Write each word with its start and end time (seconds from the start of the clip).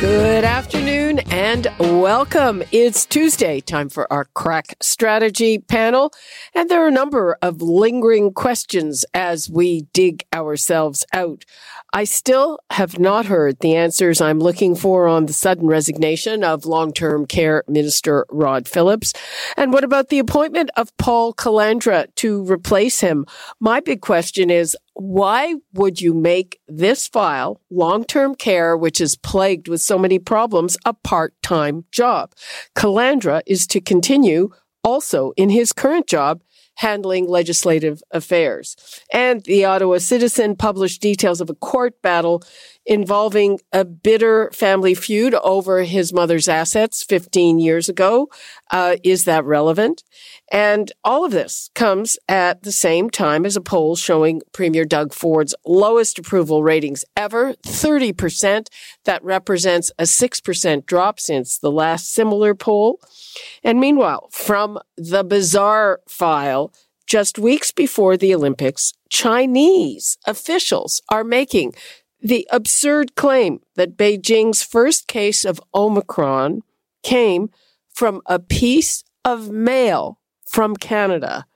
Good 0.00 0.44
afternoon 0.44 1.18
and 1.30 1.66
welcome. 1.78 2.62
It's 2.72 3.04
Tuesday, 3.04 3.60
time 3.60 3.90
for 3.90 4.10
our 4.10 4.24
crack 4.32 4.74
strategy 4.80 5.58
panel. 5.58 6.10
And 6.54 6.70
there 6.70 6.82
are 6.82 6.88
a 6.88 6.90
number 6.90 7.36
of 7.42 7.60
lingering 7.60 8.32
questions 8.32 9.04
as 9.12 9.50
we 9.50 9.82
dig 9.92 10.24
ourselves 10.32 11.04
out. 11.12 11.44
I 11.92 12.04
still 12.04 12.60
have 12.70 13.00
not 13.00 13.26
heard 13.26 13.58
the 13.58 13.74
answers 13.74 14.20
I'm 14.20 14.38
looking 14.38 14.76
for 14.76 15.08
on 15.08 15.26
the 15.26 15.32
sudden 15.32 15.66
resignation 15.66 16.44
of 16.44 16.64
long-term 16.64 17.26
care 17.26 17.64
minister 17.66 18.26
Rod 18.30 18.68
Phillips. 18.68 19.12
And 19.56 19.72
what 19.72 19.82
about 19.82 20.08
the 20.08 20.20
appointment 20.20 20.70
of 20.76 20.96
Paul 20.98 21.34
Calandra 21.34 22.06
to 22.16 22.44
replace 22.48 23.00
him? 23.00 23.26
My 23.58 23.80
big 23.80 24.02
question 24.02 24.50
is, 24.50 24.76
why 24.94 25.56
would 25.72 26.00
you 26.00 26.14
make 26.14 26.60
this 26.68 27.08
file, 27.08 27.60
long-term 27.70 28.36
care, 28.36 28.76
which 28.76 29.00
is 29.00 29.16
plagued 29.16 29.66
with 29.66 29.80
so 29.80 29.98
many 29.98 30.20
problems, 30.20 30.78
a 30.84 30.94
part-time 30.94 31.86
job? 31.90 32.32
Calandra 32.76 33.42
is 33.46 33.66
to 33.66 33.80
continue 33.80 34.50
also 34.84 35.32
in 35.36 35.50
his 35.50 35.72
current 35.72 36.06
job 36.06 36.40
handling 36.80 37.28
legislative 37.28 38.02
affairs. 38.10 38.74
And 39.12 39.42
the 39.44 39.66
Ottawa 39.66 39.98
Citizen 39.98 40.56
published 40.56 41.02
details 41.02 41.42
of 41.42 41.50
a 41.50 41.54
court 41.54 42.00
battle 42.00 42.42
involving 42.86 43.60
a 43.70 43.84
bitter 43.84 44.50
family 44.54 44.94
feud 44.94 45.34
over 45.34 45.82
his 45.82 46.10
mother's 46.10 46.48
assets 46.48 47.02
15 47.02 47.58
years 47.58 47.90
ago. 47.90 48.30
Uh, 48.70 48.96
is 49.04 49.26
that 49.26 49.44
relevant? 49.44 50.04
And 50.50 50.90
all 51.04 51.24
of 51.24 51.30
this 51.30 51.70
comes 51.74 52.18
at 52.28 52.64
the 52.64 52.72
same 52.72 53.08
time 53.08 53.46
as 53.46 53.56
a 53.56 53.60
poll 53.60 53.94
showing 53.94 54.42
Premier 54.52 54.84
Doug 54.84 55.12
Ford's 55.14 55.54
lowest 55.64 56.18
approval 56.18 56.64
ratings 56.64 57.04
ever, 57.16 57.54
30%. 57.64 58.66
That 59.04 59.22
represents 59.22 59.92
a 59.98 60.04
6% 60.04 60.86
drop 60.86 61.20
since 61.20 61.58
the 61.58 61.70
last 61.70 62.12
similar 62.12 62.54
poll. 62.54 63.00
And 63.62 63.78
meanwhile, 63.78 64.28
from 64.32 64.80
the 64.96 65.22
bizarre 65.22 66.00
file, 66.08 66.72
just 67.06 67.38
weeks 67.38 67.70
before 67.70 68.16
the 68.16 68.34
Olympics, 68.34 68.92
Chinese 69.08 70.18
officials 70.26 71.00
are 71.08 71.24
making 71.24 71.74
the 72.20 72.46
absurd 72.50 73.14
claim 73.14 73.60
that 73.76 73.96
Beijing's 73.96 74.62
first 74.62 75.06
case 75.06 75.44
of 75.44 75.60
Omicron 75.74 76.62
came 77.02 77.50
from 77.92 78.20
a 78.26 78.38
piece 78.38 79.02
of 79.24 79.50
mail 79.50 80.19
from 80.50 80.76
Canada. 80.76 81.46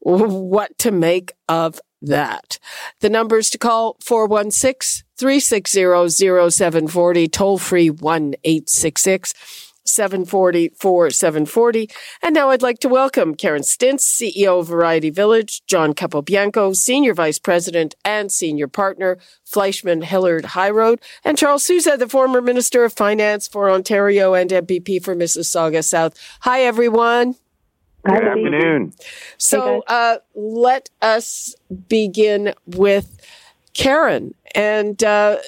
What 0.00 0.76
to 0.78 0.90
make 0.90 1.32
of 1.48 1.80
that? 2.00 2.58
The 3.00 3.10
numbers 3.10 3.50
to 3.50 3.58
call 3.58 3.96
416 4.00 5.06
360 5.16 6.10
0740, 6.10 7.28
toll 7.28 7.58
free 7.58 7.90
1 7.90 8.34
866 8.42 9.34
740 9.84 10.70
4740. 10.70 11.90
And 12.22 12.34
now 12.34 12.50
I'd 12.50 12.62
like 12.62 12.78
to 12.80 12.88
welcome 12.88 13.34
Karen 13.34 13.62
Stintz, 13.62 14.00
CEO 14.00 14.60
of 14.60 14.68
Variety 14.68 15.10
Village, 15.10 15.62
John 15.66 15.92
Capobianco, 15.92 16.74
Senior 16.74 17.14
Vice 17.14 17.38
President 17.38 17.94
and 18.04 18.30
Senior 18.32 18.68
Partner, 18.68 19.18
Fleishman 19.44 20.02
Hillard 20.02 20.46
High 20.46 20.70
Road, 20.70 21.00
and 21.24 21.36
Charles 21.36 21.64
Sousa, 21.64 21.96
the 21.96 22.08
former 22.08 22.40
Minister 22.40 22.84
of 22.84 22.92
Finance 22.92 23.48
for 23.48 23.70
Ontario 23.70 24.34
and 24.34 24.50
MPP 24.50 25.04
for 25.04 25.14
Mississauga 25.14 25.84
South. 25.84 26.18
Hi, 26.40 26.62
everyone. 26.62 27.36
Good 28.04 28.24
afternoon. 28.24 28.92
So 29.38 29.82
uh, 29.86 30.18
let 30.34 30.90
us 31.00 31.54
begin 31.88 32.54
with 32.66 33.20
Karen 33.74 34.34
and 34.54 35.02
uh, 35.02 35.38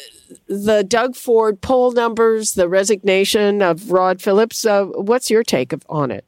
the 0.47 0.85
Doug 0.85 1.17
Ford 1.17 1.61
poll 1.61 1.93
numbers, 1.93 2.55
the 2.55 2.69
resignation 2.69 3.61
of 3.61 3.91
Rod 3.91 4.23
Phillips. 4.23 4.65
Uh, 4.65 4.85
what's 4.85 5.31
your 5.31 5.43
take 5.43 5.73
of, 5.73 5.85
on 5.89 6.11
it? 6.11 6.25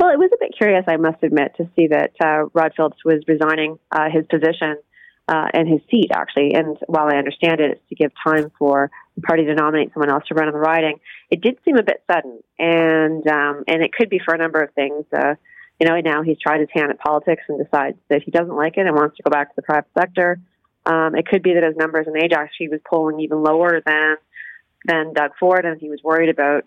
Well, 0.00 0.10
it 0.10 0.18
was 0.18 0.30
a 0.34 0.36
bit 0.40 0.52
curious, 0.56 0.84
I 0.88 0.96
must 0.96 1.22
admit, 1.22 1.52
to 1.56 1.70
see 1.76 1.86
that 1.88 2.12
uh, 2.20 2.46
Rod 2.52 2.72
Phillips 2.76 3.04
was 3.04 3.22
resigning 3.28 3.78
uh, 3.92 4.10
his 4.10 4.26
position 4.26 4.76
uh, 5.28 5.48
and 5.54 5.68
his 5.68 5.80
seat, 5.90 6.10
actually. 6.12 6.54
And 6.54 6.76
while 6.86 7.06
I 7.06 7.16
understand 7.16 7.60
it, 7.60 7.72
it's 7.72 7.88
to 7.88 7.94
give 7.94 8.12
time 8.22 8.50
for 8.58 8.90
the 9.16 9.22
party 9.22 9.44
to 9.46 9.54
nominate 9.54 9.92
someone 9.92 10.10
else 10.10 10.24
to 10.28 10.34
run 10.34 10.48
on 10.48 10.52
the 10.52 10.60
riding. 10.60 11.00
It 11.30 11.40
did 11.40 11.58
seem 11.64 11.76
a 11.76 11.82
bit 11.82 12.02
sudden, 12.10 12.40
and 12.58 13.26
um, 13.26 13.64
and 13.66 13.82
it 13.82 13.92
could 13.92 14.10
be 14.10 14.20
for 14.24 14.34
a 14.34 14.38
number 14.38 14.60
of 14.60 14.72
things. 14.74 15.04
Uh, 15.12 15.34
you 15.80 15.88
know, 15.88 15.98
now 16.00 16.22
he's 16.22 16.38
tried 16.38 16.60
his 16.60 16.68
hand 16.72 16.90
at 16.90 16.98
politics 16.98 17.42
and 17.48 17.58
decides 17.58 17.96
that 18.08 18.22
he 18.22 18.30
doesn't 18.30 18.54
like 18.54 18.76
it 18.76 18.86
and 18.86 18.94
wants 18.94 19.16
to 19.16 19.22
go 19.22 19.30
back 19.30 19.48
to 19.48 19.56
the 19.56 19.62
private 19.62 19.90
sector. 19.98 20.40
Um, 20.86 21.14
it 21.14 21.26
could 21.26 21.42
be 21.42 21.54
that 21.54 21.62
his 21.62 21.76
numbers 21.76 22.06
in 22.06 22.16
Ajax 22.16 22.52
he 22.58 22.68
was 22.68 22.80
polling 22.88 23.20
even 23.20 23.42
lower 23.42 23.80
than 23.84 24.16
than 24.84 25.14
Doug 25.14 25.32
Ford, 25.40 25.64
and 25.64 25.80
he 25.80 25.88
was 25.88 26.00
worried 26.04 26.28
about 26.28 26.64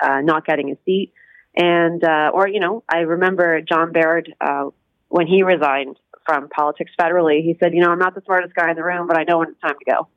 uh, 0.00 0.20
not 0.22 0.44
getting 0.44 0.70
a 0.70 0.76
seat. 0.84 1.12
And 1.56 2.02
uh, 2.02 2.30
or 2.34 2.48
you 2.48 2.60
know, 2.60 2.82
I 2.88 2.98
remember 2.98 3.60
John 3.60 3.92
Baird 3.92 4.34
uh, 4.40 4.70
when 5.08 5.26
he 5.26 5.42
resigned 5.42 5.96
from 6.30 6.48
politics 6.48 6.92
federally. 6.98 7.42
He 7.42 7.56
said, 7.58 7.74
"You 7.74 7.80
know, 7.80 7.90
I'm 7.90 7.98
not 7.98 8.14
the 8.14 8.22
smartest 8.24 8.54
guy 8.54 8.70
in 8.70 8.76
the 8.76 8.84
room, 8.84 9.06
but 9.08 9.18
I 9.18 9.24
know 9.24 9.38
when 9.38 9.48
it's 9.48 9.60
time 9.60 9.74
to 9.78 9.90
go." 9.90 10.08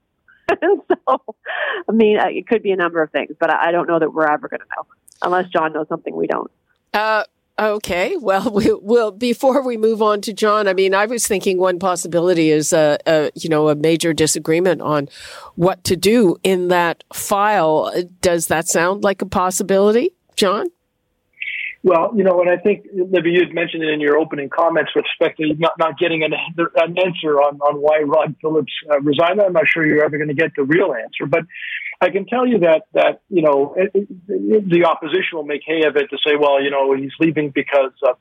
so, 1.08 1.36
I 1.90 1.92
mean, 1.92 2.20
uh, 2.20 2.28
it 2.28 2.48
could 2.48 2.62
be 2.62 2.72
a 2.72 2.76
number 2.76 3.02
of 3.02 3.12
things, 3.12 3.36
but 3.40 3.50
I 3.50 3.72
don't 3.72 3.88
know 3.88 3.98
that 4.00 4.14
we're 4.14 4.32
ever 4.32 4.48
going 4.48 4.60
to 4.60 4.66
know 4.76 4.86
unless 5.24 5.48
John 5.50 5.74
knows 5.74 5.88
something 5.88 6.16
we 6.16 6.28
don't. 6.28 6.52
Uh, 6.94 7.24
Okay, 7.60 8.18
well, 8.22 8.50
we, 8.50 9.12
before 9.18 9.62
we 9.62 9.78
move 9.78 10.02
on 10.02 10.22
to 10.22 10.34
John, 10.34 10.68
I 10.68 10.74
mean, 10.74 10.96
I 10.96 11.06
was 11.06 11.28
thinking 11.28 11.60
one 11.60 11.78
possibility 11.78 12.50
is 12.50 12.74
a, 12.74 12.98
a, 13.06 13.30
you 13.36 13.50
know 13.50 13.70
a 13.70 13.76
major 13.76 14.12
disagreement 14.14 14.82
on 14.82 15.08
what 15.56 15.84
to 15.86 15.96
do 15.96 16.38
in 16.44 16.70
that 16.70 17.04
file. 17.14 17.92
Does 18.22 18.48
that 18.48 18.68
sound 18.68 19.04
like 19.04 19.22
a 19.22 19.28
possibility, 19.28 20.16
John? 20.36 20.68
Well, 21.84 22.14
you 22.16 22.24
know, 22.24 22.40
and 22.40 22.50
I 22.50 22.56
think 22.58 22.86
Libby, 22.94 23.32
you 23.32 23.42
had 23.42 23.54
mentioned 23.54 23.84
it 23.84 23.90
in 23.90 24.00
your 24.00 24.18
opening 24.18 24.50
comments 24.50 24.92
with 24.96 25.04
respect 25.04 25.38
to 25.40 25.54
not, 25.56 25.74
not 25.78 26.00
getting 26.00 26.24
an, 26.24 26.32
an 26.32 26.96
answer 26.98 27.42
on, 27.42 27.60
on 27.60 27.82
why 27.82 28.00
Rod 28.00 28.36
Phillips 28.42 28.72
uh, 28.90 29.02
resigned. 29.02 29.42
I'm 29.42 29.52
not 29.52 29.66
sure 29.68 29.86
you're 29.86 30.04
ever 30.04 30.18
going 30.18 30.30
to 30.30 30.34
get 30.34 30.52
the 30.56 30.64
real 30.64 30.94
answer, 30.94 31.26
but 31.28 31.42
I 32.00 32.10
can 32.10 32.26
tell 32.26 32.48
you 32.48 32.60
that 32.60 32.84
that 32.94 33.22
you 33.30 33.42
know 33.42 33.76
it, 33.78 33.92
it, 33.94 34.70
the 34.70 34.86
opposition 34.86 35.34
will 35.34 35.46
make 35.46 35.62
hay 35.66 35.86
of 35.86 35.98
it 35.98 36.10
to 36.10 36.18
say, 36.26 36.36
well, 36.40 36.64
you 36.64 36.72
know, 36.72 36.96
he's 36.96 37.12
leaving 37.20 37.52
because 37.52 37.92
of 38.08 38.18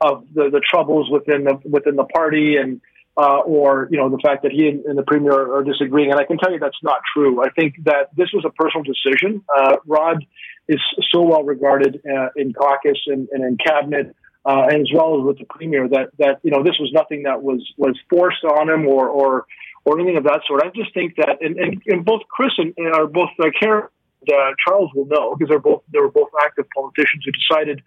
of 0.00 0.24
the, 0.34 0.50
the 0.50 0.60
troubles 0.60 1.10
within 1.10 1.44
the 1.44 1.58
within 1.64 1.96
the 1.96 2.04
party 2.04 2.56
and 2.56 2.82
uh, 3.16 3.38
or 3.40 3.88
you 3.90 3.96
know 3.96 4.10
the 4.10 4.18
fact 4.18 4.42
that 4.42 4.52
he 4.52 4.68
and, 4.68 4.84
and, 4.84 4.98
the 4.98 5.02
premier 5.02 5.54
are 5.54 5.64
disagreeing. 5.64 6.10
And 6.10 6.20
I 6.20 6.24
can 6.24 6.38
tell 6.38 6.52
you 6.52 6.58
that's 6.58 6.82
not 6.82 7.00
true. 7.14 7.42
I 7.42 7.50
think 7.50 7.76
that 7.84 8.10
this 8.16 8.28
was 8.32 8.44
a 8.44 8.50
personal 8.50 8.84
decision. 8.84 9.42
Uh, 9.56 9.76
Rod 9.86 10.24
is 10.68 10.80
so 11.10 11.22
well 11.22 11.42
regarded 11.42 12.02
uh, 12.04 12.28
in 12.36 12.52
caucus 12.52 12.98
and, 13.06 13.28
and 13.32 13.44
in 13.44 13.56
cabinet. 13.56 14.14
Uh, 14.44 14.66
and 14.70 14.82
as 14.82 14.90
well 14.94 15.18
as 15.18 15.24
with 15.24 15.38
the 15.38 15.44
premier, 15.44 15.88
that 15.88 16.10
that 16.18 16.38
you 16.42 16.50
know 16.50 16.62
this 16.62 16.76
was 16.78 16.90
nothing 16.92 17.24
that 17.24 17.42
was 17.42 17.66
was 17.76 17.98
forced 18.08 18.44
on 18.44 18.68
him 18.68 18.86
or 18.86 19.08
or 19.08 19.46
or 19.84 19.98
anything 19.98 20.16
of 20.16 20.24
that 20.24 20.42
sort. 20.46 20.62
I 20.64 20.68
just 20.74 20.92
think 20.94 21.14
that, 21.16 21.38
and, 21.40 21.56
and, 21.56 21.80
and 21.86 22.04
both 22.04 22.22
Chris 22.28 22.50
and, 22.58 22.74
and 22.76 22.92
are 22.92 23.06
both 23.06 23.30
uh, 23.40 23.46
Karen 23.58 23.88
uh, 24.28 24.50
Charles 24.66 24.90
will 24.94 25.06
know 25.06 25.34
because 25.34 25.48
they're 25.48 25.58
both 25.58 25.82
they 25.92 25.98
were 25.98 26.10
both 26.10 26.28
active 26.44 26.66
politicians 26.74 27.24
who 27.24 27.32
decided 27.32 27.82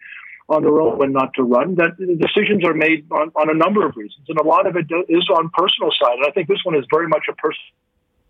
on 0.50 0.64
their 0.64 0.82
own 0.82 0.98
when 0.98 1.12
not 1.12 1.34
to 1.36 1.44
run. 1.44 1.76
That 1.76 1.98
decisions 1.98 2.66
are 2.66 2.74
made 2.74 3.06
on, 3.12 3.32
on 3.36 3.50
a 3.50 3.54
number 3.54 3.86
of 3.86 3.96
reasons, 3.96 4.26
and 4.28 4.40
a 4.40 4.44
lot 4.44 4.68
of 4.68 4.76
it 4.76 4.88
is 5.08 5.30
on 5.30 5.50
personal 5.54 5.92
side. 5.92 6.18
And 6.18 6.26
I 6.26 6.32
think 6.32 6.48
this 6.48 6.60
one 6.64 6.76
is 6.76 6.86
very 6.92 7.08
much 7.08 7.26
a 7.30 7.34
personal. 7.34 7.72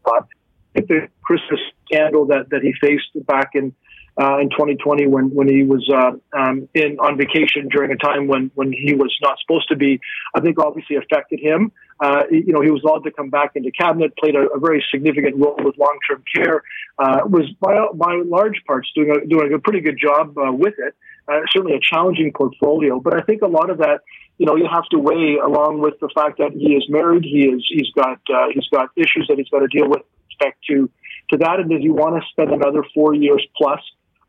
I 0.05 0.21
think 0.73 0.87
the 0.87 1.07
Christmas 1.21 1.59
scandal 1.85 2.25
that 2.27 2.49
that 2.49 2.61
he 2.61 2.73
faced 2.79 3.25
back 3.25 3.51
in 3.53 3.73
uh, 4.19 4.39
in 4.39 4.49
2020 4.49 5.07
when 5.07 5.33
when 5.33 5.47
he 5.47 5.63
was 5.63 5.89
uh, 5.89 6.11
um, 6.37 6.67
in 6.73 6.99
on 6.99 7.17
vacation 7.17 7.69
during 7.69 7.91
a 7.91 7.95
time 7.95 8.27
when 8.27 8.51
when 8.55 8.73
he 8.73 8.93
was 8.93 9.15
not 9.21 9.37
supposed 9.39 9.69
to 9.69 9.75
be. 9.75 9.99
I 10.35 10.41
think 10.41 10.59
obviously 10.59 10.97
affected 10.97 11.39
him. 11.39 11.71
Uh, 12.01 12.23
you 12.31 12.53
know, 12.53 12.61
he 12.61 12.71
was 12.71 12.81
allowed 12.83 13.03
to 13.03 13.11
come 13.11 13.29
back 13.29 13.51
into 13.55 13.71
cabinet, 13.71 14.15
played 14.17 14.35
a, 14.35 14.47
a 14.49 14.59
very 14.59 14.85
significant 14.91 15.35
role 15.37 15.57
with 15.59 15.77
long 15.77 15.97
term 16.09 16.23
care. 16.33 16.63
Uh, 16.97 17.21
was 17.25 17.49
by 17.59 17.87
by 17.93 18.21
large 18.25 18.61
parts 18.67 18.89
doing 18.93 19.11
a 19.11 19.25
doing 19.25 19.53
a 19.53 19.59
pretty 19.59 19.79
good 19.81 19.97
job 19.97 20.37
uh, 20.37 20.51
with 20.51 20.75
it. 20.77 20.95
Uh, 21.29 21.41
certainly 21.51 21.75
a 21.75 21.79
challenging 21.79 22.31
portfolio, 22.33 22.99
but 22.99 23.13
I 23.13 23.21
think 23.21 23.41
a 23.41 23.47
lot 23.47 23.69
of 23.69 23.77
that 23.79 24.01
you 24.39 24.45
know, 24.45 24.55
you 24.55 24.67
have 24.71 24.85
to 24.85 24.97
weigh 24.97 25.35
along 25.35 25.81
with 25.81 25.99
the 25.99 26.09
fact 26.15 26.37
that 26.39 26.53
he 26.53 26.73
is 26.73 26.85
married. 26.89 27.23
He 27.25 27.43
is, 27.43 27.61
he's 27.67 27.91
got, 27.91 28.19
uh, 28.33 28.47
he's 28.53 28.67
got 28.71 28.89
issues 28.95 29.27
that 29.27 29.37
he's 29.37 29.49
got 29.49 29.59
to 29.59 29.67
deal 29.67 29.87
with, 29.87 29.99
with 29.99 30.23
respect 30.29 30.63
to, 30.69 30.89
to 31.31 31.37
that. 31.37 31.59
And 31.59 31.69
does 31.69 31.81
he 31.81 31.89
want 31.89 32.15
to 32.15 32.27
spend 32.31 32.49
another 32.51 32.85
four 32.95 33.13
years 33.13 33.45
plus 33.57 33.81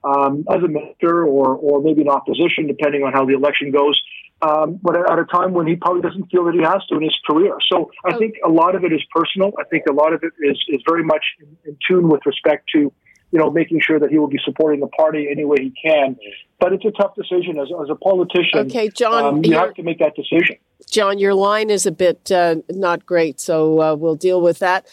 um, 0.02 0.44
as 0.50 0.62
a 0.64 0.68
minister 0.68 1.22
or, 1.22 1.54
or 1.54 1.80
maybe 1.80 2.02
in 2.02 2.08
opposition, 2.08 2.66
depending 2.66 3.04
on 3.04 3.12
how 3.12 3.24
the 3.24 3.34
election 3.34 3.70
goes. 3.70 3.98
Um, 4.42 4.80
but 4.82 4.96
at 4.96 5.18
a 5.18 5.26
time 5.26 5.52
when 5.52 5.68
he 5.68 5.76
probably 5.76 6.02
doesn't 6.02 6.28
feel 6.28 6.44
that 6.46 6.54
he 6.54 6.62
has 6.62 6.84
to 6.86 6.96
in 6.96 7.02
his 7.02 7.16
career. 7.28 7.54
So 7.70 7.92
I 8.04 8.16
think 8.16 8.34
a 8.44 8.50
lot 8.50 8.74
of 8.74 8.82
it 8.82 8.92
is 8.92 9.02
personal. 9.14 9.52
I 9.60 9.64
think 9.64 9.84
a 9.88 9.92
lot 9.92 10.12
of 10.12 10.24
it 10.24 10.32
is, 10.42 10.58
is 10.70 10.82
very 10.88 11.04
much 11.04 11.22
in, 11.38 11.56
in 11.70 11.76
tune 11.86 12.08
with 12.08 12.22
respect 12.26 12.68
to 12.74 12.92
you 13.30 13.38
know, 13.38 13.50
making 13.50 13.80
sure 13.80 13.98
that 13.98 14.10
he 14.10 14.18
will 14.18 14.28
be 14.28 14.40
supporting 14.44 14.80
the 14.80 14.88
party 14.88 15.28
any 15.30 15.44
way 15.44 15.56
he 15.60 15.72
can. 15.82 16.16
But 16.58 16.72
it's 16.72 16.84
a 16.84 16.90
tough 16.90 17.14
decision 17.14 17.58
as, 17.58 17.68
as 17.80 17.88
a 17.88 17.94
politician. 17.94 18.66
Okay, 18.66 18.90
John, 18.90 19.24
um, 19.24 19.44
you 19.44 19.54
have 19.54 19.74
to 19.74 19.82
make 19.82 19.98
that 20.00 20.14
decision. 20.14 20.56
John, 20.90 21.18
your 21.18 21.34
line 21.34 21.70
is 21.70 21.86
a 21.86 21.92
bit 21.92 22.30
uh, 22.32 22.56
not 22.68 23.06
great, 23.06 23.38
so 23.40 23.80
uh, 23.80 23.94
we'll 23.94 24.16
deal 24.16 24.40
with 24.40 24.58
that. 24.58 24.86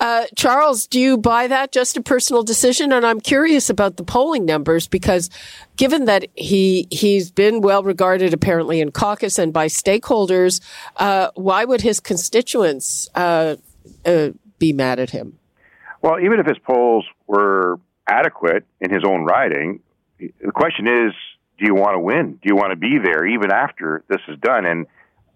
Uh, 0.00 0.24
Charles, 0.36 0.86
do 0.86 0.98
you 0.98 1.16
buy 1.16 1.46
that? 1.46 1.70
Just 1.70 1.96
a 1.96 2.02
personal 2.02 2.42
decision, 2.42 2.92
and 2.92 3.06
I'm 3.06 3.20
curious 3.20 3.70
about 3.70 3.96
the 3.96 4.04
polling 4.04 4.44
numbers 4.44 4.88
because, 4.88 5.30
given 5.76 6.06
that 6.06 6.26
he 6.34 6.88
he's 6.90 7.30
been 7.30 7.60
well 7.60 7.82
regarded 7.84 8.34
apparently 8.34 8.80
in 8.80 8.90
caucus 8.90 9.38
and 9.38 9.52
by 9.52 9.66
stakeholders, 9.66 10.60
uh, 10.96 11.28
why 11.34 11.64
would 11.64 11.82
his 11.82 12.00
constituents 12.00 13.08
uh, 13.14 13.56
uh, 14.04 14.30
be 14.58 14.72
mad 14.72 14.98
at 14.98 15.10
him? 15.10 15.38
Well, 16.04 16.20
even 16.20 16.38
if 16.38 16.44
his 16.44 16.58
polls 16.58 17.06
were 17.26 17.80
adequate 18.06 18.66
in 18.78 18.90
his 18.90 19.04
own 19.08 19.24
riding, 19.24 19.80
the 20.18 20.52
question 20.52 20.86
is, 20.86 21.14
do 21.58 21.64
you 21.64 21.74
want 21.74 21.94
to 21.94 21.98
win? 21.98 22.32
Do 22.32 22.40
you 22.44 22.56
want 22.56 22.72
to 22.72 22.76
be 22.76 22.98
there 23.02 23.24
even 23.24 23.50
after 23.50 24.04
this 24.10 24.20
is 24.28 24.38
done? 24.38 24.66
And 24.66 24.86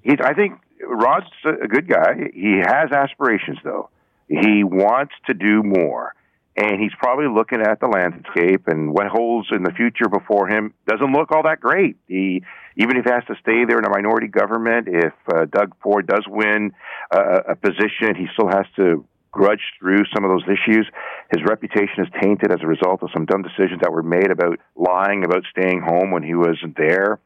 he's, 0.02 0.18
I 0.22 0.34
think 0.34 0.60
Rod's 0.86 1.24
a 1.46 1.66
good 1.66 1.88
guy. 1.88 2.16
He 2.34 2.58
has 2.58 2.92
aspirations, 2.92 3.56
though. 3.64 3.88
He 4.28 4.62
wants 4.62 5.14
to 5.28 5.32
do 5.32 5.62
more. 5.62 6.14
And 6.54 6.78
he's 6.78 6.92
probably 6.98 7.28
looking 7.34 7.62
at 7.62 7.80
the 7.80 7.86
landscape 7.86 8.68
and 8.68 8.92
what 8.92 9.06
holds 9.06 9.48
in 9.50 9.62
the 9.62 9.72
future 9.72 10.10
before 10.10 10.48
him 10.48 10.74
doesn't 10.86 11.14
look 11.14 11.32
all 11.32 11.44
that 11.44 11.60
great. 11.60 11.96
He, 12.08 12.42
even 12.76 12.98
if 12.98 13.06
he 13.06 13.10
has 13.10 13.24
to 13.28 13.36
stay 13.40 13.64
there 13.66 13.78
in 13.78 13.86
a 13.86 13.90
minority 13.90 14.28
government, 14.28 14.86
if 14.86 15.14
uh, 15.34 15.46
Doug 15.46 15.74
Ford 15.80 16.06
does 16.06 16.26
win 16.28 16.72
uh, 17.10 17.40
a 17.48 17.56
position, 17.56 18.16
he 18.16 18.26
still 18.34 18.48
has 18.48 18.66
to 18.76 19.06
grudge 19.30 19.60
through 19.78 20.04
some 20.14 20.24
of 20.24 20.30
those 20.30 20.44
issues. 20.44 20.86
His 21.32 21.42
reputation 21.48 22.04
is 22.04 22.08
tainted 22.22 22.52
as 22.52 22.58
a 22.62 22.66
result 22.66 23.02
of 23.02 23.10
some 23.12 23.26
dumb 23.26 23.42
decisions 23.42 23.80
that 23.82 23.92
were 23.92 24.02
made 24.02 24.30
about 24.30 24.58
lying 24.76 25.24
about 25.24 25.44
staying 25.50 25.80
home 25.80 26.10
when 26.10 26.22
he 26.22 26.34
wasn't 26.34 26.76
there. 26.76 27.20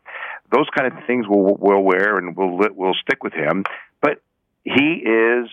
Those 0.52 0.66
kind 0.76 0.93
of 0.93 1.04
things 1.06 1.26
will 1.28 1.56
will 1.56 1.82
wear 1.82 2.19
and 2.19 2.37
will 2.37 2.58
will 2.75 2.94
stick 2.94 3.22
with 3.22 3.32
him. 3.32 3.64
But 4.00 4.20
he 4.64 5.02
is 5.04 5.49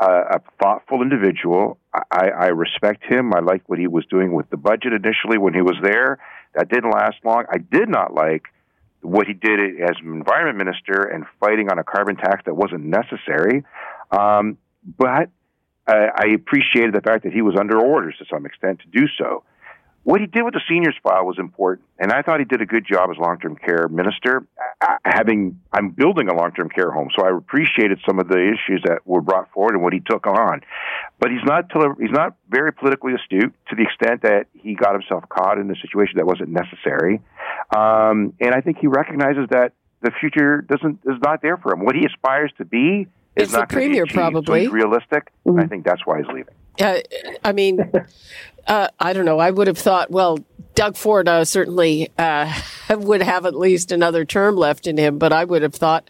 a, 0.00 0.36
a 0.36 0.40
thoughtful 0.60 1.02
individual. 1.02 1.78
I, 1.94 2.28
I 2.28 2.46
respect 2.46 3.04
him. 3.04 3.32
I 3.34 3.40
like 3.40 3.68
what 3.68 3.78
he 3.78 3.86
was 3.86 4.04
doing 4.06 4.32
with 4.32 4.48
the 4.50 4.56
budget 4.56 4.92
initially 4.92 5.38
when 5.38 5.54
he 5.54 5.62
was 5.62 5.76
there. 5.82 6.18
That 6.54 6.68
didn't 6.68 6.90
last 6.90 7.16
long. 7.24 7.44
I 7.50 7.58
did 7.58 7.88
not 7.88 8.14
like 8.14 8.44
what 9.02 9.26
he 9.26 9.34
did 9.34 9.58
as 9.82 9.96
environment 10.02 10.58
minister 10.58 11.02
and 11.02 11.24
fighting 11.40 11.70
on 11.70 11.78
a 11.78 11.84
carbon 11.84 12.16
tax 12.16 12.42
that 12.46 12.54
wasn't 12.54 12.84
necessary. 12.84 13.64
Um, 14.10 14.58
but 14.98 15.28
uh, 15.86 16.06
I 16.14 16.28
appreciated 16.34 16.94
the 16.94 17.00
fact 17.00 17.24
that 17.24 17.32
he 17.32 17.42
was 17.42 17.56
under 17.58 17.78
orders 17.78 18.16
to 18.18 18.24
some 18.30 18.46
extent 18.46 18.80
to 18.80 19.00
do 19.00 19.06
so. 19.18 19.44
What 20.04 20.20
he 20.20 20.26
did 20.26 20.42
with 20.42 20.54
the 20.54 20.60
seniors 20.68 20.96
file 21.00 21.24
was 21.24 21.38
important, 21.38 21.86
and 21.96 22.10
I 22.10 22.22
thought 22.22 22.40
he 22.40 22.44
did 22.44 22.60
a 22.60 22.66
good 22.66 22.84
job 22.84 23.10
as 23.12 23.16
long-term 23.18 23.54
care 23.56 23.86
minister. 23.86 24.44
Having, 25.04 25.60
I'm 25.72 25.90
building 25.90 26.28
a 26.28 26.34
long-term 26.34 26.70
care 26.70 26.90
home, 26.90 27.08
so 27.16 27.24
I 27.24 27.30
appreciated 27.30 28.00
some 28.04 28.18
of 28.18 28.26
the 28.26 28.38
issues 28.38 28.82
that 28.84 29.06
were 29.06 29.20
brought 29.20 29.52
forward 29.52 29.74
and 29.74 29.82
what 29.82 29.92
he 29.92 30.00
took 30.00 30.26
on. 30.26 30.62
But 31.20 31.30
he's 31.30 31.44
not 31.44 31.70
he's 32.00 32.10
not 32.10 32.34
very 32.50 32.72
politically 32.72 33.12
astute 33.14 33.54
to 33.68 33.76
the 33.76 33.82
extent 33.82 34.22
that 34.22 34.46
he 34.54 34.74
got 34.74 34.94
himself 34.94 35.28
caught 35.28 35.58
in 35.58 35.70
a 35.70 35.76
situation 35.76 36.14
that 36.16 36.26
wasn't 36.26 36.48
necessary. 36.48 37.20
Um, 37.70 38.34
and 38.40 38.54
I 38.56 38.60
think 38.60 38.78
he 38.78 38.88
recognizes 38.88 39.46
that 39.50 39.72
the 40.00 40.10
future 40.18 40.62
doesn't 40.62 40.98
is 41.04 41.18
not 41.22 41.42
there 41.42 41.58
for 41.58 41.72
him. 41.72 41.84
What 41.84 41.94
he 41.94 42.04
aspires 42.04 42.52
to 42.58 42.64
be 42.64 43.06
is 43.36 43.44
it's 43.44 43.52
not 43.52 43.68
the 43.68 43.74
premier, 43.74 44.06
probably. 44.06 44.66
So 44.66 44.72
realistic. 44.72 45.32
Mm-hmm. 45.46 45.60
I 45.60 45.66
think 45.66 45.84
that's 45.84 46.04
why 46.04 46.18
he's 46.18 46.26
leaving. 46.28 46.54
Uh, 46.80 47.00
I 47.44 47.52
mean, 47.52 47.80
uh, 48.66 48.88
I 48.98 49.12
don't 49.12 49.24
know. 49.24 49.38
I 49.38 49.50
would 49.50 49.66
have 49.66 49.78
thought, 49.78 50.10
well, 50.10 50.38
Doug 50.74 50.96
Ford 50.96 51.28
uh, 51.28 51.44
certainly 51.44 52.10
uh, 52.18 52.52
would 52.90 53.22
have 53.22 53.46
at 53.46 53.54
least 53.54 53.92
another 53.92 54.24
term 54.24 54.56
left 54.56 54.86
in 54.86 54.96
him, 54.96 55.18
but 55.18 55.32
I 55.32 55.44
would 55.44 55.62
have 55.62 55.74
thought 55.74 56.08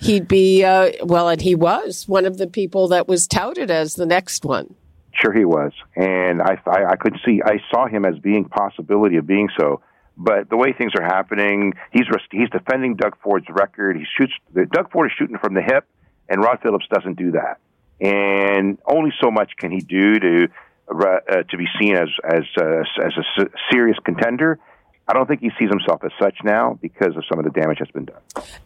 he'd 0.00 0.28
be, 0.28 0.64
uh, 0.64 0.92
well, 1.02 1.28
and 1.28 1.40
he 1.40 1.54
was 1.54 2.06
one 2.08 2.24
of 2.24 2.38
the 2.38 2.46
people 2.46 2.88
that 2.88 3.08
was 3.08 3.26
touted 3.26 3.70
as 3.70 3.94
the 3.94 4.06
next 4.06 4.44
one. 4.44 4.74
Sure, 5.14 5.32
he 5.32 5.44
was. 5.44 5.72
And 5.94 6.40
I, 6.40 6.58
I, 6.66 6.84
I 6.92 6.96
could 6.96 7.16
see, 7.24 7.42
I 7.44 7.58
saw 7.70 7.86
him 7.86 8.04
as 8.04 8.18
being 8.18 8.46
possibility 8.46 9.16
of 9.16 9.26
being 9.26 9.48
so. 9.58 9.80
But 10.16 10.50
the 10.50 10.56
way 10.56 10.72
things 10.72 10.92
are 10.94 11.02
happening, 11.04 11.72
he's 11.90 12.04
he's 12.30 12.50
defending 12.50 12.96
Doug 12.96 13.16
Ford's 13.22 13.46
record. 13.48 13.96
He 13.96 14.04
shoots. 14.18 14.34
Doug 14.70 14.90
Ford 14.92 15.10
is 15.10 15.12
shooting 15.18 15.38
from 15.38 15.54
the 15.54 15.62
hip 15.62 15.86
and 16.32 16.42
Rod 16.42 16.58
Phillips 16.62 16.86
doesn't 16.90 17.18
do 17.18 17.32
that. 17.32 17.58
And 18.00 18.78
only 18.86 19.12
so 19.22 19.30
much 19.30 19.52
can 19.58 19.70
he 19.70 19.78
do 19.78 20.18
to 20.18 20.48
uh, 20.90 21.42
to 21.48 21.56
be 21.56 21.66
seen 21.80 21.94
as 21.94 22.08
as 22.24 22.42
uh, 22.58 22.80
as 23.04 23.12
a 23.38 23.44
serious 23.70 23.98
contender. 24.04 24.58
I 25.06 25.12
don't 25.12 25.26
think 25.26 25.40
he 25.40 25.50
sees 25.58 25.68
himself 25.68 26.02
as 26.04 26.12
such 26.20 26.38
now 26.42 26.78
because 26.80 27.16
of 27.16 27.24
some 27.28 27.38
of 27.38 27.44
the 27.44 27.50
damage 27.50 27.78
that's 27.80 27.90
been 27.90 28.06
done. 28.06 28.20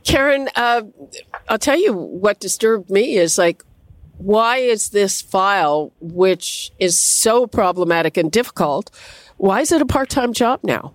Karen, 0.04 0.48
uh, 0.54 0.82
I'll 1.48 1.58
tell 1.58 1.78
you 1.78 1.92
what 1.92 2.40
disturbed 2.40 2.90
me 2.90 3.16
is 3.16 3.38
like, 3.38 3.62
why 4.18 4.58
is 4.58 4.90
this 4.90 5.22
file, 5.22 5.92
which 6.00 6.72
is 6.78 6.98
so 6.98 7.46
problematic 7.46 8.16
and 8.16 8.30
difficult, 8.30 8.90
why 9.38 9.60
is 9.60 9.72
it 9.72 9.82
a 9.82 9.86
part 9.86 10.08
time 10.08 10.32
job 10.32 10.60
now? 10.62 10.94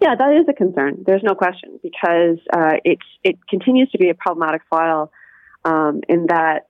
Yeah, 0.00 0.14
that 0.14 0.32
is 0.34 0.46
a 0.48 0.52
concern. 0.52 1.02
There's 1.06 1.22
no 1.22 1.34
question 1.34 1.80
because 1.82 2.38
uh, 2.52 2.76
it's 2.84 3.06
it 3.22 3.38
continues 3.48 3.90
to 3.90 3.98
be 3.98 4.10
a 4.10 4.14
problematic 4.14 4.62
file 4.70 5.10
um, 5.64 6.02
in 6.08 6.26
that, 6.26 6.68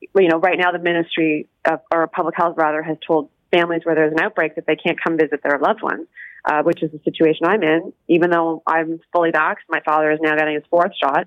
you 0.00 0.28
know, 0.28 0.38
right 0.38 0.58
now 0.58 0.72
the 0.72 0.78
Ministry 0.78 1.48
of, 1.64 1.80
or 1.92 2.06
Public 2.06 2.34
Health 2.36 2.56
rather 2.56 2.82
has 2.82 2.96
told 3.06 3.30
families 3.50 3.82
where 3.84 3.94
there's 3.94 4.12
an 4.12 4.20
outbreak 4.20 4.56
that 4.56 4.66
they 4.66 4.76
can't 4.76 4.98
come 5.02 5.16
visit 5.16 5.42
their 5.42 5.58
loved 5.58 5.82
ones, 5.82 6.06
uh, 6.44 6.62
which 6.62 6.82
is 6.82 6.90
the 6.92 7.00
situation 7.04 7.46
I'm 7.46 7.62
in. 7.62 7.92
Even 8.08 8.30
though 8.30 8.62
I'm 8.66 9.00
fully 9.12 9.30
vaxxed, 9.30 9.66
my 9.68 9.80
father 9.84 10.10
is 10.10 10.18
now 10.20 10.34
getting 10.36 10.54
his 10.54 10.64
fourth 10.70 10.92
shot, 11.02 11.26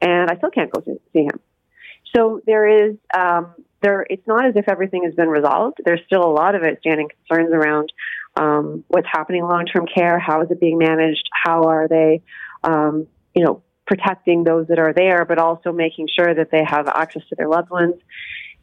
and 0.00 0.30
I 0.30 0.36
still 0.36 0.50
can't 0.50 0.70
go 0.70 0.82
see 0.84 1.20
him. 1.20 1.40
So 2.14 2.40
there 2.46 2.88
is, 2.88 2.96
um, 3.16 3.54
there. 3.80 4.04
It's 4.08 4.26
not 4.26 4.46
as 4.46 4.56
if 4.56 4.68
everything 4.68 5.04
has 5.04 5.14
been 5.14 5.28
resolved. 5.28 5.78
There's 5.84 6.00
still 6.06 6.24
a 6.24 6.32
lot 6.32 6.54
of 6.54 6.62
outstanding 6.62 7.08
concerns 7.08 7.52
around 7.52 7.92
um, 8.36 8.84
what's 8.88 9.06
happening 9.10 9.42
in 9.42 9.48
long-term 9.48 9.86
care. 9.94 10.18
How 10.18 10.42
is 10.42 10.50
it 10.50 10.60
being 10.60 10.78
managed? 10.78 11.28
How 11.32 11.64
are 11.64 11.86
they, 11.88 12.22
um, 12.64 13.06
you 13.34 13.44
know, 13.44 13.62
protecting 13.88 14.44
those 14.44 14.68
that 14.68 14.78
are 14.78 14.92
there, 14.92 15.24
but 15.24 15.38
also 15.38 15.72
making 15.72 16.06
sure 16.14 16.32
that 16.32 16.50
they 16.52 16.62
have 16.62 16.86
access 16.86 17.22
to 17.30 17.34
their 17.34 17.48
loved 17.48 17.70
ones. 17.70 17.94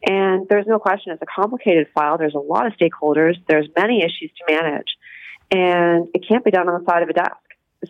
And 0.06 0.46
there's 0.48 0.66
no 0.66 0.78
question 0.78 1.12
it's 1.12 1.20
a 1.20 1.26
complicated 1.26 1.88
file. 1.92 2.16
There's 2.16 2.34
a 2.34 2.38
lot 2.38 2.66
of 2.66 2.74
stakeholders. 2.74 3.34
There's 3.48 3.66
many 3.76 4.02
issues 4.04 4.30
to 4.38 4.54
manage, 4.54 4.96
and 5.50 6.08
it 6.14 6.24
can't 6.26 6.44
be 6.44 6.52
done 6.52 6.68
on 6.68 6.80
the 6.80 6.86
side 6.88 7.02
of 7.02 7.08
a 7.08 7.12
desk. 7.12 7.36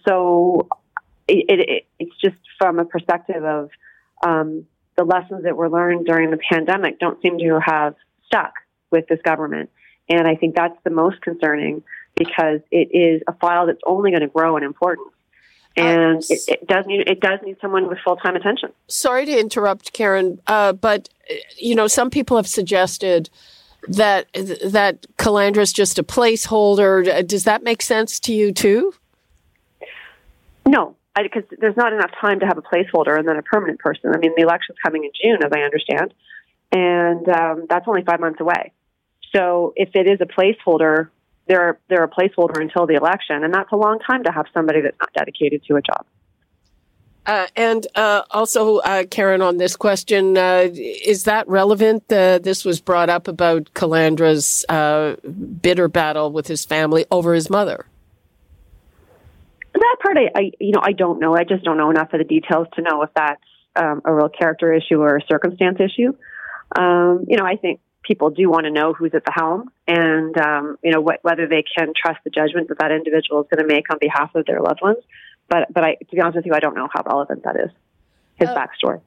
So 0.08 0.68
it, 1.28 1.44
it, 1.48 1.86
it's 1.98 2.16
just 2.24 2.36
from 2.58 2.78
a 2.78 2.86
perspective 2.86 3.44
of 3.44 3.70
um, 4.24 4.66
the 4.96 5.04
lessons 5.04 5.44
that 5.44 5.56
were 5.56 5.68
learned 5.68 6.06
during 6.06 6.30
the 6.30 6.38
pandemic 6.38 6.98
don't 6.98 7.20
seem 7.20 7.38
to 7.38 7.60
have 7.62 7.96
stuck 8.26 8.54
with 8.90 9.06
this 9.08 9.20
government. 9.22 9.68
And 10.08 10.26
I 10.26 10.36
think 10.36 10.54
that's 10.54 10.78
the 10.84 10.90
most 10.90 11.20
concerning 11.20 11.82
because 12.14 12.60
it 12.70 12.88
is 12.96 13.22
a 13.28 13.34
file 13.34 13.66
that's 13.66 13.80
only 13.84 14.10
going 14.10 14.22
to 14.22 14.28
grow 14.28 14.56
in 14.56 14.62
importance 14.62 15.10
and 15.76 16.22
it, 16.30 16.40
it, 16.48 16.66
does 16.66 16.86
need 16.86 17.08
it 17.08 17.20
does 17.20 17.38
need 17.44 17.56
someone 17.60 17.88
with 17.88 17.98
full 18.04 18.16
time 18.16 18.36
attention. 18.36 18.72
Sorry 18.88 19.26
to 19.26 19.38
interrupt, 19.38 19.92
Karen, 19.92 20.40
uh, 20.46 20.72
but 20.72 21.08
you 21.58 21.74
know 21.74 21.86
some 21.86 22.10
people 22.10 22.36
have 22.36 22.46
suggested 22.46 23.28
that 23.88 24.26
that 24.32 25.06
Calandra 25.18 25.58
is 25.58 25.72
just 25.72 25.98
a 25.98 26.02
placeholder. 26.02 27.26
Does 27.26 27.44
that 27.44 27.62
make 27.62 27.82
sense 27.82 28.18
to 28.20 28.32
you 28.32 28.52
too? 28.52 28.94
No, 30.66 30.96
because 31.22 31.44
there's 31.58 31.76
not 31.76 31.92
enough 31.92 32.10
time 32.20 32.40
to 32.40 32.46
have 32.46 32.58
a 32.58 32.62
placeholder 32.62 33.18
and 33.18 33.28
then 33.28 33.36
a 33.36 33.42
permanent 33.42 33.78
person. 33.78 34.12
I 34.14 34.18
mean, 34.18 34.32
the 34.36 34.42
election's 34.42 34.78
coming 34.84 35.04
in 35.04 35.10
June, 35.22 35.44
as 35.44 35.52
I 35.52 35.60
understand, 35.60 36.12
and 36.72 37.28
um, 37.28 37.66
that's 37.68 37.86
only 37.86 38.02
five 38.02 38.20
months 38.20 38.40
away. 38.40 38.72
So 39.34 39.74
if 39.76 39.90
it 39.94 40.06
is 40.06 40.20
a 40.20 40.26
placeholder, 40.26 41.08
they're 41.46 41.78
they're 41.88 42.04
a 42.04 42.08
placeholder 42.08 42.60
until 42.60 42.86
the 42.86 42.94
election, 42.94 43.44
and 43.44 43.52
that's 43.52 43.70
a 43.72 43.76
long 43.76 43.98
time 43.98 44.24
to 44.24 44.32
have 44.32 44.46
somebody 44.52 44.80
that's 44.80 44.96
not 45.00 45.12
dedicated 45.14 45.62
to 45.64 45.76
a 45.76 45.82
job. 45.82 46.06
Uh, 47.26 47.46
and 47.56 47.88
uh, 47.96 48.22
also, 48.30 48.76
uh, 48.78 49.04
Karen, 49.10 49.42
on 49.42 49.56
this 49.56 49.74
question, 49.74 50.38
uh, 50.38 50.68
is 50.72 51.24
that 51.24 51.48
relevant? 51.48 52.04
Uh, 52.10 52.38
this 52.38 52.64
was 52.64 52.80
brought 52.80 53.08
up 53.08 53.26
about 53.26 53.64
Calandra's 53.74 54.64
uh, 54.68 55.16
bitter 55.60 55.88
battle 55.88 56.30
with 56.30 56.46
his 56.46 56.64
family 56.64 57.04
over 57.10 57.34
his 57.34 57.50
mother. 57.50 57.86
That 59.74 59.96
part, 60.00 60.16
I, 60.16 60.38
I, 60.38 60.50
you 60.60 60.70
know, 60.70 60.80
I 60.82 60.92
don't 60.92 61.18
know. 61.18 61.36
I 61.36 61.42
just 61.42 61.64
don't 61.64 61.76
know 61.76 61.90
enough 61.90 62.12
of 62.12 62.18
the 62.18 62.24
details 62.24 62.68
to 62.74 62.82
know 62.82 63.02
if 63.02 63.10
that's 63.14 63.42
um, 63.74 64.02
a 64.04 64.14
real 64.14 64.28
character 64.28 64.72
issue 64.72 65.00
or 65.00 65.16
a 65.16 65.20
circumstance 65.28 65.78
issue. 65.80 66.14
Um, 66.78 67.26
you 67.28 67.36
know, 67.36 67.44
I 67.44 67.56
think 67.56 67.80
people 68.06 68.30
do 68.30 68.48
want 68.48 68.64
to 68.64 68.70
know 68.70 68.92
who's 68.92 69.14
at 69.14 69.24
the 69.24 69.32
helm 69.32 69.70
and 69.86 70.36
um, 70.38 70.76
you 70.82 70.92
know 70.92 71.02
wh- 71.02 71.24
whether 71.24 71.46
they 71.46 71.64
can 71.76 71.92
trust 72.00 72.18
the 72.24 72.30
judgment 72.30 72.68
that 72.68 72.78
that 72.78 72.92
individual 72.92 73.42
is 73.42 73.48
going 73.50 73.66
to 73.66 73.74
make 73.74 73.90
on 73.90 73.98
behalf 74.00 74.34
of 74.34 74.46
their 74.46 74.60
loved 74.60 74.80
ones. 74.82 74.98
But 75.48 75.72
but 75.72 75.84
I, 75.84 75.94
to 75.94 76.14
be 76.14 76.20
honest 76.20 76.36
with 76.36 76.46
you, 76.46 76.54
I 76.54 76.60
don't 76.60 76.74
know 76.74 76.88
how 76.92 77.02
relevant 77.02 77.44
that 77.44 77.56
is. 77.56 77.70
His 78.36 78.48
uh, 78.48 78.54
backstory. 78.54 79.00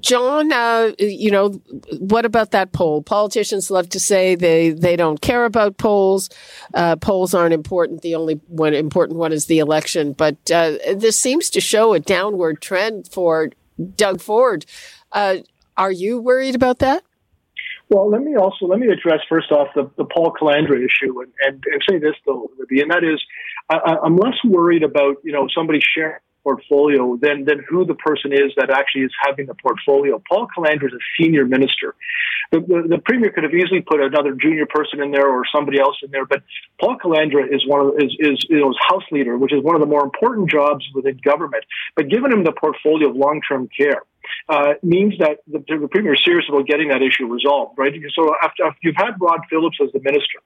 John, 0.00 0.52
uh, 0.52 0.92
you 0.98 1.30
know, 1.30 1.50
what 1.98 2.24
about 2.24 2.52
that 2.52 2.72
poll? 2.72 3.02
Politicians 3.02 3.70
love 3.70 3.88
to 3.90 4.00
say 4.00 4.34
they, 4.34 4.70
they 4.70 4.96
don't 4.96 5.20
care 5.20 5.44
about 5.44 5.78
polls. 5.78 6.30
Uh, 6.74 6.96
polls 6.96 7.34
aren't 7.34 7.54
important. 7.54 8.02
The 8.02 8.14
only 8.14 8.34
one 8.46 8.74
important 8.74 9.18
one 9.18 9.32
is 9.32 9.46
the 9.46 9.58
election. 9.58 10.12
But 10.12 10.36
uh, 10.50 10.76
this 10.94 11.18
seems 11.18 11.50
to 11.50 11.60
show 11.60 11.94
a 11.94 12.00
downward 12.00 12.60
trend 12.60 13.08
for 13.08 13.50
Doug 13.96 14.20
Ford. 14.20 14.66
Uh, 15.12 15.38
are 15.76 15.92
you 15.92 16.20
worried 16.20 16.54
about 16.54 16.78
that? 16.80 17.02
Well, 17.90 18.10
let 18.10 18.22
me 18.22 18.36
also 18.36 18.66
let 18.66 18.78
me 18.78 18.88
address 18.88 19.20
first 19.28 19.50
off 19.50 19.68
the, 19.74 19.90
the 19.96 20.04
Paul 20.04 20.34
Calandra 20.38 20.76
issue 20.76 21.22
and, 21.22 21.32
and, 21.42 21.64
and 21.72 21.82
say 21.88 21.98
this 21.98 22.14
though, 22.26 22.50
Libby, 22.58 22.82
and 22.82 22.90
that 22.90 23.02
is 23.02 23.22
I, 23.70 23.96
I'm 24.04 24.16
less 24.16 24.36
worried 24.44 24.82
about 24.82 25.16
you 25.24 25.32
know 25.32 25.48
somebody 25.54 25.80
sharing 25.94 26.20
portfolio 26.42 27.18
than 27.20 27.44
than 27.44 27.64
who 27.68 27.84
the 27.84 27.94
person 27.94 28.32
is 28.32 28.52
that 28.56 28.70
actually 28.70 29.02
is 29.02 29.12
having 29.26 29.46
the 29.46 29.54
portfolio. 29.54 30.22
Paul 30.28 30.48
Calandra 30.56 30.86
is 30.86 30.92
a 30.92 31.04
senior 31.20 31.44
minister. 31.44 31.94
The, 32.50 32.60
the, 32.60 32.96
the, 32.96 32.98
premier 33.04 33.30
could 33.30 33.44
have 33.44 33.52
easily 33.52 33.82
put 33.82 34.00
another 34.00 34.32
junior 34.32 34.64
person 34.64 35.02
in 35.02 35.10
there 35.10 35.28
or 35.28 35.42
somebody 35.54 35.78
else 35.78 35.96
in 36.02 36.10
there, 36.10 36.24
but 36.24 36.42
Paul 36.80 36.96
Calandra 36.96 37.44
is 37.52 37.66
one 37.66 37.80
of 37.80 37.94
is 37.98 38.16
is 38.18 38.44
you 38.48 38.60
know 38.60 38.72
house 38.88 39.04
leader, 39.10 39.36
which 39.36 39.52
is 39.52 39.62
one 39.62 39.74
of 39.74 39.80
the 39.80 39.86
more 39.86 40.02
important 40.02 40.50
jobs 40.50 40.84
within 40.94 41.20
government. 41.22 41.64
But 41.96 42.08
given 42.08 42.32
him 42.32 42.44
the 42.44 42.52
portfolio 42.52 43.10
of 43.10 43.16
long 43.16 43.40
term 43.46 43.68
care. 43.76 44.02
Uh, 44.48 44.74
means 44.82 45.14
that 45.18 45.38
the, 45.46 45.58
the 45.58 45.88
premier 45.88 46.14
is 46.14 46.22
serious 46.24 46.46
about 46.48 46.66
getting 46.66 46.88
that 46.88 47.02
issue 47.02 47.26
resolved, 47.26 47.76
right? 47.78 47.92
So 48.14 48.34
after, 48.42 48.64
after 48.64 48.78
you've 48.82 48.96
had 48.96 49.20
Rod 49.20 49.40
Phillips 49.50 49.76
as 49.82 49.92
the 49.92 50.00
minister, 50.00 50.40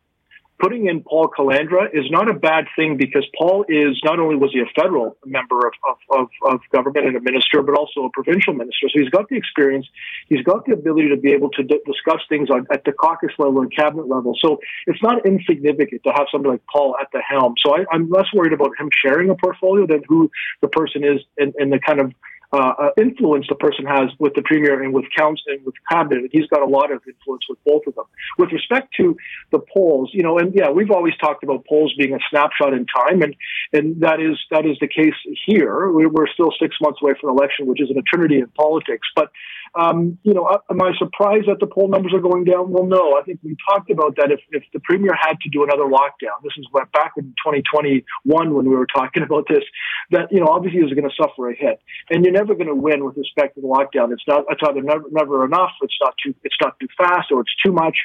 putting 0.63 0.87
in 0.87 1.03
Paul 1.03 1.29
Calandra 1.37 1.89
is 1.93 2.05
not 2.11 2.31
a 2.31 2.35
bad 2.35 2.67
thing 2.77 2.97
because 2.97 3.27
Paul 3.37 3.65
is 3.69 4.01
not 4.05 4.21
only 4.21 4.37
was 4.37 4.51
he 4.53 4.61
a 4.61 4.81
federal 4.81 5.17
member 5.27 5.59
of, 5.67 5.73
of, 5.89 5.97
of, 6.11 6.29
of, 6.47 6.61
government 6.73 7.07
and 7.07 7.17
a 7.17 7.21
minister, 7.21 7.63
but 7.63 7.77
also 7.77 8.05
a 8.05 8.11
provincial 8.11 8.55
minister. 8.55 8.89
So 8.89 9.01
he's 9.01 9.09
got 9.09 9.29
the 9.29 9.37
experience. 9.37 9.87
He's 10.29 10.43
got 10.45 10.65
the 10.65 10.73
ability 10.73 11.09
to 11.09 11.17
be 11.17 11.33
able 11.33 11.51
to 11.51 11.65
d- 11.65 11.81
discuss 11.85 12.21
things 12.29 12.49
on, 12.49 12.67
at 12.73 12.85
the 12.85 12.93
caucus 12.93 13.33
level 13.39 13.61
and 13.61 13.75
cabinet 13.75 14.09
level. 14.09 14.35
So 14.41 14.61
it's 14.87 15.03
not 15.03 15.27
insignificant 15.27 16.05
to 16.05 16.13
have 16.13 16.27
somebody 16.31 16.53
like 16.53 16.63
Paul 16.73 16.95
at 17.01 17.09
the 17.13 17.21
helm. 17.21 17.55
So 17.65 17.77
I, 17.77 17.85
am 17.93 18.09
less 18.09 18.27
worried 18.33 18.53
about 18.53 18.71
him 18.79 18.89
sharing 19.05 19.31
a 19.31 19.35
portfolio 19.35 19.87
than 19.87 20.03
who 20.09 20.31
the 20.61 20.69
person 20.69 21.03
is 21.03 21.21
and, 21.37 21.53
and 21.59 21.73
the 21.73 21.81
kind 21.81 22.01
of 22.01 22.13
uh, 22.53 22.75
uh, 22.79 22.91
influence 22.99 23.47
the 23.49 23.55
person 23.55 23.87
has 23.87 24.11
with 24.19 24.35
the 24.35 24.43
premier 24.43 24.83
and 24.83 24.93
with 24.93 25.05
council 25.17 25.45
and 25.49 25.65
with 25.65 25.75
cabinet. 25.91 26.31
He's 26.33 26.47
got 26.49 26.61
a 26.61 26.67
lot 26.67 26.93
of 26.93 27.01
influence 27.07 27.45
with 27.49 27.59
both 27.65 27.83
of 27.87 27.95
them. 27.95 28.05
With 28.39 28.53
respect 28.53 28.95
to 28.99 29.17
the 29.51 29.59
polls, 29.59 30.11
you 30.13 30.23
know, 30.23 30.39
and 30.39 30.55
yeah, 30.55 30.71
we've 30.71 30.91
always 30.91 31.17
talked 31.17 31.43
about 31.45 31.65
polls 31.67 31.95
being 31.97 32.15
a 32.15 32.19
snapshot 32.31 32.75
in 32.75 32.87
time, 32.87 33.23
and 33.23 33.35
and 33.73 34.01
that 34.03 34.21
is 34.21 34.39
that 34.51 34.67
is 34.67 34.77
the 34.81 34.89
case 34.89 35.15
here. 35.47 35.91
We're 35.91 36.29
still 36.29 36.53
six 36.61 36.77
months 36.83 37.01
away 37.03 37.15
from 37.21 37.31
election, 37.31 37.67
which 37.67 37.81
is 37.81 37.91
an 37.91 37.97
eternity 37.99 38.39
in 38.39 38.49
politics, 38.49 39.09
but 39.17 39.31
um, 39.75 40.19
you 40.23 40.35
know, 40.35 40.45
uh, 40.45 40.59
am 40.71 40.83
I 40.83 40.93
surprised 40.99 41.49
that 41.49 41.57
the 41.59 41.67
poll 41.67 41.89
numbers 41.89 42.13
are 42.15 42.21
going 42.21 42.45
down? 42.45 42.71
Well, 42.71 42.85
no. 42.85 43.17
I 43.17 43.23
think 43.23 43.41
we 43.43 43.57
talked 43.69 43.91
about 43.91 44.17
that. 44.17 44.31
If, 44.31 44.41
if 44.51 44.63
the 44.73 44.81
premier 44.81 45.13
had 45.19 45.41
to 45.41 45.49
do 45.49 45.65
another 45.65 45.85
lockdown, 45.85 46.45
this 46.45 46.53
is 46.59 46.67
back 46.93 47.13
in 47.17 47.33
2021 47.41 48.05
when 48.27 48.69
we 48.69 48.77
were 48.77 48.87
talking 48.87 49.23
about 49.29 49.47
this, 49.49 49.65
that 50.11 50.31
you 50.31 50.41
know, 50.41 50.49
obviously 50.49 50.81
is 50.81 50.93
going 50.93 51.09
to 51.09 51.17
suffer 51.17 51.49
a 51.49 51.57
hit, 51.57 51.81
and 52.11 52.25
you're 52.25 52.35
never 52.35 52.55
going 52.55 52.69
to 52.69 52.75
win 52.75 53.05
with 53.05 53.17
respect 53.17 53.55
to 53.55 53.61
the 53.63 53.67
lockdown. 53.67 54.13
It's 54.13 54.25
not. 54.29 54.45
It's 54.51 54.61
either 54.69 54.83
never, 54.83 55.05
never 55.11 55.45
enough. 55.45 55.73
It's 55.81 55.97
not 56.01 56.15
too. 56.23 56.35
It's 56.45 56.57
not 56.61 56.79
too 56.79 56.89
fast, 56.99 57.33
or 57.33 57.41
it's 57.41 57.57
too 57.65 57.73
much, 57.73 57.97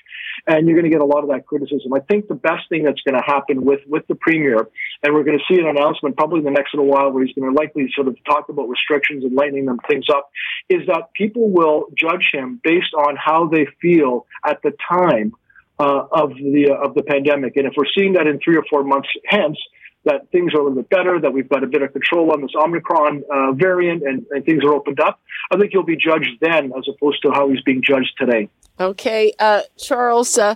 and 0.47 0.67
you're 0.67 0.79
going 0.79 0.89
to 0.89 0.95
get 0.95 1.01
a 1.01 1.05
lot 1.05 1.23
of 1.23 1.29
that 1.29 1.45
criticism. 1.45 1.91
I 1.93 1.99
think 1.99 2.27
the 2.27 2.39
best 2.39 2.69
thing 2.69 2.83
that's 2.83 3.01
going 3.01 3.19
to 3.19 3.25
happen 3.25 3.65
with 3.65 3.81
with 3.87 4.07
the 4.07 4.15
premier, 4.15 4.67
and 5.03 5.13
we're 5.13 5.23
going 5.23 5.37
to 5.37 5.53
see 5.53 5.59
an 5.59 5.67
announcement 5.67 6.15
probably 6.15 6.39
in 6.39 6.45
the 6.45 6.55
next 6.55 6.73
little 6.73 6.87
while 6.87 7.11
where 7.11 7.25
he's 7.25 7.35
going 7.35 7.51
to 7.51 7.57
likely 7.59 7.91
sort 7.93 8.07
of 8.07 8.15
talk 8.23 8.47
about 8.47 8.69
restrictions 8.69 9.25
and 9.25 9.35
lightening 9.35 9.65
them 9.65 9.79
things 9.89 10.05
up, 10.09 10.29
is 10.69 10.87
that 10.87 11.11
people 11.13 11.49
will 11.57 11.87
judge 11.97 12.29
him 12.31 12.61
based 12.63 12.93
on 12.93 13.15
how 13.15 13.47
they 13.47 13.65
feel 13.81 14.25
at 14.45 14.61
the 14.61 14.73
time 14.87 15.33
uh, 15.79 16.03
of 16.11 16.29
the 16.35 16.69
uh, 16.71 16.85
of 16.85 16.93
the 16.95 17.03
pandemic. 17.03 17.55
And 17.57 17.65
if 17.65 17.73
we're 17.75 17.91
seeing 17.97 18.13
that 18.13 18.27
in 18.27 18.39
three 18.39 18.57
or 18.57 18.63
four 18.69 18.83
months 18.83 19.09
hence, 19.25 19.57
that 20.05 20.29
things 20.31 20.53
are 20.53 20.61
a 20.61 20.63
little 20.63 20.81
bit 20.81 20.89
better, 20.89 21.19
that 21.19 21.33
we've 21.33 21.49
got 21.49 21.63
a 21.63 21.67
bit 21.67 21.81
of 21.81 21.91
control 21.91 22.31
on 22.31 22.41
this 22.41 22.51
Omicron 22.55 23.23
uh, 23.33 23.51
variant, 23.53 24.03
and, 24.03 24.25
and, 24.31 24.45
things 24.45 24.63
are 24.63 24.73
opened 24.73 24.99
up, 24.99 25.19
I 25.51 25.57
think 25.57 25.71
he'll 25.71 25.83
be 25.83 25.97
judged 25.97 26.37
then 26.39 26.71
as 26.77 26.87
opposed 26.87 27.21
to 27.23 27.31
how 27.31 27.49
he's 27.49 27.61
being 27.61 27.81
judged 27.83 28.13
today. 28.17 28.49
Okay, 28.79 29.33
uh, 29.39 29.61
Charles. 29.77 30.37
Uh, 30.37 30.55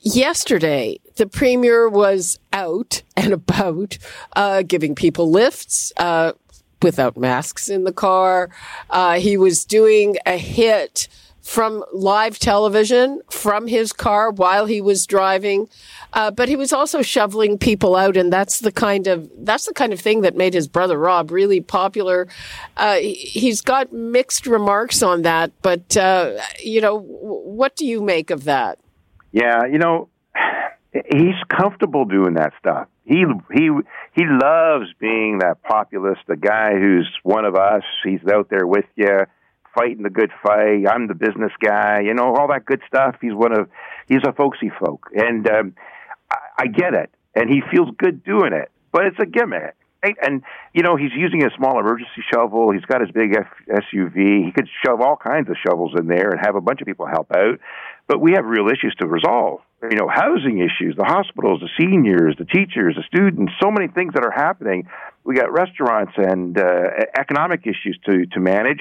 yesterday, 0.00 0.98
the 1.16 1.26
premier 1.26 1.88
was 1.88 2.38
out 2.52 3.02
and 3.16 3.32
about, 3.32 3.98
uh, 4.34 4.62
giving 4.62 4.94
people 4.94 5.30
lifts 5.30 5.92
without 6.82 7.16
masks 7.16 7.68
in 7.68 7.84
the 7.84 7.92
car. 7.92 8.50
Uh, 8.90 9.18
he 9.18 9.36
was 9.36 9.64
doing 9.64 10.16
a 10.26 10.36
hit 10.36 11.08
from 11.46 11.84
live 11.92 12.40
television 12.40 13.20
from 13.30 13.68
his 13.68 13.92
car 13.92 14.32
while 14.32 14.66
he 14.66 14.80
was 14.80 15.06
driving. 15.06 15.68
Uh, 16.12 16.28
but 16.28 16.48
he 16.48 16.56
was 16.56 16.72
also 16.72 17.02
shoveling 17.02 17.56
people 17.56 17.94
out, 17.94 18.16
and 18.16 18.32
that's 18.32 18.58
the 18.58 18.72
kind 18.72 19.06
of 19.06 19.30
that's 19.38 19.66
the 19.66 19.72
kind 19.72 19.92
of 19.92 20.00
thing 20.00 20.22
that 20.22 20.34
made 20.34 20.54
his 20.54 20.66
brother 20.66 20.98
Rob 20.98 21.30
really 21.30 21.60
popular. 21.60 22.26
Uh, 22.76 22.96
he's 22.96 23.60
got 23.60 23.92
mixed 23.92 24.46
remarks 24.46 25.04
on 25.04 25.22
that, 25.22 25.52
but 25.62 25.96
uh, 25.96 26.32
you 26.60 26.80
know, 26.80 26.98
what 26.98 27.76
do 27.76 27.86
you 27.86 28.02
make 28.02 28.30
of 28.30 28.44
that? 28.44 28.80
Yeah, 29.30 29.66
you 29.70 29.78
know, 29.78 30.08
he's 30.92 31.36
comfortable 31.48 32.06
doing 32.06 32.34
that 32.34 32.54
stuff 32.58 32.88
he 33.06 33.24
he 33.52 33.70
he 34.12 34.24
loves 34.26 34.86
being 34.98 35.38
that 35.38 35.62
populist, 35.62 36.22
the 36.26 36.36
guy 36.36 36.72
who's 36.72 37.08
one 37.22 37.44
of 37.44 37.54
us. 37.54 37.84
He's 38.04 38.20
out 38.32 38.50
there 38.50 38.66
with 38.66 38.84
you, 38.96 39.26
fighting 39.76 40.02
the 40.02 40.10
good 40.10 40.32
fight. 40.42 40.84
I'm 40.88 41.06
the 41.06 41.14
business 41.14 41.52
guy, 41.60 42.00
you 42.00 42.14
know, 42.14 42.34
all 42.34 42.48
that 42.48 42.64
good 42.64 42.82
stuff. 42.88 43.16
He's 43.20 43.32
one 43.32 43.52
of 43.52 43.68
he's 44.08 44.22
a 44.26 44.32
folksy 44.32 44.72
folk, 44.80 45.06
and 45.14 45.48
um, 45.48 45.74
I, 46.30 46.36
I 46.58 46.66
get 46.66 46.94
it, 46.94 47.10
and 47.34 47.48
he 47.48 47.62
feels 47.70 47.90
good 47.96 48.24
doing 48.24 48.52
it, 48.52 48.70
but 48.90 49.06
it's 49.06 49.18
a 49.20 49.26
gimmick. 49.26 49.74
Right? 50.02 50.16
And 50.22 50.42
you 50.74 50.82
know 50.82 50.96
he's 50.96 51.12
using 51.16 51.44
a 51.44 51.50
small 51.56 51.78
emergency 51.80 52.22
shovel. 52.32 52.70
He's 52.72 52.84
got 52.84 53.00
his 53.00 53.10
big 53.12 53.36
F- 53.36 53.82
SUV. 53.94 54.44
He 54.44 54.52
could 54.52 54.68
shove 54.84 55.00
all 55.00 55.16
kinds 55.16 55.48
of 55.48 55.56
shovels 55.66 55.94
in 55.98 56.06
there 56.06 56.30
and 56.30 56.40
have 56.44 56.54
a 56.54 56.60
bunch 56.60 56.80
of 56.80 56.86
people 56.86 57.06
help 57.06 57.30
out. 57.34 57.60
But 58.08 58.20
we 58.20 58.32
have 58.32 58.44
real 58.44 58.68
issues 58.68 58.94
to 59.00 59.06
resolve. 59.06 59.60
You 59.82 59.96
know, 59.96 60.08
housing 60.08 60.58
issues, 60.58 60.96
the 60.96 61.04
hospitals, 61.04 61.60
the 61.60 61.68
seniors, 61.78 62.34
the 62.38 62.44
teachers, 62.44 62.96
the 62.96 63.04
students. 63.06 63.52
So 63.62 63.70
many 63.70 63.88
things 63.88 64.14
that 64.14 64.24
are 64.24 64.30
happening. 64.30 64.88
We 65.24 65.34
got 65.34 65.52
restaurants 65.52 66.12
and 66.16 66.56
uh, 66.58 66.62
economic 67.18 67.66
issues 67.66 67.98
to 68.06 68.26
to 68.26 68.40
manage. 68.40 68.80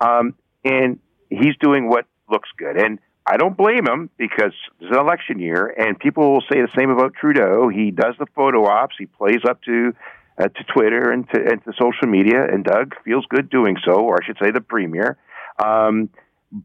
Um, 0.00 0.34
and 0.64 0.98
he's 1.28 1.56
doing 1.60 1.88
what 1.88 2.06
looks 2.30 2.48
good. 2.56 2.76
And 2.76 2.98
I 3.26 3.36
don't 3.36 3.56
blame 3.56 3.86
him 3.86 4.10
because 4.16 4.52
it's 4.80 4.90
an 4.90 4.98
election 4.98 5.38
year, 5.38 5.66
and 5.66 5.98
people 5.98 6.32
will 6.32 6.44
say 6.50 6.60
the 6.60 6.70
same 6.76 6.90
about 6.90 7.14
Trudeau. 7.14 7.68
He 7.68 7.90
does 7.90 8.14
the 8.18 8.26
photo 8.34 8.64
ops. 8.64 8.96
He 8.98 9.06
plays 9.06 9.40
up 9.48 9.62
to 9.64 9.92
uh, 10.38 10.48
to 10.48 10.64
Twitter 10.74 11.10
and 11.10 11.28
to, 11.30 11.38
and 11.38 11.62
to 11.64 11.72
social 11.72 12.08
media, 12.08 12.42
and 12.42 12.64
Doug 12.64 12.94
feels 13.04 13.26
good 13.28 13.50
doing 13.50 13.76
so, 13.84 13.92
or 13.92 14.18
I 14.22 14.26
should 14.26 14.38
say 14.42 14.50
the 14.50 14.60
premier. 14.60 15.18
Um, 15.62 16.08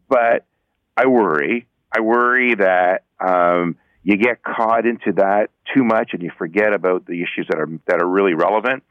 but 0.08 0.46
I 0.96 1.06
worry. 1.06 1.66
I 1.96 2.00
worry 2.00 2.54
that 2.56 3.04
um, 3.20 3.76
you 4.02 4.16
get 4.16 4.42
caught 4.42 4.86
into 4.86 5.12
that 5.16 5.48
too 5.74 5.82
much, 5.82 6.10
and 6.12 6.22
you 6.22 6.30
forget 6.36 6.74
about 6.74 7.06
the 7.06 7.22
issues 7.22 7.46
that 7.48 7.58
are 7.58 7.68
that 7.86 8.02
are 8.02 8.08
really 8.08 8.34
relevant. 8.34 8.82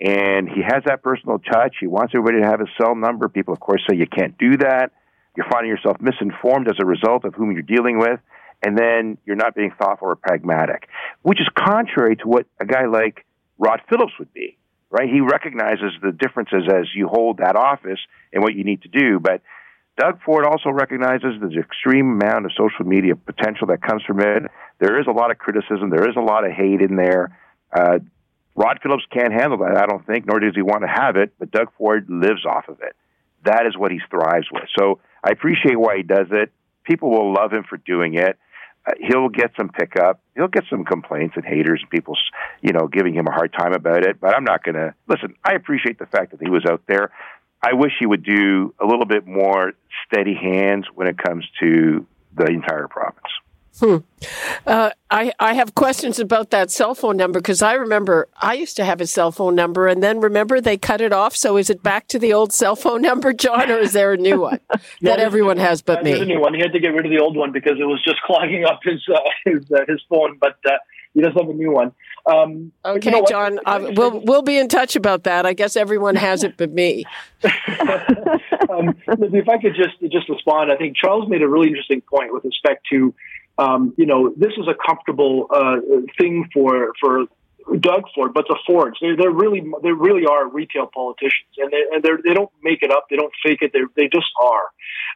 And 0.00 0.48
he 0.48 0.62
has 0.62 0.82
that 0.86 1.02
personal 1.02 1.38
touch. 1.38 1.76
He 1.78 1.86
wants 1.86 2.14
everybody 2.14 2.42
to 2.42 2.48
have 2.48 2.60
his 2.60 2.68
cell 2.80 2.94
number. 2.94 3.28
People, 3.28 3.52
of 3.54 3.60
course, 3.60 3.82
say 3.88 3.96
you 3.96 4.06
can't 4.06 4.36
do 4.38 4.56
that. 4.58 4.92
You're 5.36 5.46
finding 5.50 5.70
yourself 5.70 5.98
misinformed 6.00 6.68
as 6.68 6.76
a 6.80 6.86
result 6.86 7.24
of 7.24 7.34
whom 7.34 7.52
you're 7.52 7.62
dealing 7.62 7.98
with, 7.98 8.20
and 8.64 8.78
then 8.78 9.18
you're 9.26 9.36
not 9.36 9.54
being 9.54 9.72
thoughtful 9.78 10.08
or 10.08 10.16
pragmatic, 10.16 10.88
which 11.22 11.40
is 11.40 11.48
contrary 11.54 12.16
to 12.16 12.28
what 12.28 12.46
a 12.60 12.64
guy 12.64 12.86
like 12.86 13.26
Rod 13.58 13.82
Phillips 13.88 14.12
would 14.18 14.32
be, 14.32 14.56
right? 14.90 15.08
He 15.08 15.20
recognizes 15.20 15.92
the 16.02 16.12
differences 16.12 16.64
as 16.72 16.86
you 16.94 17.08
hold 17.08 17.38
that 17.38 17.56
office 17.56 18.00
and 18.32 18.42
what 18.42 18.54
you 18.54 18.64
need 18.64 18.82
to 18.82 18.88
do. 18.88 19.20
But 19.20 19.42
Doug 19.98 20.20
Ford 20.22 20.44
also 20.44 20.70
recognizes 20.70 21.40
the 21.40 21.58
extreme 21.58 22.20
amount 22.20 22.46
of 22.46 22.52
social 22.52 22.84
media 22.84 23.14
potential 23.14 23.68
that 23.68 23.80
comes 23.80 24.02
from 24.04 24.20
it. 24.20 24.50
There 24.80 25.00
is 25.00 25.06
a 25.06 25.12
lot 25.12 25.30
of 25.30 25.38
criticism, 25.38 25.90
there 25.90 26.08
is 26.08 26.16
a 26.16 26.20
lot 26.20 26.44
of 26.44 26.52
hate 26.52 26.80
in 26.80 26.96
there. 26.96 27.38
Uh, 27.72 27.98
Rod 28.56 28.78
Phillips 28.82 29.04
can't 29.12 29.32
handle 29.32 29.58
that, 29.58 29.76
I 29.76 29.86
don't 29.86 30.04
think, 30.06 30.26
nor 30.26 30.38
does 30.38 30.54
he 30.54 30.62
want 30.62 30.82
to 30.82 30.88
have 30.88 31.16
it, 31.16 31.34
but 31.38 31.50
Doug 31.50 31.72
Ford 31.76 32.06
lives 32.08 32.44
off 32.44 32.68
of 32.68 32.80
it. 32.80 32.94
That 33.44 33.66
is 33.66 33.76
what 33.76 33.90
he 33.90 34.00
thrives 34.10 34.46
with. 34.52 34.64
So 34.78 35.00
I 35.22 35.30
appreciate 35.30 35.78
why 35.78 35.96
he 35.96 36.02
does 36.02 36.28
it. 36.30 36.52
People 36.84 37.10
will 37.10 37.32
love 37.32 37.52
him 37.52 37.64
for 37.68 37.76
doing 37.78 38.14
it 38.14 38.38
uh, 38.86 38.92
he'll 39.00 39.28
get 39.28 39.50
some 39.56 39.68
pickup. 39.68 40.20
He'll 40.34 40.48
get 40.48 40.64
some 40.68 40.84
complaints 40.84 41.34
and 41.36 41.44
haters 41.44 41.80
and 41.80 41.90
people, 41.90 42.16
you 42.60 42.72
know, 42.72 42.86
giving 42.86 43.14
him 43.14 43.26
a 43.26 43.30
hard 43.30 43.52
time 43.52 43.72
about 43.72 44.04
it. 44.04 44.20
But 44.20 44.34
I'm 44.34 44.44
not 44.44 44.62
going 44.62 44.74
to 44.74 44.94
listen. 45.08 45.34
I 45.44 45.54
appreciate 45.54 45.98
the 45.98 46.06
fact 46.06 46.32
that 46.32 46.40
he 46.42 46.50
was 46.50 46.64
out 46.68 46.82
there. 46.86 47.10
I 47.64 47.72
wish 47.72 47.92
he 47.98 48.04
would 48.04 48.22
do 48.24 48.74
a 48.78 48.84
little 48.84 49.06
bit 49.06 49.26
more 49.26 49.72
steady 50.06 50.34
hands 50.34 50.84
when 50.94 51.06
it 51.06 51.16
comes 51.16 51.46
to 51.60 52.06
the 52.36 52.46
entire 52.46 52.88
province. 52.88 53.28
Hmm. 53.80 53.96
Uh, 54.66 54.90
I 55.10 55.32
I 55.40 55.54
have 55.54 55.74
questions 55.74 56.20
about 56.20 56.50
that 56.50 56.70
cell 56.70 56.94
phone 56.94 57.16
number 57.16 57.40
because 57.40 57.60
I 57.60 57.72
remember 57.72 58.28
I 58.40 58.54
used 58.54 58.76
to 58.76 58.84
have 58.84 59.00
a 59.00 59.06
cell 59.06 59.32
phone 59.32 59.56
number 59.56 59.88
and 59.88 60.00
then 60.00 60.20
remember 60.20 60.60
they 60.60 60.76
cut 60.76 61.00
it 61.00 61.12
off. 61.12 61.34
So 61.34 61.56
is 61.56 61.70
it 61.70 61.82
back 61.82 62.06
to 62.08 62.18
the 62.20 62.32
old 62.32 62.52
cell 62.52 62.76
phone 62.76 63.02
number, 63.02 63.32
John, 63.32 63.70
or 63.70 63.78
is 63.78 63.92
there 63.92 64.12
a 64.12 64.16
new 64.16 64.42
one 64.42 64.60
that 65.00 65.18
everyone 65.18 65.56
has 65.56 65.82
but 65.82 66.04
me? 66.04 66.10
There's 66.10 66.22
a 66.22 66.26
new 66.26 66.40
one. 66.40 66.54
He 66.54 66.60
had 66.60 66.72
to 66.72 66.78
get 66.78 66.90
rid 66.90 67.06
of 67.06 67.10
the 67.10 67.18
old 67.18 67.36
one 67.36 67.50
because 67.50 67.80
it 67.80 67.84
was 67.84 68.00
just 68.04 68.20
clogging 68.26 68.64
up 68.64 68.80
his 68.84 69.02
uh, 69.08 69.18
his 69.44 69.72
uh, 69.72 69.84
his 69.88 70.00
phone. 70.08 70.38
But 70.40 70.58
he 71.14 71.20
does 71.20 71.32
have 71.34 71.48
a 71.48 71.54
new 71.54 71.70
one. 71.70 71.92
Um, 72.26 72.72
okay, 72.84 73.10
you 73.10 73.16
know 73.16 73.26
John, 73.28 73.58
uh, 73.64 73.92
we'll 73.94 74.20
we'll 74.20 74.42
be 74.42 74.58
in 74.58 74.68
touch 74.68 74.96
about 74.96 75.24
that. 75.24 75.46
I 75.46 75.52
guess 75.52 75.76
everyone 75.76 76.16
has 76.16 76.42
it 76.42 76.56
but 76.56 76.70
me. 76.72 77.04
um, 77.44 78.94
if 79.06 79.48
I 79.48 79.58
could 79.58 79.74
just 79.74 80.00
just 80.12 80.28
respond, 80.28 80.72
I 80.72 80.76
think 80.76 80.96
Charles 80.96 81.28
made 81.28 81.42
a 81.42 81.48
really 81.48 81.68
interesting 81.68 82.02
point 82.02 82.32
with 82.32 82.44
respect 82.44 82.86
to 82.92 83.14
um, 83.58 83.94
you 83.96 84.06
know, 84.06 84.34
this 84.36 84.52
is 84.58 84.66
a 84.68 84.74
comfortable 84.86 85.46
uh, 85.54 85.76
thing 86.18 86.48
for 86.52 86.92
for 87.00 87.26
Doug 87.80 88.04
Ford, 88.14 88.32
but 88.34 88.46
the 88.48 88.58
Fords, 88.66 88.98
they 89.00 89.14
they 89.16 89.28
really 89.28 89.62
they 89.82 89.92
really 89.92 90.26
are 90.26 90.48
retail 90.48 90.86
politicians, 90.86 91.48
and 91.56 91.72
they 91.72 91.82
and 91.92 92.02
they're, 92.02 92.18
they 92.22 92.34
don't 92.34 92.50
make 92.62 92.82
it 92.82 92.90
up, 92.90 93.06
they 93.08 93.16
don't 93.16 93.32
fake 93.42 93.60
it, 93.62 93.72
they 93.72 93.80
they 93.96 94.08
just 94.08 94.30
are. 94.40 94.68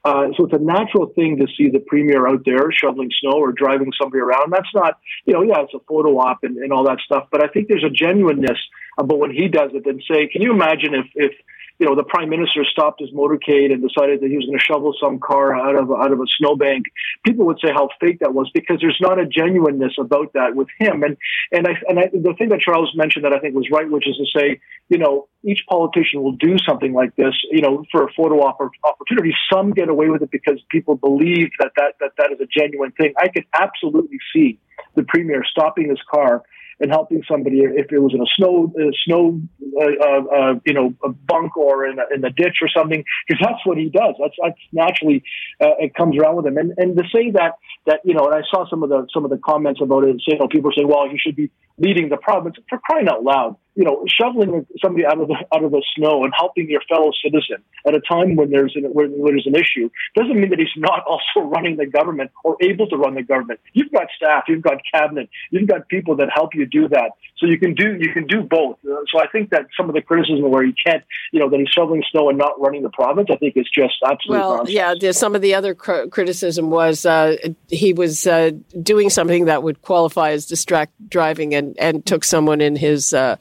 Uh, 0.05 0.29
so 0.37 0.47
it's 0.47 0.55
a 0.55 0.59
natural 0.59 1.07
thing 1.15 1.37
to 1.39 1.47
see 1.57 1.69
the 1.69 1.81
premier 1.81 2.27
out 2.27 2.43
there 2.47 2.71
shoveling 2.73 3.11
snow 3.21 3.33
or 3.33 3.53
driving 3.53 3.93
somebody 4.01 4.21
around. 4.21 4.53
That's 4.53 4.73
not, 4.75 4.99
you 5.27 5.35
know, 5.35 5.43
yeah, 5.43 5.63
it's 5.63 5.75
a 5.75 5.81
photo 5.89 6.17
op 6.19 6.43
and, 6.43 6.57
and 6.57 6.73
all 6.73 6.85
that 6.85 6.99
stuff, 7.05 7.29
but 7.31 7.45
I 7.45 7.49
think 7.49 7.69
there's 7.69 7.85
a 7.85 7.91
genuineness 7.91 8.59
about 8.97 9.19
when 9.19 9.31
he 9.31 9.49
does 9.49 9.71
it. 9.75 9.87
And 9.87 10.03
say, 10.11 10.29
can 10.29 10.41
you 10.41 10.53
imagine 10.53 10.95
if 10.95 11.07
if 11.15 11.33
you 11.79 11.87
know, 11.87 11.95
the 11.95 12.03
prime 12.03 12.29
minister 12.29 12.65
stopped 12.65 13.01
his 13.01 13.11
motorcade 13.11 13.73
and 13.73 13.81
decided 13.81 14.21
that 14.21 14.29
he 14.29 14.37
was 14.37 14.47
going 14.47 14.59
to 14.59 14.65
shovel 14.65 14.95
some 15.01 15.21
car 15.21 15.55
out 15.55 15.77
of 15.77 15.91
out 15.93 16.13
of 16.13 16.19
a 16.19 16.27
snowbank, 16.39 16.87
people 17.25 17.47
would 17.47 17.61
say 17.63 17.71
how 17.73 17.89
fake 18.01 18.19
that 18.21 18.35
was 18.35 18.51
because 18.53 18.79
there's 18.81 18.99
not 19.01 19.19
a 19.19 19.27
genuineness 19.27 19.95
about 19.99 20.33
that 20.33 20.57
with 20.57 20.69
him. 20.79 21.03
And 21.05 21.17
and 21.53 21.69
I 21.69 21.73
and 21.89 21.99
I, 21.99 22.11
the 22.13 22.35
thing 22.37 22.49
that 22.49 22.61
Charles 22.61 22.93
mentioned 22.97 23.25
that 23.25 23.33
I 23.33 23.39
think 23.39 23.55
was 23.55 23.69
right, 23.71 23.89
which 23.89 24.09
is 24.09 24.17
to 24.17 24.27
say, 24.39 24.61
you 24.89 24.99
know, 24.99 25.29
each 25.45 25.65
politician 25.69 26.23
will 26.23 26.33
do 26.33 26.57
something 26.67 26.93
like 26.93 27.15
this, 27.15 27.35
you 27.51 27.61
know, 27.61 27.85
for 27.93 28.05
a 28.05 28.13
photo 28.13 28.41
op- 28.41 28.73
opportunity. 28.85 29.33
Some 29.53 29.71
get 29.71 29.89
away 29.89 30.09
with 30.09 30.23
it 30.23 30.33
because 30.33 30.61
people 30.71 30.97
believe 30.97 31.51
that 31.61 31.73
that 31.77 31.95
that, 32.01 32.13
that 32.19 32.33
is 32.33 32.41
a 32.41 32.47
genuine 32.47 32.91
thing. 32.93 33.15
I 33.17 33.29
could 33.29 33.47
absolutely 33.55 34.19
see 34.33 34.59
the 34.97 35.05
premier 35.05 35.45
stopping 35.45 35.91
his 35.91 36.01
car 36.11 36.43
and 36.81 36.91
helping 36.91 37.23
somebody 37.31 37.61
if 37.61 37.91
it 37.93 37.99
was 37.99 38.15
in 38.15 38.21
a 38.21 38.31
snow 38.37 38.73
a 38.79 38.93
snow 39.05 39.41
uh, 39.81 39.85
uh, 39.85 40.23
uh, 40.37 40.55
you 40.65 40.73
know 40.73 40.95
a 41.05 41.09
bunk 41.09 41.57
or 41.57 41.87
in 41.87 41.99
a, 41.99 42.15
in 42.15 42.25
a 42.25 42.31
ditch 42.31 42.59
or 42.63 42.69
something 42.69 43.05
because 43.27 43.45
that's 43.45 43.65
what 43.65 43.79
he 43.79 43.89
does. 43.89 44.15
That's 44.21 44.35
that's 44.43 44.61
naturally 44.73 45.23
uh, 45.61 45.77
it 45.79 45.95
comes 45.95 46.17
around 46.19 46.37
with 46.37 46.47
him. 46.47 46.57
And 46.57 46.75
and 46.77 46.97
to 46.97 47.05
say 47.13 47.31
that 47.33 47.55
that 47.87 48.01
you 48.05 48.15
know, 48.15 48.27
and 48.27 48.35
I 48.35 48.43
saw 48.51 48.69
some 48.69 48.83
of 48.83 48.89
the 48.89 49.07
some 49.13 49.25
of 49.25 49.31
the 49.31 49.39
comments 49.39 49.81
about 49.83 50.05
it. 50.05 50.21
Saying, 50.27 50.37
you 50.37 50.39
know, 50.39 50.49
people 50.49 50.71
saying, 50.77 50.89
well, 50.89 51.09
he 51.11 51.19
should 51.19 51.37
be 51.37 51.51
leading 51.79 52.09
the 52.09 52.17
province 52.17 52.57
for 52.69 52.79
crying 52.79 53.09
out 53.09 53.23
loud 53.23 53.57
you 53.79 53.85
know, 53.85 54.05
shoveling 54.09 54.67
somebody 54.83 55.07
out 55.07 55.21
of 55.21 55.29
the 55.29 55.37
out 55.55 55.63
of 55.63 55.71
the 55.71 55.85
snow 55.95 56.25
and 56.25 56.33
helping 56.37 56.69
your 56.69 56.81
fellow 56.89 57.13
citizen 57.25 57.63
at 57.87 57.95
a 57.95 58.01
time 58.01 58.35
when 58.35 58.51
there's 58.51 58.75
an, 58.75 58.83
when, 58.93 59.17
there's 59.25 59.47
an 59.47 59.55
issue 59.55 59.89
doesn't 60.17 60.35
mean 60.35 60.51
that 60.51 60.59
he's 60.59 60.69
not 60.77 61.05
also 61.07 61.49
running 61.49 61.77
the 61.77 61.87
government 61.87 62.33
or 62.43 62.57
able 62.61 62.89
to 62.89 62.97
run 62.97 63.15
the 63.15 63.23
government. 63.23 63.61
You've 63.75 63.93
got 63.93 64.09
staff, 64.17 64.45
you've 64.49 64.63
got 64.63 64.81
cabinet, 64.93 65.31
you've 65.53 65.69
got 65.69 65.89
people 65.89 66.17
that 66.17 66.29
help 66.35 66.57
you 66.57 66.67
do 66.67 66.89
that. 66.89 67.13
So 67.37 67.47
you 67.47 67.57
can 67.57 67.75
do 67.75 67.97
you 68.01 68.13
can 68.13 68.27
do 68.27 68.43
both. 68.43 68.79
Uh, 68.85 68.97
so 69.13 69.23
I 69.23 69.29
think 69.29 69.51
that 69.51 69.67
some 69.77 69.89
of 69.89 69.95
the 69.95 70.03
criticism 70.03 70.51
where 70.51 70.67
he 70.67 70.73
can't, 70.73 71.05
you 71.33 71.39
know, 71.39 71.49
that 71.49 71.61
he's 71.61 71.69
shoveling 71.69 72.03
snow 72.11 72.31
and 72.31 72.37
not 72.37 72.61
running 72.61 72.83
the 72.83 72.91
province, 72.91 73.29
I 73.31 73.37
think 73.37 73.57
is 73.57 73.71
just 73.73 73.95
absolutely 74.05 74.41
well, 74.41 74.57
nonsense. 74.57 75.03
yeah. 75.03 75.13
Some 75.13 75.37
of 75.37 75.43
the 75.43 75.55
other 75.55 75.77
cr- 75.77 76.09
criticism 76.11 76.71
was 76.71 77.07
uh, 77.07 77.37
he 77.69 77.93
was 77.93 78.27
uh, 78.27 78.51
doing 78.83 79.09
something 79.09 79.45
that 79.45 79.63
would 79.63 79.83
qualify 79.83 80.33
as 80.33 80.47
distract 80.47 80.93
driving 81.09 81.55
and 81.55 81.79
and 81.79 82.05
took 82.05 82.25
someone 82.25 82.61
in 82.61 82.75
his 82.75 83.15
uh, 83.15 83.37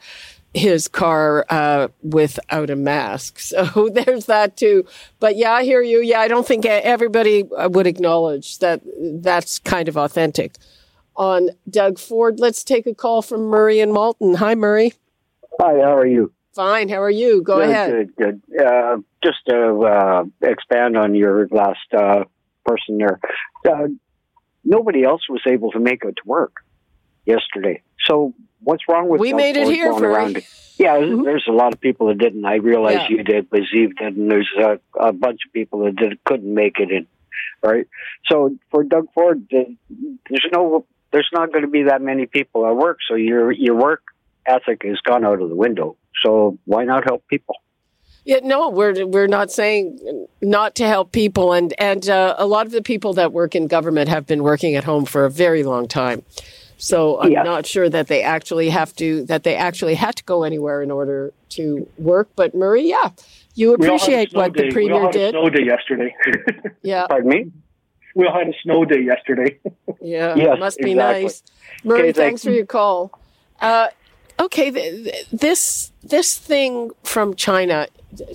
his 0.54 0.88
car 0.88 1.44
uh, 1.50 1.88
without 2.02 2.70
a 2.70 2.76
mask. 2.76 3.40
So 3.48 3.88
there's 3.88 4.26
that 4.26 4.56
too. 4.56 4.84
But 5.20 5.36
yeah, 5.36 5.52
I 5.52 5.64
hear 5.64 5.82
you. 5.82 6.00
Yeah, 6.00 6.20
I 6.20 6.28
don't 6.28 6.46
think 6.46 6.64
everybody 6.64 7.44
uh, 7.56 7.68
would 7.70 7.86
acknowledge 7.86 8.58
that 8.58 8.82
that's 9.22 9.58
kind 9.58 9.88
of 9.88 9.96
authentic. 9.96 10.56
On 11.16 11.50
Doug 11.68 11.98
Ford, 11.98 12.38
let's 12.38 12.62
take 12.62 12.86
a 12.86 12.94
call 12.94 13.22
from 13.22 13.42
Murray 13.42 13.80
and 13.80 13.92
Malton. 13.92 14.34
Hi, 14.34 14.54
Murray. 14.54 14.92
Hi, 15.60 15.74
how 15.80 15.96
are 15.96 16.06
you? 16.06 16.32
Fine. 16.54 16.88
How 16.88 17.02
are 17.02 17.10
you? 17.10 17.42
Go 17.42 17.56
good, 17.56 17.70
ahead. 17.70 18.10
Good, 18.16 18.42
good. 18.48 18.64
Uh, 18.64 18.96
just 19.24 19.38
to 19.48 19.80
uh, 19.80 20.24
expand 20.42 20.96
on 20.96 21.14
your 21.14 21.48
last 21.50 21.78
uh, 21.96 22.24
person 22.64 22.98
there, 22.98 23.20
uh, 23.68 23.88
nobody 24.64 25.04
else 25.04 25.22
was 25.28 25.42
able 25.48 25.72
to 25.72 25.80
make 25.80 26.04
it 26.04 26.14
to 26.16 26.22
work 26.24 26.54
yesterday. 27.26 27.82
So 28.06 28.34
what's 28.60 28.84
wrong 28.88 29.08
with 29.08 29.20
we 29.20 29.32
made 29.32 29.56
it 29.56 29.68
here 29.68 29.92
for 29.94 30.10
yeah 30.78 30.96
mm-hmm. 30.96 31.22
there's 31.22 31.46
a 31.48 31.52
lot 31.52 31.72
of 31.72 31.80
people 31.80 32.08
that 32.08 32.18
didn't. 32.18 32.44
I 32.44 32.56
realize 32.56 32.94
yeah. 32.94 33.08
you 33.08 33.22
did 33.22 33.50
but 33.50 33.60
Eve 33.72 33.96
did 33.96 34.16
and 34.16 34.30
there's 34.30 34.50
a, 34.58 34.80
a, 34.98 35.12
bunch 35.12 35.40
of 35.46 35.52
people 35.52 35.84
that 35.84 35.96
did, 35.96 36.22
couldn't 36.24 36.52
make 36.52 36.78
it 36.78 36.90
in 36.90 37.06
right? 37.62 37.86
So 38.26 38.56
for 38.70 38.84
doug 38.84 39.08
ford 39.12 39.46
there's 39.50 40.46
no 40.52 40.86
there's 41.10 41.30
not 41.32 41.52
going 41.52 41.62
to 41.62 41.70
be 41.70 41.84
that 41.84 42.02
many 42.02 42.26
people 42.26 42.66
at 42.66 42.76
work 42.76 42.98
so 43.08 43.14
your 43.14 43.50
your 43.52 43.74
work 43.74 44.02
ethic 44.48 44.82
has 44.84 44.98
gone 45.00 45.24
out 45.24 45.40
of 45.40 45.48
the 45.48 45.56
window. 45.56 45.96
So 46.24 46.58
why 46.64 46.84
not 46.84 47.04
help 47.04 47.26
people? 47.28 47.56
Yeah, 48.24 48.40
no, 48.42 48.68
we're 48.68 49.06
we're 49.06 49.26
not 49.26 49.50
saying 49.50 50.26
not 50.42 50.74
to 50.76 50.86
help 50.86 51.12
people, 51.12 51.52
and 51.52 51.72
and 51.78 52.08
uh, 52.08 52.34
a 52.36 52.46
lot 52.46 52.66
of 52.66 52.72
the 52.72 52.82
people 52.82 53.14
that 53.14 53.32
work 53.32 53.54
in 53.54 53.68
government 53.68 54.08
have 54.08 54.26
been 54.26 54.42
working 54.42 54.74
at 54.74 54.84
home 54.84 55.04
for 55.04 55.24
a 55.24 55.30
very 55.30 55.62
long 55.62 55.88
time. 55.88 56.22
So 56.80 57.20
I'm 57.20 57.32
not 57.32 57.66
sure 57.66 57.90
that 57.90 58.06
they 58.06 58.22
actually 58.22 58.70
have 58.70 58.94
to 58.96 59.24
that 59.24 59.42
they 59.42 59.56
actually 59.56 59.96
had 59.96 60.14
to 60.16 60.24
go 60.24 60.44
anywhere 60.44 60.80
in 60.80 60.92
order 60.92 61.32
to 61.50 61.88
work. 61.98 62.28
But 62.36 62.54
Murray, 62.54 62.88
yeah, 62.88 63.10
you 63.54 63.74
appreciate 63.74 64.32
what 64.32 64.52
day. 64.52 64.68
the 64.68 64.72
premier 64.72 64.94
we 64.94 65.06
all 65.06 65.10
did. 65.10 65.32
snow 65.32 65.50
day 65.50 65.64
yesterday. 65.64 66.14
yeah. 66.82 67.08
Pardon 67.08 67.28
me. 67.28 67.52
We 68.14 68.26
all 68.26 68.32
had 68.32 68.48
a 68.48 68.52
snow 68.62 68.84
day 68.84 69.00
yesterday. 69.00 69.58
yeah, 70.00 70.34
yes, 70.36 70.58
must 70.58 70.78
be 70.78 70.92
exactly. 70.92 71.22
nice. 71.24 71.42
Murray, 71.82 72.00
okay, 72.00 72.12
thanks 72.12 72.44
for 72.44 72.50
your 72.50 72.66
call. 72.66 73.10
Uh, 73.60 73.88
okay, 74.38 74.70
th- 74.70 75.04
th- 75.04 75.26
this 75.32 75.90
this 76.04 76.38
thing 76.38 76.92
from 77.02 77.34
China, 77.34 77.88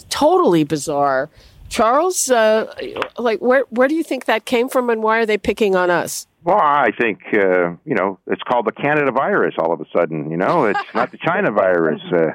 totally 0.09 0.65
bizarre. 0.65 1.29
Charles, 1.69 2.29
uh, 2.29 2.73
like 3.17 3.39
where 3.39 3.63
where 3.69 3.87
do 3.87 3.95
you 3.95 4.03
think 4.03 4.25
that 4.25 4.43
came 4.43 4.67
from, 4.67 4.89
and 4.89 5.01
why 5.01 5.19
are 5.19 5.25
they 5.25 5.37
picking 5.37 5.77
on 5.77 5.89
us? 5.89 6.27
Well, 6.43 6.59
I 6.59 6.89
think 6.99 7.21
uh, 7.33 7.71
you 7.85 7.95
know 7.95 8.19
it's 8.27 8.41
called 8.43 8.65
the 8.65 8.73
Canada 8.73 9.11
virus. 9.11 9.55
All 9.57 9.71
of 9.71 9.79
a 9.79 9.85
sudden, 9.95 10.29
you 10.29 10.37
know, 10.37 10.65
it's 10.65 10.79
not 10.93 11.11
the 11.11 11.17
China 11.17 11.51
virus. 11.51 12.01
Uh, 12.11 12.31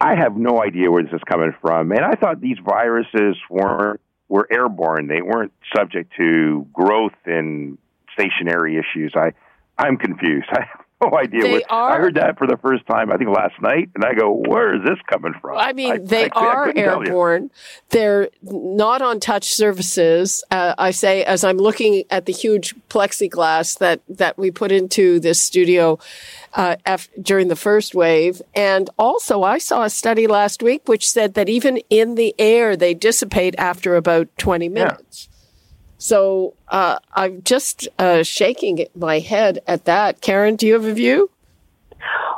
I 0.00 0.16
have 0.16 0.36
no 0.36 0.62
idea 0.62 0.90
where 0.90 1.02
this 1.02 1.12
is 1.12 1.20
coming 1.28 1.54
from, 1.60 1.92
and 1.92 2.04
I 2.04 2.14
thought 2.14 2.40
these 2.40 2.58
viruses 2.64 3.36
weren't 3.48 4.00
were 4.28 4.48
airborne. 4.50 5.06
They 5.06 5.22
weren't 5.22 5.52
subject 5.76 6.12
to 6.16 6.66
growth 6.72 7.14
and 7.26 7.78
stationary 8.12 8.76
issues. 8.76 9.12
I 9.14 9.32
I'm 9.78 9.98
confused. 9.98 10.48
I 10.52 10.66
no 11.02 11.16
idea. 11.18 11.42
They 11.42 11.52
what, 11.52 11.64
are, 11.70 11.90
I 11.92 11.98
heard 11.98 12.14
that 12.16 12.38
for 12.38 12.46
the 12.46 12.56
first 12.56 12.86
time, 12.86 13.10
I 13.10 13.16
think 13.16 13.30
last 13.30 13.60
night, 13.60 13.90
and 13.94 14.04
I 14.04 14.14
go, 14.14 14.42
where 14.46 14.74
is 14.74 14.82
this 14.84 14.98
coming 15.08 15.34
from? 15.40 15.58
I 15.58 15.72
mean, 15.72 15.92
I, 15.92 15.98
they 15.98 16.30
I, 16.30 16.40
are 16.40 16.72
airborne. 16.74 17.50
They're 17.90 18.28
not 18.42 19.02
on 19.02 19.20
touch 19.20 19.52
surfaces. 19.52 20.44
Uh, 20.50 20.74
I 20.78 20.90
say, 20.90 21.24
as 21.24 21.44
I'm 21.44 21.56
looking 21.56 22.04
at 22.10 22.26
the 22.26 22.32
huge 22.32 22.74
plexiglass 22.88 23.78
that, 23.78 24.00
that 24.08 24.38
we 24.38 24.50
put 24.50 24.72
into 24.72 25.20
this 25.20 25.40
studio 25.42 25.98
uh, 26.54 26.76
af- 26.86 27.08
during 27.20 27.48
the 27.48 27.56
first 27.56 27.94
wave. 27.94 28.40
And 28.54 28.88
also, 28.98 29.42
I 29.42 29.58
saw 29.58 29.84
a 29.84 29.90
study 29.90 30.26
last 30.26 30.62
week 30.62 30.88
which 30.88 31.08
said 31.08 31.34
that 31.34 31.48
even 31.48 31.78
in 31.90 32.14
the 32.14 32.34
air, 32.38 32.76
they 32.76 32.94
dissipate 32.94 33.54
after 33.58 33.96
about 33.96 34.28
20 34.38 34.68
minutes. 34.68 35.28
Yeah. 35.28 35.33
So 36.04 36.52
uh, 36.68 36.98
I'm 37.14 37.42
just 37.44 37.88
uh, 37.98 38.24
shaking 38.24 38.88
my 38.94 39.20
head 39.20 39.60
at 39.66 39.86
that. 39.86 40.20
Karen, 40.20 40.54
do 40.54 40.66
you 40.66 40.74
have 40.74 40.84
a 40.84 40.92
view? 40.92 41.30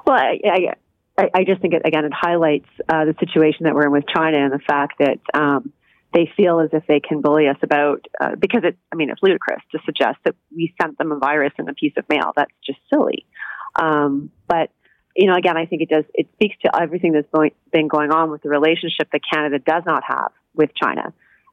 Well, 0.06 0.16
I, 0.16 0.72
I, 1.18 1.30
I 1.34 1.42
just 1.42 1.60
think 1.62 1.74
it, 1.74 1.82
again 1.84 2.04
it 2.04 2.12
highlights 2.14 2.68
uh, 2.88 3.06
the 3.06 3.16
situation 3.18 3.64
that 3.64 3.74
we're 3.74 3.86
in 3.86 3.90
with 3.90 4.04
China 4.06 4.38
and 4.38 4.52
the 4.52 4.60
fact 4.60 5.00
that 5.00 5.18
um, 5.34 5.72
they 6.14 6.30
feel 6.36 6.60
as 6.60 6.70
if 6.72 6.86
they 6.86 7.00
can 7.00 7.20
bully 7.22 7.48
us 7.48 7.56
about 7.60 8.06
uh, 8.20 8.36
because 8.36 8.62
it. 8.62 8.78
I 8.92 8.94
mean, 8.94 9.10
it's 9.10 9.20
ludicrous 9.20 9.62
to 9.72 9.80
suggest 9.84 10.18
that 10.22 10.36
we 10.54 10.72
sent 10.80 10.96
them 10.98 11.10
a 11.10 11.18
virus 11.18 11.52
in 11.58 11.68
a 11.68 11.74
piece 11.74 11.94
of 11.96 12.08
mail. 12.08 12.34
That's 12.36 12.52
just 12.64 12.78
silly. 12.88 13.26
Um, 13.74 14.30
but 14.46 14.70
you 15.16 15.26
know, 15.26 15.34
again, 15.34 15.56
I 15.56 15.66
think 15.66 15.82
it 15.82 15.88
does. 15.88 16.04
It 16.14 16.28
speaks 16.34 16.54
to 16.64 16.80
everything 16.80 17.10
that's 17.10 17.50
been 17.72 17.88
going 17.88 18.12
on 18.12 18.30
with 18.30 18.42
the 18.42 18.48
relationship 18.48 19.08
that 19.10 19.22
Canada 19.28 19.58
does 19.58 19.82
not 19.84 20.04
have 20.06 20.30
with 20.54 20.70
China 20.80 21.12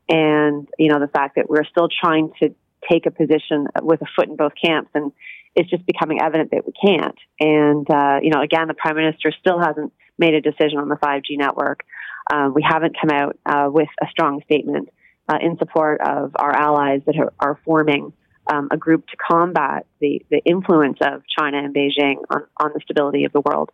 and 0.09 0.67
you 0.77 0.89
know 0.89 0.99
the 0.99 1.07
fact 1.07 1.35
that 1.35 1.49
we're 1.49 1.65
still 1.65 1.87
trying 1.87 2.31
to 2.41 2.53
take 2.89 3.05
a 3.05 3.11
position 3.11 3.67
with 3.81 4.01
a 4.01 4.05
foot 4.15 4.27
in 4.27 4.35
both 4.35 4.53
camps 4.63 4.89
and 4.93 5.11
it's 5.55 5.69
just 5.69 5.85
becoming 5.85 6.19
evident 6.21 6.51
that 6.51 6.65
we 6.65 6.73
can't 6.73 7.17
and 7.39 7.89
uh, 7.89 8.19
you 8.21 8.29
know 8.29 8.41
again 8.41 8.67
the 8.67 8.73
prime 8.73 8.95
minister 8.95 9.31
still 9.39 9.59
hasn't 9.59 9.93
made 10.17 10.33
a 10.33 10.41
decision 10.41 10.79
on 10.79 10.89
the 10.89 10.95
5g 10.95 11.37
network 11.37 11.83
um, 12.31 12.53
we 12.53 12.61
haven't 12.67 12.95
come 12.99 13.09
out 13.09 13.37
uh, 13.45 13.69
with 13.69 13.89
a 14.01 14.07
strong 14.09 14.41
statement 14.45 14.89
uh, 15.29 15.37
in 15.41 15.57
support 15.57 16.01
of 16.01 16.31
our 16.35 16.51
allies 16.51 17.01
that 17.05 17.17
are, 17.17 17.33
are 17.39 17.59
forming 17.65 18.13
um, 18.51 18.67
a 18.71 18.77
group 18.77 19.07
to 19.07 19.15
combat 19.17 19.85
the, 19.99 20.23
the 20.29 20.41
influence 20.45 20.97
of 21.01 21.23
China 21.37 21.59
and 21.59 21.73
Beijing 21.73 22.15
on, 22.29 22.43
on 22.57 22.71
the 22.73 22.81
stability 22.83 23.23
of 23.25 23.31
the 23.31 23.41
world. 23.41 23.71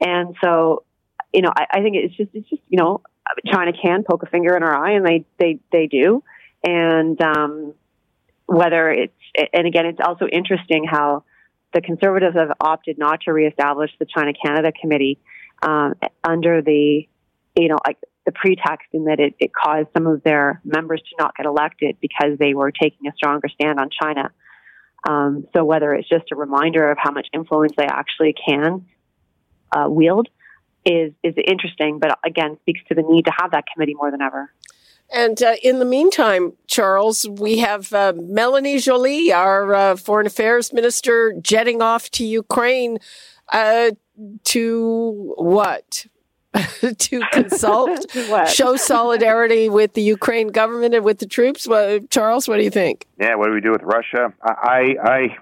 And 0.00 0.36
so, 0.42 0.84
you 1.32 1.42
know, 1.42 1.52
I, 1.56 1.66
I 1.72 1.80
think 1.80 1.96
it's 1.96 2.14
just, 2.14 2.30
it's 2.34 2.48
just, 2.48 2.62
you 2.68 2.78
know, 2.78 3.02
China 3.46 3.72
can 3.72 4.04
poke 4.08 4.22
a 4.22 4.26
finger 4.26 4.56
in 4.56 4.62
our 4.62 4.74
eye 4.74 4.92
and 4.92 5.06
they, 5.06 5.24
they, 5.38 5.58
they 5.72 5.86
do. 5.86 6.22
And, 6.64 7.20
um, 7.20 7.74
whether 8.46 8.90
it's, 8.90 9.12
and 9.52 9.66
again, 9.66 9.86
it's 9.86 9.98
also 10.04 10.26
interesting 10.26 10.84
how 10.88 11.24
the 11.74 11.80
conservatives 11.80 12.36
have 12.36 12.52
opted 12.60 12.96
not 12.96 13.20
to 13.22 13.32
reestablish 13.32 13.90
the 13.98 14.06
China 14.06 14.32
Canada 14.32 14.72
Committee, 14.72 15.18
um, 15.62 15.94
under 16.22 16.62
the, 16.62 17.06
you 17.56 17.68
know, 17.68 17.78
like 17.84 17.98
the 18.24 18.32
pretext 18.32 18.88
in 18.92 19.04
that 19.04 19.20
it, 19.20 19.34
it 19.38 19.52
caused 19.52 19.88
some 19.94 20.06
of 20.06 20.22
their 20.22 20.60
members 20.64 21.00
to 21.00 21.16
not 21.18 21.36
get 21.36 21.46
elected 21.46 21.96
because 22.00 22.38
they 22.38 22.54
were 22.54 22.70
taking 22.70 23.06
a 23.08 23.12
stronger 23.16 23.48
stand 23.48 23.78
on 23.78 23.88
China. 23.90 24.30
Um, 25.08 25.46
so 25.54 25.64
whether 25.64 25.94
it's 25.94 26.08
just 26.08 26.32
a 26.32 26.36
reminder 26.36 26.90
of 26.90 26.98
how 27.00 27.12
much 27.12 27.28
influence 27.32 27.72
they 27.76 27.86
actually 27.86 28.34
can 28.34 28.86
uh, 29.72 29.86
wield 29.88 30.28
is 30.86 31.12
is 31.22 31.34
interesting, 31.46 31.98
but 31.98 32.18
again 32.24 32.56
speaks 32.60 32.80
to 32.88 32.94
the 32.94 33.02
need 33.02 33.26
to 33.26 33.32
have 33.38 33.50
that 33.50 33.64
committee 33.72 33.94
more 33.94 34.10
than 34.10 34.22
ever. 34.22 34.52
And 35.12 35.40
uh, 35.42 35.54
in 35.62 35.78
the 35.78 35.84
meantime, 35.84 36.54
Charles, 36.66 37.28
we 37.28 37.58
have 37.58 37.92
uh, 37.92 38.12
Melanie 38.16 38.78
Joly, 38.78 39.32
our 39.32 39.74
uh, 39.74 39.96
foreign 39.96 40.26
affairs 40.26 40.72
minister, 40.72 41.32
jetting 41.40 41.80
off 41.80 42.10
to 42.12 42.24
Ukraine 42.24 42.98
uh, 43.52 43.90
to 44.44 45.34
what? 45.36 46.06
to 46.98 47.20
consult, 47.32 48.10
show 48.48 48.76
solidarity 48.76 49.68
with 49.68 49.92
the 49.92 50.02
Ukraine 50.02 50.48
government 50.48 50.94
and 50.94 51.04
with 51.04 51.18
the 51.18 51.26
troops. 51.26 51.68
Well, 51.68 52.00
Charles, 52.10 52.48
what 52.48 52.56
do 52.56 52.62
you 52.62 52.70
think? 52.70 53.06
Yeah, 53.20 53.34
what 53.34 53.48
do 53.48 53.52
we 53.52 53.60
do 53.60 53.72
with 53.72 53.82
Russia? 53.82 54.32
I, 54.42 54.96
I, 55.02 55.36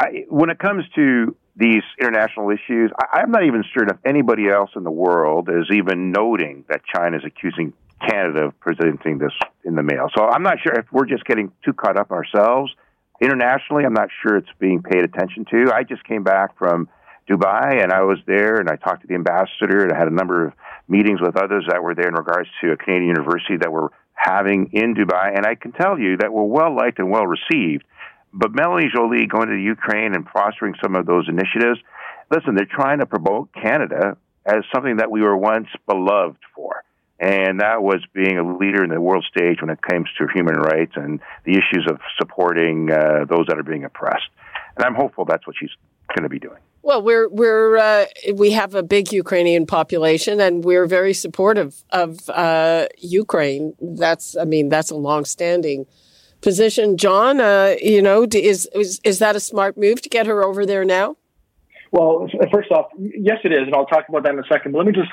I 0.00 0.24
when 0.28 0.48
it 0.48 0.58
comes 0.58 0.84
to 0.94 1.36
these 1.56 1.82
international 2.00 2.50
issues, 2.50 2.90
I, 2.98 3.20
I'm 3.20 3.30
not 3.30 3.44
even 3.44 3.64
certain 3.74 3.94
if 3.94 4.00
anybody 4.06 4.48
else 4.48 4.70
in 4.76 4.84
the 4.84 4.90
world 4.90 5.48
is 5.48 5.66
even 5.74 6.12
noting 6.12 6.64
that 6.68 6.82
China 6.94 7.16
is 7.16 7.22
accusing 7.24 7.72
Canada 8.08 8.46
of 8.46 8.60
presenting 8.60 9.18
this 9.18 9.32
in 9.64 9.76
the 9.76 9.82
mail. 9.82 10.08
So 10.16 10.24
I'm 10.24 10.42
not 10.42 10.58
sure 10.62 10.74
if 10.74 10.86
we're 10.90 11.06
just 11.06 11.24
getting 11.24 11.52
too 11.64 11.72
caught 11.72 11.96
up 11.96 12.10
ourselves. 12.10 12.72
Internationally, 13.20 13.84
I'm 13.84 13.94
not 13.94 14.08
sure 14.22 14.36
it's 14.36 14.48
being 14.58 14.82
paid 14.82 15.04
attention 15.04 15.44
to. 15.50 15.72
I 15.72 15.84
just 15.84 16.02
came 16.04 16.24
back 16.24 16.58
from 16.58 16.88
Dubai, 17.30 17.82
and 17.82 17.92
I 17.92 18.02
was 18.02 18.18
there, 18.26 18.56
and 18.56 18.68
I 18.68 18.76
talked 18.76 19.02
to 19.02 19.06
the 19.06 19.14
ambassador, 19.14 19.84
and 19.84 19.92
I 19.92 19.96
had 19.96 20.08
a 20.08 20.14
number 20.14 20.46
of 20.46 20.52
meetings 20.88 21.20
with 21.20 21.36
others 21.36 21.64
that 21.68 21.82
were 21.82 21.94
there 21.94 22.08
in 22.08 22.14
regards 22.14 22.48
to 22.62 22.72
a 22.72 22.76
Canadian 22.76 23.10
university 23.10 23.56
that 23.58 23.70
we're 23.70 23.90
having 24.14 24.70
in 24.72 24.94
Dubai, 24.94 25.36
and 25.36 25.46
I 25.46 25.54
can 25.54 25.72
tell 25.72 25.98
you 25.98 26.16
that 26.18 26.32
we're 26.32 26.44
well 26.44 26.74
liked 26.74 26.98
and 26.98 27.10
well 27.10 27.26
received. 27.26 27.84
But 28.32 28.54
Melanie 28.54 28.88
Joly 28.94 29.26
going 29.26 29.48
to 29.48 29.56
Ukraine 29.56 30.14
and 30.14 30.26
fostering 30.28 30.74
some 30.82 30.96
of 30.96 31.06
those 31.06 31.28
initiatives, 31.28 31.80
listen, 32.30 32.54
they're 32.54 32.66
trying 32.66 33.00
to 33.00 33.06
promote 33.06 33.50
Canada 33.52 34.16
as 34.46 34.64
something 34.74 34.96
that 34.96 35.10
we 35.10 35.20
were 35.20 35.36
once 35.36 35.68
beloved 35.86 36.38
for. 36.54 36.82
And 37.20 37.60
that 37.60 37.82
was 37.82 38.02
being 38.12 38.38
a 38.38 38.56
leader 38.56 38.82
in 38.82 38.90
the 38.90 39.00
world 39.00 39.24
stage 39.30 39.60
when 39.60 39.70
it 39.70 39.80
comes 39.80 40.08
to 40.18 40.26
human 40.34 40.56
rights 40.56 40.92
and 40.96 41.20
the 41.44 41.52
issues 41.52 41.86
of 41.88 42.00
supporting 42.18 42.90
uh, 42.90 43.26
those 43.28 43.46
that 43.46 43.58
are 43.58 43.62
being 43.62 43.84
oppressed. 43.84 44.28
And 44.76 44.84
I'm 44.84 44.94
hopeful 44.94 45.24
that's 45.24 45.46
what 45.46 45.54
she's 45.58 45.70
going 46.08 46.24
to 46.24 46.28
be 46.28 46.40
doing. 46.40 46.58
Well, 46.82 47.00
we're 47.00 47.28
we're 47.28 47.76
uh, 47.76 48.06
we 48.34 48.50
have 48.52 48.74
a 48.74 48.82
big 48.82 49.12
Ukrainian 49.12 49.66
population, 49.66 50.40
and 50.40 50.64
we're 50.64 50.86
very 50.86 51.14
supportive 51.14 51.84
of 51.90 52.28
uh, 52.28 52.86
Ukraine. 52.98 53.74
That's 53.80 54.36
I 54.36 54.44
mean 54.44 54.68
that's 54.68 54.90
a 54.90 54.96
long-standing 54.96 55.86
position. 56.42 56.96
John, 56.96 57.40
uh, 57.40 57.76
you 57.80 58.02
know, 58.02 58.26
is, 58.32 58.68
is 58.74 59.00
is 59.04 59.18
that 59.20 59.36
a 59.36 59.40
smart 59.40 59.76
move 59.76 60.02
to 60.02 60.08
get 60.08 60.26
her 60.26 60.44
over 60.44 60.66
there 60.66 60.84
now? 60.84 61.16
Well, 61.92 62.26
first 62.50 62.70
off, 62.70 62.86
yes, 62.98 63.38
it 63.44 63.52
is, 63.52 63.60
and 63.66 63.74
I'll 63.74 63.84
talk 63.84 64.08
about 64.08 64.22
that 64.22 64.32
in 64.32 64.38
a 64.38 64.46
second. 64.50 64.72
But 64.72 64.78
let 64.78 64.86
me 64.86 64.92
just 64.92 65.10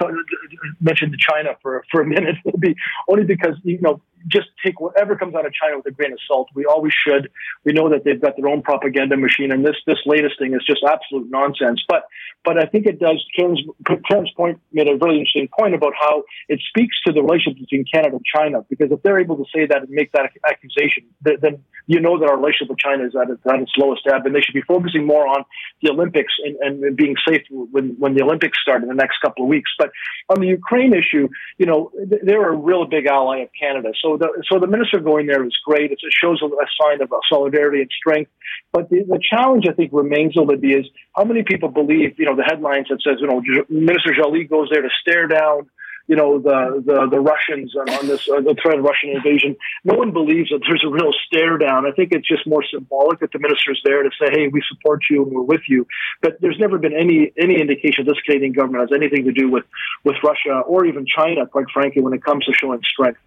mention 0.80 1.14
China 1.20 1.50
for 1.62 1.84
for 1.92 2.02
a 2.02 2.06
minute, 2.06 2.36
only 3.10 3.26
because 3.26 3.56
you 3.64 3.80
know 3.82 4.02
just 4.28 4.48
take 4.64 4.80
whatever 4.80 5.16
comes 5.16 5.36
out 5.36 5.46
of 5.46 5.54
China 5.54 5.78
with 5.78 5.86
a 5.88 5.92
grain 5.92 6.14
of 6.14 6.20
salt. 6.28 6.50
We 6.54 6.66
always 6.66 6.94
should. 6.94 7.30
We 7.64 7.74
know 7.74 7.90
that 7.90 8.04
they've 8.04 8.22
got 8.22 8.36
their 8.38 8.48
own 8.48 8.62
propaganda 8.62 9.18
machine, 9.18 9.52
and 9.52 9.66
this 9.66 9.76
this 9.88 10.00
latest 10.06 10.40
thing 10.40 10.54
is 10.54 10.64
just 10.66 10.84
absolute 10.84 11.30
nonsense. 11.30 11.82
But 11.88 12.04
but 12.46 12.58
I 12.58 12.66
think 12.66 12.86
it 12.86 13.00
does. 13.00 13.24
Karen's, 13.36 13.62
Karen's 14.10 14.32
point 14.36 14.60
made 14.72 14.88
a 14.88 14.96
really 14.96 15.20
interesting 15.20 15.50
point 15.58 15.76
about 15.76 15.94
how 16.00 16.24
it 16.48 16.60
speaks 16.70 16.96
to 17.06 17.12
the 17.12 17.22
relationship 17.22 17.60
between 17.60 17.86
Canada 17.92 18.16
and 18.16 18.26
China. 18.26 18.66
Because 18.70 18.92
if 18.92 19.02
they're 19.04 19.20
able 19.20 19.36
to 19.38 19.46
say 19.54 19.66
that 19.66 19.82
and 19.82 19.90
make 19.90 20.12
that 20.14 20.32
accusation, 20.50 21.04
then 21.22 21.64
you 21.88 22.00
know 22.00 22.20
that 22.20 22.30
our 22.30 22.38
relationship 22.38 22.70
with 22.70 22.80
China 22.80 23.06
is 23.06 23.14
at, 23.16 23.30
at 23.30 23.62
its 23.62 23.72
lowest 23.78 24.04
ebb, 24.08 24.26
and 24.26 24.36
they 24.36 24.42
should 24.42 24.54
be 24.54 24.62
focusing 24.62 25.06
more 25.06 25.28
on 25.28 25.44
the 25.82 25.90
Olympics 25.92 26.34
and, 26.44 26.84
and 26.84 26.96
being 26.96 27.16
safe 27.28 27.42
when 27.50 27.96
when 28.00 28.14
the 28.16 28.24
Olympics 28.24 28.58
start 28.62 28.84
in 28.84 28.90
the 28.90 28.96
next 28.96 29.18
couple 29.22 29.44
of 29.44 29.50
weeks. 29.50 29.72
But 29.78 29.92
on 30.30 30.40
the 30.40 30.48
Ukraine 30.48 30.94
issue, 30.94 31.28
you 31.58 31.66
know, 31.66 31.92
they're 32.24 32.52
a 32.52 32.56
real 32.56 32.86
big 32.86 33.06
ally 33.06 33.40
of 33.40 33.50
Canada. 33.60 33.92
So 34.02 34.09
the 34.18 34.44
so 34.50 34.60
the 34.60 34.68
minister 34.68 35.00
going 35.00 35.28
there 35.28 35.46
is 35.46 35.56
great. 35.66 35.92
It 35.92 36.00
shows 36.22 36.42
a, 36.42 36.46
a 36.46 36.68
sign 36.82 37.02
of 37.02 37.10
solidarity 37.30 37.82
and 37.82 37.92
strength. 37.92 38.32
But 38.72 38.90
the, 38.90 39.04
the 39.04 39.20
challenge, 39.20 39.66
I 39.70 39.74
think, 39.74 39.92
remains, 39.94 40.38
Olivia, 40.38 40.80
is 40.80 40.86
how 41.16 41.24
many 41.24 41.44
people 41.44 41.70
believe, 41.70 42.20
you 42.20 42.26
know, 42.26 42.36
the 42.36 42.44
headlines 42.44 42.88
that 42.90 43.02
says, 43.02 43.18
you 43.20 43.28
know, 43.28 43.42
Minister 43.70 44.14
Joly 44.16 44.44
goes 44.46 44.70
there 44.72 44.82
to 44.82 44.90
stare 45.02 45.28
down 45.28 45.70
you 46.10 46.16
know 46.16 46.40
the 46.42 46.82
the, 46.84 47.08
the 47.08 47.22
Russians 47.22 47.76
on, 47.78 47.88
on 47.88 48.08
this 48.08 48.28
uh, 48.28 48.42
the 48.42 48.58
threat 48.60 48.80
of 48.80 48.84
Russian 48.84 49.12
invasion. 49.14 49.56
No 49.86 49.94
one 49.94 50.12
believes 50.12 50.50
that 50.50 50.62
there's 50.68 50.84
a 50.84 50.90
real 50.90 51.14
stare 51.28 51.60
down. 51.60 51.86
I 51.86 51.92
think 51.92 52.12
it's 52.12 52.28
just 52.28 52.48
more 52.48 52.66
symbolic 52.66 53.20
that 53.20 53.32
the 53.32 53.38
minister's 53.38 53.80
there 53.86 54.02
to 54.02 54.10
say, 54.20 54.28
"Hey, 54.34 54.48
we 54.48 54.62
support 54.68 55.02
you 55.10 55.24
and 55.24 55.32
we're 55.32 55.44
with 55.44 55.62
you." 55.70 55.86
But 56.24 56.42
there's 56.42 56.58
never 56.60 56.80
been 56.80 56.98
any 56.98 57.32
any 57.38 57.62
indication 57.62 58.06
this 58.06 58.20
Canadian 58.26 58.54
government 58.54 58.90
has 58.90 58.92
anything 58.92 59.26
to 59.26 59.32
do 59.32 59.52
with 59.52 59.66
with 60.04 60.16
Russia 60.24 60.62
or 60.66 60.86
even 60.86 61.06
China, 61.06 61.46
quite 61.46 61.70
frankly, 61.72 62.02
when 62.02 62.14
it 62.14 62.24
comes 62.26 62.44
to 62.46 62.54
showing 62.54 62.82
strength. 62.92 63.22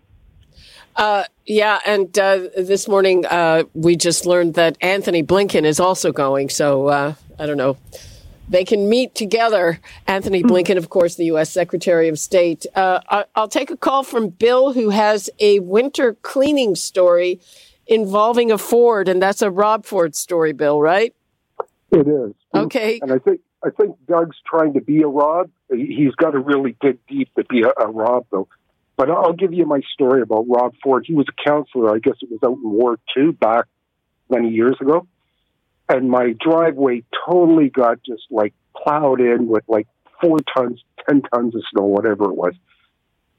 Uh, 0.97 1.25
yeah, 1.47 1.81
and 1.87 2.17
uh, 2.19 2.49
this 2.57 2.87
morning 2.87 3.25
uh, 3.27 3.65
we 3.75 3.97
just 3.97 4.27
learned 4.27 4.55
that 4.55 4.77
Antony 4.81 5.23
Blinken 5.23 5.65
is 5.65 5.81
also 5.81 6.13
going. 6.13 6.49
So 6.49 6.89
uh, 6.89 7.15
I 7.39 7.47
don't 7.47 7.57
know. 7.57 7.77
They 8.49 8.65
can 8.65 8.89
meet 8.89 9.15
together. 9.15 9.81
Antony 10.07 10.43
hmm. 10.43 10.49
Blinken, 10.49 10.77
of 10.77 10.91
course, 10.91 11.15
the 11.15 11.25
U.S. 11.27 11.51
Secretary 11.51 12.09
of 12.09 12.19
State. 12.19 12.67
Uh, 12.75 13.25
I'll 13.35 13.49
take 13.49 13.71
a 13.71 13.77
call 13.77 14.03
from 14.03 14.29
Bill, 14.29 14.73
who 14.73 14.91
has 14.91 15.31
a 15.41 15.61
winter 15.61 16.15
cleaning 16.23 16.75
story 16.75 17.41
involving 17.87 18.53
a 18.53 18.59
Ford, 18.59 19.09
and 19.09 19.23
that's 19.23 19.43
a 19.43 19.51
Rob 19.51 19.87
Ford 19.87 20.15
story, 20.15 20.53
Bill, 20.53 20.81
right? 20.81 21.15
It 21.91 22.07
is. 22.07 22.33
Okay. 22.55 22.99
And 23.03 23.13
I 23.13 23.19
think 23.19 23.41
I 23.65 23.71
think 23.71 23.97
Doug's 24.07 24.37
trying 24.47 24.75
to 24.75 24.81
be 24.81 25.03
a 25.03 25.07
Rob. 25.07 25.51
He's 25.71 26.15
got 26.17 26.31
to 26.31 26.39
really 26.39 26.77
dig 26.81 26.99
deep 27.07 27.33
to 27.37 27.45
be 27.45 27.63
a, 27.63 27.73
a 27.83 27.91
Rob, 27.91 28.27
though. 28.31 28.49
But 29.03 29.11
I'll 29.11 29.33
give 29.33 29.53
you 29.53 29.67
my 29.67 29.81
story 29.93 30.23
about 30.23 30.47
Rob 30.49 30.75
Ford. 30.81 31.03
He 31.05 31.13
was 31.13 31.27
a 31.29 31.43
councilor, 31.43 31.93
I 31.93 31.99
guess 31.99 32.15
it 32.23 32.31
was 32.31 32.39
out 32.45 32.57
in 32.57 32.71
War 32.71 33.01
2 33.17 33.33
back 33.33 33.65
many 34.31 34.51
years 34.51 34.77
ago. 34.81 35.09
And 35.89 36.09
my 36.09 36.37
driveway 36.39 37.03
totally 37.29 37.69
got 37.69 37.99
just 38.07 38.23
like 38.31 38.55
plowed 38.77 39.21
in 39.21 39.49
with 39.49 39.65
like 39.67 39.89
four 40.21 40.37
tons, 40.57 40.85
10 41.09 41.23
tons 41.35 41.57
of 41.57 41.63
snow, 41.73 41.83
whatever 41.83 42.27
it 42.27 42.37
was. 42.37 42.55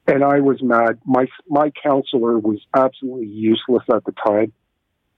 And 0.05 0.21
I 0.21 0.41
was 0.41 0.61
mad. 0.61 0.99
My, 1.05 1.27
my 1.47 1.71
councilor 1.81 2.37
was 2.39 2.59
absolutely 2.75 3.27
useless 3.27 3.83
at 3.89 4.03
the 4.03 4.11
time. 4.11 4.51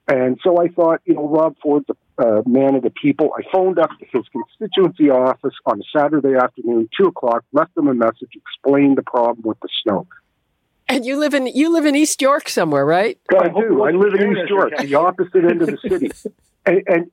And 0.06 0.38
so 0.44 0.62
I 0.62 0.68
thought, 0.68 1.00
you 1.06 1.14
know, 1.14 1.28
Rob 1.28 1.56
Ford's 1.60 1.88
a 2.20 2.24
uh, 2.24 2.42
man 2.46 2.76
of 2.76 2.84
the 2.84 2.90
people. 2.90 3.32
I 3.36 3.42
phoned 3.52 3.80
up 3.80 3.90
his 3.98 4.22
constituency 4.30 5.10
office 5.10 5.54
on 5.66 5.80
a 5.80 5.98
Saturday 5.98 6.36
afternoon, 6.36 6.88
two 6.96 7.08
o'clock, 7.08 7.42
left 7.52 7.74
them 7.74 7.88
a 7.88 7.94
message, 7.94 8.30
explained 8.36 8.96
the 8.96 9.02
problem 9.02 9.42
with 9.42 9.58
the 9.58 9.68
snow. 9.82 10.06
And 10.88 11.04
you 11.04 11.18
live 11.18 11.34
in 11.34 11.46
you 11.46 11.72
live 11.72 11.84
in 11.84 11.96
East 11.96 12.22
York 12.22 12.48
somewhere, 12.48 12.86
right? 12.86 13.18
I 13.30 13.48
do. 13.48 13.82
I 13.82 13.90
live 13.90 14.14
in 14.14 14.36
East 14.36 14.48
York, 14.48 14.72
the 14.78 14.94
opposite 14.94 15.44
end 15.44 15.62
of 15.62 15.68
the 15.68 15.78
city. 15.88 16.10
And, 16.64 16.82
and 16.86 17.10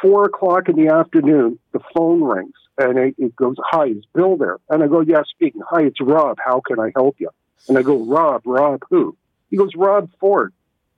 four 0.00 0.24
o'clock 0.24 0.68
in 0.68 0.76
the 0.76 0.88
afternoon, 0.88 1.58
the 1.72 1.80
phone 1.94 2.22
rings 2.22 2.54
and 2.78 2.98
it, 2.98 3.14
it, 3.18 3.36
goes, 3.36 3.56
"Hi, 3.58 3.86
is 3.86 4.04
Bill 4.12 4.36
there?" 4.36 4.58
And 4.68 4.82
I 4.82 4.88
go, 4.88 5.00
"Yeah, 5.00 5.22
speaking. 5.28 5.62
Hi, 5.70 5.82
it's 5.82 6.00
Rob. 6.00 6.38
How 6.44 6.60
can 6.66 6.80
I 6.80 6.90
help 6.94 7.16
you?" 7.20 7.30
And 7.68 7.78
I 7.78 7.82
go, 7.82 8.04
"Rob, 8.04 8.42
Rob, 8.44 8.82
who?" 8.90 9.16
He 9.50 9.56
goes, 9.56 9.70
"Rob 9.76 10.10
Ford." 10.18 10.52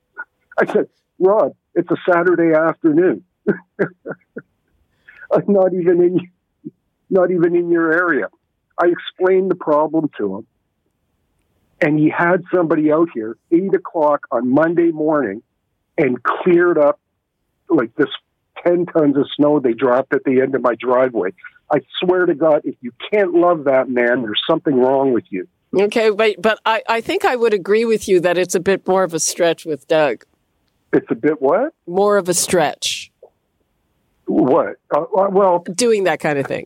I 0.57 0.65
said, 0.65 0.89
"Rob, 1.19 1.55
it's 1.75 1.89
a 1.91 1.97
Saturday 2.09 2.55
afternoon. 2.55 3.23
I'm 5.31 5.45
not 5.47 5.73
even 5.73 6.01
in, 6.01 6.71
not 7.09 7.29
even 7.29 7.55
in 7.55 7.69
your 7.69 7.93
area." 7.93 8.29
I 8.77 8.87
explained 8.87 9.49
the 9.49 9.55
problem 9.55 10.09
to 10.17 10.37
him 10.37 10.47
and 11.85 11.99
he 11.99 12.09
had 12.09 12.43
somebody 12.53 12.91
out 12.91 13.09
here 13.13 13.37
eight 13.51 13.75
o'clock 13.75 14.25
on 14.31 14.51
Monday 14.51 14.89
morning 14.89 15.43
and 15.99 16.21
cleared 16.23 16.79
up 16.79 16.99
like 17.69 17.93
this 17.95 18.09
10 18.65 18.87
tons 18.87 19.15
of 19.15 19.27
snow 19.35 19.59
they 19.59 19.73
dropped 19.73 20.11
at 20.11 20.23
the 20.23 20.41
end 20.41 20.55
of 20.55 20.63
my 20.63 20.73
driveway. 20.79 21.29
I 21.71 21.81
swear 22.01 22.25
to 22.25 22.33
God, 22.33 22.61
if 22.63 22.73
you 22.81 22.91
can't 23.11 23.35
love 23.35 23.65
that 23.65 23.87
man, 23.87 24.23
there's 24.23 24.41
something 24.49 24.75
wrong 24.75 25.13
with 25.13 25.25
you. 25.29 25.47
Okay, 25.75 26.09
but, 26.09 26.41
but 26.41 26.59
I, 26.65 26.81
I 26.89 27.01
think 27.01 27.23
I 27.23 27.35
would 27.35 27.53
agree 27.53 27.85
with 27.85 28.07
you 28.07 28.19
that 28.21 28.35
it's 28.35 28.55
a 28.55 28.59
bit 28.59 28.87
more 28.87 29.03
of 29.03 29.13
a 29.13 29.19
stretch 29.19 29.63
with 29.63 29.87
Doug. 29.87 30.25
It's 30.91 31.07
a 31.11 31.15
bit 31.15 31.39
what? 31.39 31.75
More 31.85 32.17
of 32.17 32.27
a 32.29 32.33
stretch. 32.33 33.11
What? 34.25 34.77
Uh, 34.89 35.05
well, 35.11 35.59
doing 35.59 36.05
that 36.05 36.19
kind 36.19 36.39
of 36.39 36.47
thing. 36.47 36.65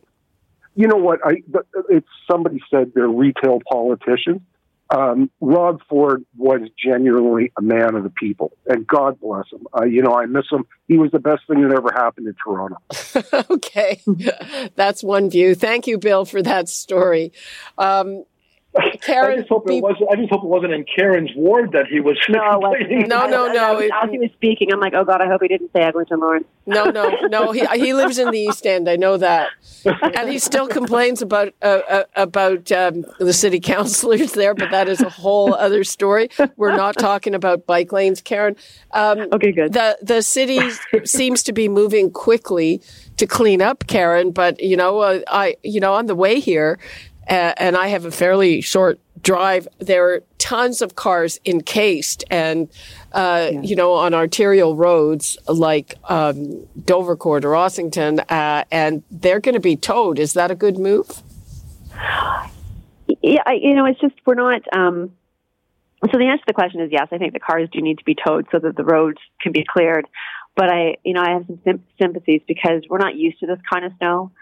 You 0.76 0.86
know 0.86 0.96
what? 0.96 1.20
I 1.24 1.42
it's 1.90 2.06
somebody 2.30 2.60
said 2.70 2.92
they're 2.94 3.08
retail 3.08 3.58
politicians. 3.70 4.40
Um, 4.90 5.30
Rob 5.40 5.80
Ford 5.88 6.24
was 6.36 6.62
genuinely 6.76 7.52
a 7.56 7.62
man 7.62 7.94
of 7.94 8.02
the 8.02 8.10
people, 8.10 8.52
and 8.66 8.86
God 8.86 9.20
bless 9.20 9.44
him. 9.52 9.66
Uh, 9.78 9.84
you 9.84 10.02
know, 10.02 10.14
I 10.14 10.26
miss 10.26 10.46
him. 10.50 10.64
He 10.88 10.98
was 10.98 11.12
the 11.12 11.20
best 11.20 11.42
thing 11.46 11.62
that 11.62 11.72
ever 11.72 11.92
happened 11.94 12.26
in 12.26 12.34
Toronto. 12.42 12.76
okay, 13.54 14.02
that's 14.74 15.04
one 15.04 15.30
view. 15.30 15.54
Thank 15.54 15.86
you, 15.86 15.96
Bill, 15.96 16.24
for 16.24 16.42
that 16.42 16.68
story. 16.68 17.32
Um, 17.78 18.24
Karen, 19.00 19.32
I 19.32 19.36
just 19.38 19.48
hope 19.48 19.68
it 19.68 19.82
wasn't. 19.82 20.10
I 20.10 20.16
just 20.16 20.30
hope 20.30 20.44
it 20.44 20.48
wasn't 20.48 20.72
in 20.72 20.84
Karen's 20.84 21.30
ward 21.34 21.72
that 21.72 21.86
he 21.86 22.00
was. 22.00 22.16
No, 22.28 22.58
no, 22.58 23.26
no, 23.26 23.52
no. 23.52 23.78
As 23.78 24.10
he 24.10 24.18
was 24.18 24.30
speaking, 24.32 24.72
I'm 24.72 24.80
like, 24.80 24.94
oh 24.94 25.04
God, 25.04 25.20
I 25.20 25.26
hope 25.26 25.42
he 25.42 25.48
didn't 25.48 25.72
say 25.72 25.80
Eglinton 25.80 26.20
Lawrence. 26.20 26.46
No, 26.66 26.84
no, 26.84 27.08
no. 27.28 27.52
He 27.52 27.66
he 27.78 27.94
lives 27.94 28.18
in 28.18 28.30
the 28.30 28.38
East 28.38 28.66
End. 28.66 28.88
I 28.88 28.96
know 28.96 29.16
that, 29.16 29.50
and 29.84 30.28
he 30.28 30.38
still 30.38 30.68
complains 30.68 31.20
about 31.20 31.52
uh, 31.62 31.80
uh, 31.88 32.04
about 32.14 32.70
um, 32.70 33.04
the 33.18 33.32
city 33.32 33.58
councilors 33.60 34.32
there. 34.32 34.54
But 34.54 34.70
that 34.70 34.88
is 34.88 35.00
a 35.00 35.08
whole 35.08 35.54
other 35.54 35.82
story. 35.82 36.28
We're 36.56 36.76
not 36.76 36.96
talking 36.96 37.34
about 37.34 37.66
bike 37.66 37.92
lanes, 37.92 38.20
Karen. 38.20 38.56
Um, 38.92 39.28
okay, 39.32 39.50
good. 39.50 39.72
The 39.72 39.98
the 40.00 40.22
city 40.22 40.60
seems 41.04 41.42
to 41.44 41.52
be 41.52 41.68
moving 41.68 42.10
quickly 42.10 42.80
to 43.16 43.26
clean 43.26 43.60
up, 43.60 43.86
Karen. 43.88 44.30
But 44.30 44.60
you 44.60 44.76
know, 44.76 45.00
uh, 45.00 45.20
I 45.26 45.56
you 45.64 45.80
know 45.80 45.94
on 45.94 46.06
the 46.06 46.14
way 46.14 46.38
here 46.38 46.78
and 47.30 47.76
I 47.76 47.88
have 47.88 48.04
a 48.04 48.10
fairly 48.10 48.60
short 48.60 48.98
drive. 49.22 49.68
There 49.78 50.10
are 50.10 50.22
tons 50.38 50.82
of 50.82 50.96
cars 50.96 51.38
encased 51.46 52.24
and, 52.30 52.68
uh, 53.12 53.50
yeah. 53.52 53.60
you 53.60 53.76
know, 53.76 53.92
on 53.92 54.14
arterial 54.14 54.74
roads 54.74 55.38
like 55.46 55.94
um, 56.08 56.66
Dovercourt 56.78 57.44
or 57.44 57.52
Ossington, 57.52 58.24
uh, 58.30 58.64
and 58.70 59.02
they're 59.10 59.40
going 59.40 59.54
to 59.54 59.60
be 59.60 59.76
towed. 59.76 60.18
Is 60.18 60.32
that 60.32 60.50
a 60.50 60.54
good 60.54 60.78
move? 60.78 61.22
Yeah, 63.22 63.42
I, 63.46 63.52
you 63.54 63.74
know, 63.74 63.86
it's 63.86 64.00
just 64.00 64.14
we're 64.26 64.34
not. 64.34 64.62
Um, 64.76 65.12
so 66.10 66.18
the 66.18 66.24
answer 66.24 66.38
to 66.38 66.44
the 66.48 66.54
question 66.54 66.80
is 66.80 66.90
yes. 66.90 67.08
I 67.12 67.18
think 67.18 67.32
the 67.34 67.40
cars 67.40 67.68
do 67.70 67.80
need 67.80 67.98
to 67.98 68.04
be 68.04 68.14
towed 68.14 68.46
so 68.50 68.58
that 68.58 68.76
the 68.76 68.84
roads 68.84 69.18
can 69.40 69.52
be 69.52 69.64
cleared. 69.68 70.06
But 70.56 70.70
I, 70.70 70.96
you 71.04 71.14
know, 71.14 71.22
I 71.22 71.30
have 71.30 71.46
some 71.46 71.84
sympathies 72.00 72.42
because 72.48 72.82
we're 72.88 72.98
not 72.98 73.14
used 73.14 73.38
to 73.40 73.46
this 73.46 73.58
kind 73.70 73.84
of 73.84 73.92
snow 73.98 74.32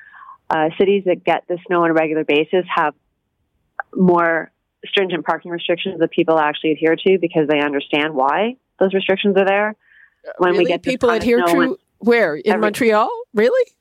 uh, 0.50 0.68
cities 0.78 1.04
that 1.06 1.24
get 1.24 1.44
the 1.48 1.58
snow 1.66 1.84
on 1.84 1.90
a 1.90 1.92
regular 1.92 2.24
basis 2.24 2.64
have 2.74 2.94
more 3.94 4.50
stringent 4.86 5.24
parking 5.24 5.50
restrictions 5.50 5.98
that 6.00 6.10
people 6.10 6.38
actually 6.38 6.72
adhere 6.72 6.96
to 6.96 7.18
because 7.20 7.48
they 7.48 7.60
understand 7.60 8.14
why 8.14 8.56
those 8.78 8.94
restrictions 8.94 9.36
are 9.36 9.44
there. 9.44 9.76
When 10.38 10.52
really? 10.52 10.64
we 10.64 10.68
get 10.68 10.82
people 10.82 11.10
adhere 11.10 11.42
to 11.42 11.78
where 11.98 12.36
in 12.36 12.52
every, 12.52 12.60
Montreal, 12.60 13.10
really? 13.34 13.72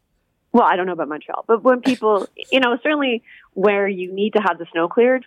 Well, 0.52 0.64
I 0.64 0.76
don't 0.76 0.86
know 0.86 0.94
about 0.94 1.10
Montreal, 1.10 1.46
but 1.48 1.64
when 1.64 1.82
people, 1.82 2.28
you 2.52 2.60
know, 2.60 2.78
certainly 2.82 3.24
where 3.54 3.88
you 3.88 4.12
need 4.12 4.34
to 4.34 4.40
have 4.40 4.58
the 4.58 4.66
snow 4.72 4.88
cleared, 4.88 5.26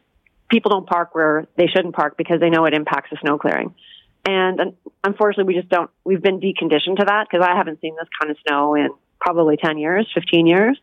people 0.50 0.70
don't 0.70 0.86
park 0.86 1.14
where 1.14 1.46
they 1.56 1.66
shouldn't 1.66 1.94
park 1.94 2.16
because 2.16 2.40
they 2.40 2.50
know 2.50 2.64
it 2.64 2.74
impacts 2.74 3.10
the 3.10 3.18
snow 3.20 3.38
clearing. 3.38 3.74
And 4.26 4.74
unfortunately, 5.04 5.54
we 5.54 5.60
just 5.60 5.68
don't. 5.70 5.90
We've 6.04 6.22
been 6.22 6.40
deconditioned 6.40 6.98
to 6.98 7.04
that 7.06 7.26
because 7.30 7.46
I 7.46 7.56
haven't 7.56 7.80
seen 7.80 7.96
this 7.96 8.08
kind 8.20 8.30
of 8.30 8.36
snow 8.46 8.74
in 8.74 8.90
probably 9.20 9.56
ten 9.56 9.78
years, 9.78 10.08
fifteen 10.12 10.46
years. 10.46 10.78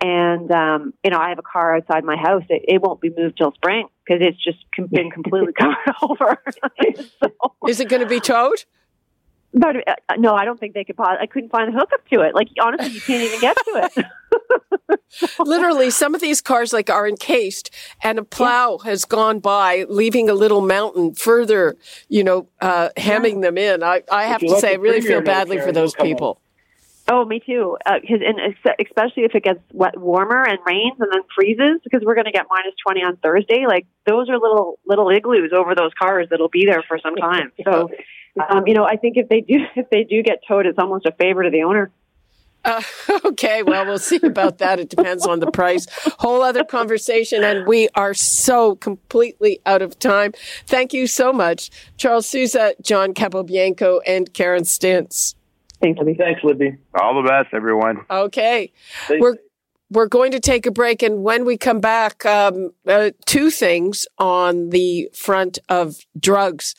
And, 0.00 0.50
um, 0.52 0.94
you 1.02 1.10
know, 1.10 1.18
I 1.18 1.30
have 1.30 1.38
a 1.38 1.42
car 1.42 1.76
outside 1.76 2.04
my 2.04 2.16
house. 2.16 2.44
It, 2.48 2.64
it 2.68 2.82
won't 2.82 3.00
be 3.00 3.10
moved 3.16 3.38
till 3.38 3.52
spring 3.52 3.88
because 4.04 4.22
it's 4.24 4.42
just 4.42 4.58
been 4.90 5.10
completely 5.14 5.52
covered 5.52 5.76
over. 6.02 6.42
so, 7.20 7.30
Is 7.66 7.80
it 7.80 7.88
going 7.88 8.02
to 8.02 8.08
be 8.08 8.20
towed? 8.20 8.64
But 9.54 9.88
uh, 9.88 9.94
no, 10.18 10.34
I 10.34 10.44
don't 10.44 10.60
think 10.60 10.74
they 10.74 10.84
could. 10.84 10.94
I 10.98 11.26
couldn't 11.26 11.48
find 11.48 11.72
the 11.72 11.78
hookup 11.78 12.06
to 12.08 12.20
it. 12.20 12.34
Like 12.34 12.48
honestly, 12.60 12.92
you 12.92 13.00
can't 13.00 13.22
even 13.22 13.40
get 13.40 13.56
to 13.56 13.90
it. 13.96 15.38
Literally, 15.38 15.90
some 15.90 16.14
of 16.14 16.20
these 16.20 16.42
cars 16.42 16.74
like 16.74 16.90
are 16.90 17.08
encased, 17.08 17.70
and 18.02 18.18
a 18.18 18.24
plow 18.24 18.78
yeah. 18.84 18.90
has 18.90 19.06
gone 19.06 19.38
by, 19.38 19.86
leaving 19.88 20.28
a 20.28 20.34
little 20.34 20.60
mountain 20.60 21.14
further. 21.14 21.76
You 22.10 22.24
know, 22.24 22.48
uh, 22.60 22.90
hemming 22.98 23.36
yeah. 23.36 23.48
them 23.48 23.58
in. 23.58 23.82
I, 23.82 24.02
I 24.12 24.24
have 24.24 24.40
to 24.40 24.60
say, 24.60 24.72
I 24.72 24.74
really 24.74 25.00
feel 25.00 25.22
badly 25.22 25.58
for 25.58 25.72
those 25.72 25.94
people. 25.94 26.42
Oh, 27.10 27.24
me 27.24 27.40
too. 27.40 27.78
Uh, 27.86 27.98
and 28.06 28.54
especially 28.78 29.24
if 29.24 29.34
it 29.34 29.42
gets 29.42 29.60
wet, 29.72 29.98
warmer 29.98 30.42
and 30.42 30.58
rains 30.66 30.96
and 31.00 31.10
then 31.10 31.22
freezes, 31.34 31.80
because 31.82 32.02
we're 32.04 32.14
going 32.14 32.26
to 32.26 32.32
get 32.32 32.46
minus 32.50 32.74
twenty 32.84 33.00
on 33.00 33.16
Thursday. 33.16 33.64
Like 33.66 33.86
those 34.06 34.28
are 34.28 34.38
little 34.38 34.78
little 34.86 35.08
igloos 35.08 35.52
over 35.56 35.74
those 35.74 35.92
cars 35.98 36.28
that'll 36.30 36.50
be 36.50 36.66
there 36.66 36.84
for 36.86 36.98
some 36.98 37.16
time. 37.16 37.50
So, 37.64 37.90
um, 38.50 38.66
you 38.66 38.74
know, 38.74 38.84
I 38.84 38.96
think 38.96 39.16
if 39.16 39.28
they 39.28 39.40
do 39.40 39.64
if 39.76 39.88
they 39.90 40.04
do 40.04 40.22
get 40.22 40.40
towed, 40.46 40.66
it's 40.66 40.78
almost 40.78 41.06
a 41.06 41.12
favor 41.12 41.42
to 41.42 41.50
the 41.50 41.62
owner. 41.62 41.90
Uh, 42.64 42.82
okay, 43.24 43.62
well, 43.62 43.86
we'll 43.86 43.98
see 43.98 44.20
about 44.22 44.58
that. 44.58 44.78
It 44.78 44.90
depends 44.90 45.26
on 45.26 45.40
the 45.40 45.50
price. 45.50 45.86
Whole 46.18 46.42
other 46.42 46.64
conversation, 46.64 47.42
and 47.42 47.66
we 47.66 47.88
are 47.94 48.12
so 48.12 48.76
completely 48.76 49.60
out 49.64 49.80
of 49.80 49.98
time. 49.98 50.32
Thank 50.66 50.92
you 50.92 51.06
so 51.06 51.32
much, 51.32 51.70
Charles 51.96 52.28
Sousa, 52.28 52.74
John 52.82 53.14
Capobianco, 53.14 54.00
and 54.06 54.34
Karen 54.34 54.64
Stintz. 54.64 55.34
Thanks, 55.80 55.98
Libby. 55.98 56.14
Thanks, 56.14 56.42
Libby. 56.42 56.76
All 57.00 57.22
the 57.22 57.28
best, 57.28 57.54
everyone. 57.54 58.04
Okay. 58.10 58.72
Thanks. 59.06 59.22
We're 59.22 59.36
we're 59.90 60.08
going 60.08 60.32
to 60.32 60.40
take 60.40 60.66
a 60.66 60.70
break, 60.70 61.02
and 61.02 61.22
when 61.22 61.46
we 61.46 61.56
come 61.56 61.80
back, 61.80 62.26
um, 62.26 62.72
uh, 62.86 63.10
two 63.24 63.50
things 63.50 64.06
on 64.18 64.70
the 64.70 65.08
front 65.14 65.58
of 65.68 65.96
drugs. 66.18 66.74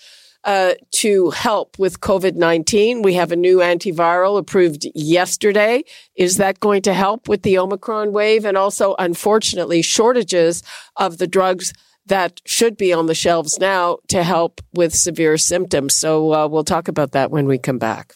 Uh, 0.45 0.73
to 0.91 1.31
help 1.31 1.77
with 1.77 1.99
COVID 1.99 2.35
19. 2.35 3.01
We 3.01 3.15
have 3.15 3.33
a 3.33 3.35
new 3.35 3.57
antiviral 3.57 4.38
approved 4.38 4.88
yesterday. 4.95 5.83
Is 6.15 6.38
that 6.38 6.62
going 6.62 6.81
to 6.83 6.93
help 6.93 7.27
with 7.27 7.43
the 7.43 7.57
Omicron 7.57 8.13
wave? 8.13 8.45
And 8.45 8.55
also, 8.55 8.95
unfortunately, 8.97 9.81
shortages 9.81 10.63
of 10.95 11.17
the 11.17 11.27
drugs 11.27 11.73
that 12.05 12.39
should 12.45 12.77
be 12.77 12.93
on 12.93 13.07
the 13.07 13.13
shelves 13.13 13.59
now 13.59 13.97
to 14.07 14.23
help 14.23 14.62
with 14.73 14.95
severe 14.95 15.38
symptoms. 15.38 15.93
So 15.93 16.33
uh, 16.33 16.47
we'll 16.47 16.63
talk 16.63 16.88
about 16.88 17.12
that 17.12 17.31
when 17.31 17.45
we 17.45 17.57
come 17.57 17.77
back. 17.77 18.15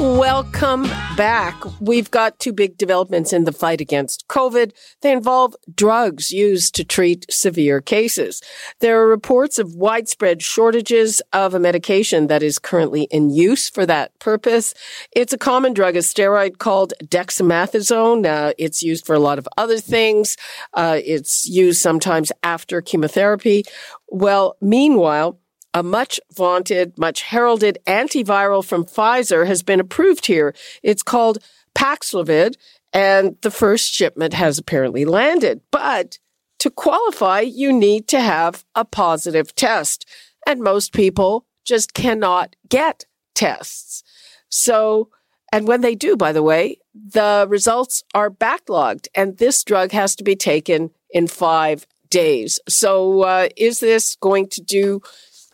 Welcome 0.00 0.84
back. 1.14 1.54
We've 1.78 2.10
got 2.10 2.38
two 2.38 2.54
big 2.54 2.78
developments 2.78 3.34
in 3.34 3.44
the 3.44 3.52
fight 3.52 3.82
against 3.82 4.26
COVID. 4.28 4.72
They 5.02 5.12
involve 5.12 5.54
drugs 5.74 6.30
used 6.30 6.74
to 6.76 6.84
treat 6.84 7.30
severe 7.30 7.82
cases. 7.82 8.40
There 8.78 8.98
are 9.02 9.06
reports 9.06 9.58
of 9.58 9.74
widespread 9.74 10.40
shortages 10.40 11.20
of 11.34 11.52
a 11.52 11.60
medication 11.60 12.28
that 12.28 12.42
is 12.42 12.58
currently 12.58 13.08
in 13.10 13.28
use 13.28 13.68
for 13.68 13.84
that 13.84 14.18
purpose. 14.20 14.72
It's 15.12 15.34
a 15.34 15.38
common 15.38 15.74
drug, 15.74 15.96
a 15.96 15.98
steroid 15.98 16.56
called 16.56 16.94
dexamethasone. 17.04 18.24
Uh, 18.24 18.54
it's 18.56 18.82
used 18.82 19.04
for 19.04 19.14
a 19.14 19.20
lot 19.20 19.38
of 19.38 19.46
other 19.58 19.78
things. 19.78 20.38
Uh, 20.72 20.98
it's 21.04 21.46
used 21.46 21.82
sometimes 21.82 22.32
after 22.42 22.80
chemotherapy. 22.80 23.64
Well, 24.08 24.56
meanwhile, 24.62 25.38
a 25.74 25.82
much 25.82 26.20
vaunted, 26.34 26.98
much 26.98 27.22
heralded 27.22 27.78
antiviral 27.86 28.64
from 28.64 28.84
Pfizer 28.84 29.46
has 29.46 29.62
been 29.62 29.80
approved 29.80 30.26
here. 30.26 30.54
It's 30.82 31.02
called 31.02 31.38
Paxlovid, 31.74 32.56
and 32.92 33.36
the 33.42 33.50
first 33.50 33.92
shipment 33.92 34.34
has 34.34 34.58
apparently 34.58 35.04
landed. 35.04 35.60
But 35.70 36.18
to 36.58 36.70
qualify, 36.70 37.40
you 37.40 37.72
need 37.72 38.08
to 38.08 38.20
have 38.20 38.64
a 38.74 38.84
positive 38.84 39.54
test. 39.54 40.06
And 40.46 40.60
most 40.60 40.92
people 40.92 41.46
just 41.64 41.94
cannot 41.94 42.56
get 42.68 43.04
tests. 43.34 44.02
So, 44.48 45.08
and 45.52 45.68
when 45.68 45.80
they 45.80 45.94
do, 45.94 46.16
by 46.16 46.32
the 46.32 46.42
way, 46.42 46.78
the 46.94 47.46
results 47.48 48.02
are 48.14 48.30
backlogged, 48.30 49.06
and 49.14 49.38
this 49.38 49.62
drug 49.64 49.92
has 49.92 50.16
to 50.16 50.24
be 50.24 50.36
taken 50.36 50.90
in 51.10 51.26
five 51.28 51.86
days. 52.08 52.58
So, 52.68 53.22
uh, 53.22 53.48
is 53.56 53.80
this 53.80 54.16
going 54.16 54.48
to 54.48 54.60
do 54.60 55.00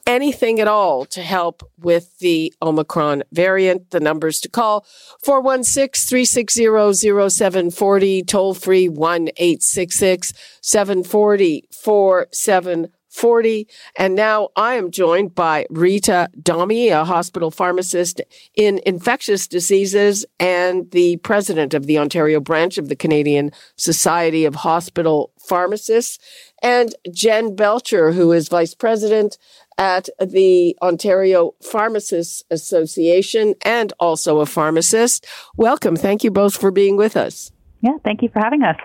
anything 0.07 0.61
at 0.61 0.69
all 0.69 1.05
to 1.07 1.23
help 1.23 1.69
with 1.79 2.19
the 2.19 2.55
Omicron 2.63 3.25
variant. 3.33 3.91
The 3.91 4.01
numbers 4.01 4.41
to 4.41 4.49
call 4.49 4.87
416 5.25 6.09
360 6.09 7.31
0740, 7.31 8.23
toll 8.23 8.55
free 8.55 8.89
1 8.89 9.29
866 9.37 10.33
740 10.61 11.69
4740. 11.71 13.69
And 13.99 14.15
now 14.15 14.49
I 14.57 14.75
am 14.75 14.91
joined 14.91 15.35
by 15.35 15.67
Rita 15.71 16.29
Domi, 16.43 16.89
a 16.89 17.05
hospital 17.05 17.51
pharmacist 17.51 18.21
in 18.55 18.81
infectious 18.85 19.47
diseases 19.47 20.27
and 20.39 20.91
the 20.91 21.17
president 21.19 21.75
of 21.75 21.87
the 21.87 21.99
Ontario 21.99 22.41
branch 22.41 22.79
of 22.79 22.89
the 22.89 22.97
Canadian 22.97 23.53
Society 23.77 24.45
of 24.45 24.57
Hospital 24.57 25.33
Pharmacists, 25.39 26.19
and 26.63 26.95
Jen 27.13 27.55
Belcher, 27.55 28.13
who 28.13 28.33
is 28.33 28.49
vice 28.49 28.75
president 28.75 29.39
at 29.79 30.09
the 30.21 30.77
Ontario 30.83 31.55
Pharmacists 31.63 32.43
Association 32.51 33.55
and 33.63 33.93
also 34.01 34.41
a 34.41 34.47
pharmacist. 34.47 35.27
Welcome. 35.57 35.97
Thank 35.97 36.25
you 36.25 36.31
both 36.31 36.57
for 36.57 36.71
being 36.71 36.97
with 36.97 37.17
us. 37.17 37.53
Yeah, 37.81 37.99
thank 38.05 38.23
you 38.23 38.29
for 38.31 38.41
having 38.41 38.63
us. 38.63 38.77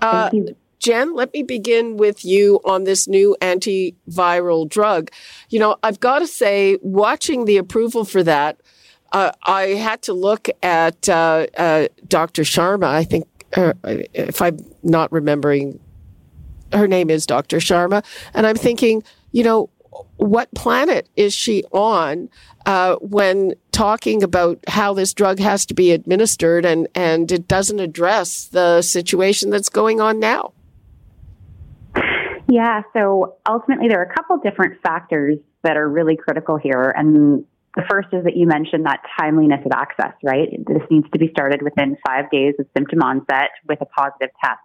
Uh, 0.00 0.30
Jen, 0.78 1.14
let 1.14 1.32
me 1.32 1.44
begin 1.44 1.96
with 1.96 2.24
you 2.24 2.60
on 2.64 2.84
this 2.84 3.06
new 3.06 3.36
antiviral 3.40 4.68
drug. 4.68 5.12
You 5.48 5.60
know, 5.60 5.76
I've 5.84 6.00
got 6.00 6.18
to 6.18 6.26
say, 6.26 6.76
watching 6.82 7.44
the 7.44 7.56
approval 7.56 8.04
for 8.04 8.24
that, 8.24 8.60
uh, 9.12 9.30
I 9.44 9.62
had 9.62 10.02
to 10.02 10.12
look 10.12 10.48
at 10.62 11.08
uh, 11.08 11.46
uh 11.56 11.86
Dr. 12.08 12.42
Sharma. 12.42 12.86
I 12.86 13.04
think, 13.04 13.28
uh, 13.56 13.74
if 13.84 14.42
I'm 14.42 14.58
not 14.82 15.12
remembering, 15.12 15.78
her 16.72 16.88
name 16.88 17.10
is 17.10 17.26
Dr. 17.26 17.58
Sharma. 17.58 18.04
And 18.34 18.44
I'm 18.44 18.56
thinking, 18.56 19.04
you 19.30 19.44
know, 19.44 19.70
what 20.16 20.52
planet 20.54 21.08
is 21.16 21.34
she 21.34 21.64
on 21.72 22.28
uh, 22.66 22.96
when 22.96 23.54
talking 23.72 24.22
about 24.22 24.58
how 24.68 24.94
this 24.94 25.12
drug 25.12 25.38
has 25.38 25.66
to 25.66 25.74
be 25.74 25.92
administered 25.92 26.64
and, 26.64 26.88
and 26.94 27.30
it 27.32 27.48
doesn't 27.48 27.80
address 27.80 28.46
the 28.46 28.82
situation 28.82 29.50
that's 29.50 29.68
going 29.68 30.00
on 30.00 30.18
now? 30.20 30.52
Yeah, 32.48 32.82
so 32.92 33.36
ultimately, 33.48 33.88
there 33.88 34.00
are 34.00 34.10
a 34.10 34.14
couple 34.14 34.36
different 34.38 34.82
factors 34.82 35.38
that 35.62 35.76
are 35.76 35.88
really 35.88 36.16
critical 36.16 36.58
here. 36.58 36.92
And 36.94 37.44
the 37.76 37.82
first 37.90 38.08
is 38.12 38.24
that 38.24 38.36
you 38.36 38.46
mentioned 38.46 38.84
that 38.84 39.00
timeliness 39.18 39.60
of 39.64 39.72
access, 39.72 40.12
right? 40.22 40.48
This 40.66 40.82
needs 40.90 41.06
to 41.12 41.18
be 41.18 41.28
started 41.30 41.62
within 41.62 41.96
five 42.06 42.30
days 42.30 42.54
of 42.58 42.66
symptom 42.76 43.00
onset 43.00 43.50
with 43.66 43.80
a 43.80 43.86
positive 43.86 44.30
test. 44.44 44.60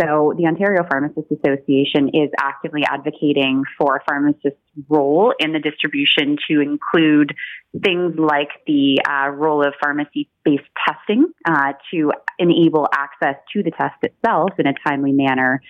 So 0.00 0.34
the 0.36 0.46
Ontario 0.46 0.82
Pharmacists 0.90 1.30
Association 1.30 2.08
is 2.08 2.30
actively 2.38 2.82
advocating 2.84 3.62
for 3.78 4.02
pharmacists' 4.08 4.58
role 4.88 5.32
in 5.38 5.52
the 5.52 5.60
distribution 5.60 6.36
to 6.50 6.60
include 6.60 7.34
things 7.82 8.14
like 8.18 8.50
the 8.66 9.00
uh, 9.08 9.28
role 9.30 9.64
of 9.64 9.74
pharmacy-based 9.80 10.64
testing 10.86 11.26
uh, 11.46 11.74
to 11.92 12.12
enable 12.38 12.88
access 12.92 13.36
to 13.52 13.62
the 13.62 13.70
test 13.70 13.96
itself 14.02 14.50
in 14.58 14.66
a 14.66 14.74
timely 14.86 15.12
manner 15.12 15.60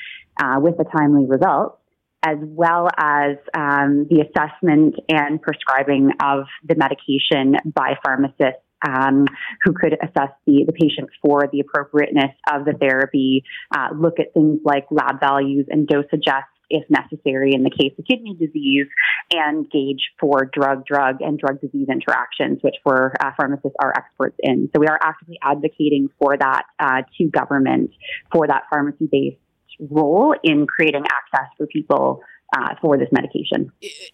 uh, 0.42 0.58
with 0.58 0.74
a 0.80 0.84
timely 0.96 1.26
result, 1.26 1.78
as 2.22 2.38
well 2.40 2.88
as 2.96 3.36
um, 3.54 4.06
the 4.08 4.24
assessment 4.24 4.94
and 5.08 5.42
prescribing 5.42 6.10
of 6.22 6.44
the 6.66 6.74
medication 6.76 7.56
by 7.74 7.94
pharmacists 8.02 8.62
um, 8.86 9.26
who 9.62 9.72
could 9.72 9.94
assess 9.94 10.30
the, 10.46 10.64
the 10.66 10.72
patient 10.72 11.10
for 11.22 11.48
the 11.50 11.60
appropriateness 11.60 12.34
of 12.52 12.64
the 12.64 12.72
therapy, 12.72 13.44
uh, 13.74 13.88
look 13.94 14.20
at 14.20 14.32
things 14.34 14.60
like 14.64 14.86
lab 14.90 15.20
values 15.20 15.66
and 15.68 15.86
dose 15.86 16.06
adjust 16.12 16.46
if 16.70 16.84
necessary 16.88 17.52
in 17.54 17.62
the 17.62 17.70
case 17.70 17.92
of 17.98 18.04
kidney 18.04 18.34
disease, 18.34 18.86
and 19.32 19.70
gauge 19.70 20.10
for 20.18 20.50
drug 20.52 20.84
drug 20.86 21.16
and 21.20 21.38
drug 21.38 21.60
disease 21.60 21.88
interactions, 21.90 22.58
which 22.62 22.76
for 22.82 23.14
uh, 23.20 23.30
pharmacists 23.36 23.76
are 23.80 23.92
experts 23.96 24.36
in. 24.40 24.68
So 24.74 24.80
we 24.80 24.86
are 24.86 24.98
actively 25.02 25.38
advocating 25.42 26.08
for 26.18 26.36
that 26.36 26.62
uh, 26.78 27.02
to 27.18 27.28
government 27.28 27.90
for 28.32 28.46
that 28.46 28.62
pharmacy 28.70 29.08
based 29.10 29.38
role 29.78 30.34
in 30.42 30.66
creating 30.66 31.04
access 31.04 31.50
for 31.56 31.66
people 31.66 32.20
uh, 32.56 32.74
for 32.80 32.96
this 32.96 33.08
medication. 33.12 33.70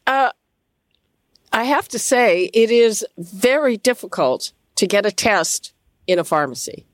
Uh, 0.06 0.30
I 1.52 1.64
have 1.64 1.88
to 1.88 1.98
say, 1.98 2.50
it 2.52 2.70
is 2.70 3.04
very 3.18 3.76
difficult 3.76 4.52
to 4.80 4.86
get 4.86 5.04
a 5.04 5.12
test 5.12 5.74
in 6.06 6.18
a 6.18 6.24
pharmacy. 6.24 6.86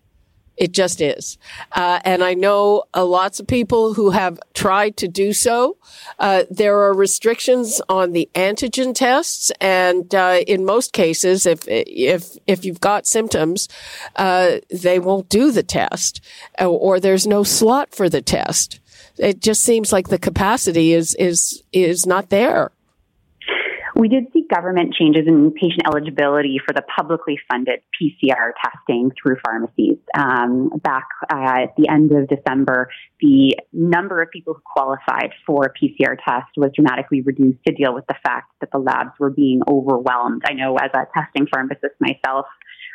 It 0.56 0.72
just 0.72 1.00
is. 1.00 1.38
Uh, 1.70 2.00
and 2.04 2.24
I 2.24 2.34
know 2.34 2.82
uh, 2.92 3.04
lots 3.04 3.38
of 3.38 3.46
people 3.46 3.94
who 3.94 4.10
have 4.10 4.40
tried 4.54 4.96
to 4.96 5.06
do 5.06 5.32
so. 5.32 5.76
Uh, 6.18 6.44
there 6.50 6.76
are 6.80 6.92
restrictions 6.92 7.80
on 7.88 8.10
the 8.10 8.28
antigen 8.34 8.92
tests. 8.92 9.52
And, 9.60 10.12
uh, 10.12 10.40
in 10.48 10.64
most 10.64 10.92
cases, 10.92 11.46
if, 11.46 11.60
if, 11.68 12.36
if 12.48 12.64
you've 12.64 12.80
got 12.80 13.06
symptoms, 13.06 13.68
uh, 14.16 14.56
they 14.68 14.98
won't 14.98 15.28
do 15.28 15.52
the 15.52 15.62
test 15.62 16.20
or, 16.58 16.66
or 16.66 16.98
there's 16.98 17.26
no 17.26 17.44
slot 17.44 17.94
for 17.94 18.08
the 18.08 18.22
test. 18.22 18.80
It 19.18 19.40
just 19.40 19.62
seems 19.62 19.92
like 19.92 20.08
the 20.08 20.18
capacity 20.18 20.92
is, 20.92 21.14
is, 21.14 21.62
is 21.72 22.04
not 22.04 22.30
there. 22.30 22.72
We 23.98 24.08
did 24.08 24.24
see 24.34 24.44
government 24.52 24.92
changes 24.92 25.22
in 25.26 25.52
patient 25.52 25.82
eligibility 25.86 26.60
for 26.64 26.74
the 26.74 26.82
publicly 26.82 27.38
funded 27.50 27.80
PCR 27.96 28.52
testing 28.62 29.10
through 29.16 29.36
pharmacies. 29.42 29.96
Um, 30.14 30.68
back 30.82 31.08
uh, 31.32 31.62
at 31.62 31.76
the 31.78 31.88
end 31.88 32.12
of 32.12 32.28
December, 32.28 32.90
the 33.20 33.56
number 33.72 34.20
of 34.20 34.30
people 34.30 34.52
who 34.52 34.60
qualified 34.66 35.30
for 35.46 35.64
a 35.64 35.70
PCR 35.70 36.16
tests 36.22 36.52
was 36.58 36.72
dramatically 36.74 37.22
reduced 37.22 37.58
to 37.66 37.72
deal 37.72 37.94
with 37.94 38.06
the 38.06 38.16
fact 38.22 38.52
that 38.60 38.70
the 38.70 38.78
labs 38.78 39.12
were 39.18 39.30
being 39.30 39.62
overwhelmed. 39.66 40.42
I 40.46 40.52
know 40.52 40.76
as 40.76 40.90
a 40.92 41.06
testing 41.14 41.46
pharmacist 41.50 41.94
myself, 41.98 42.44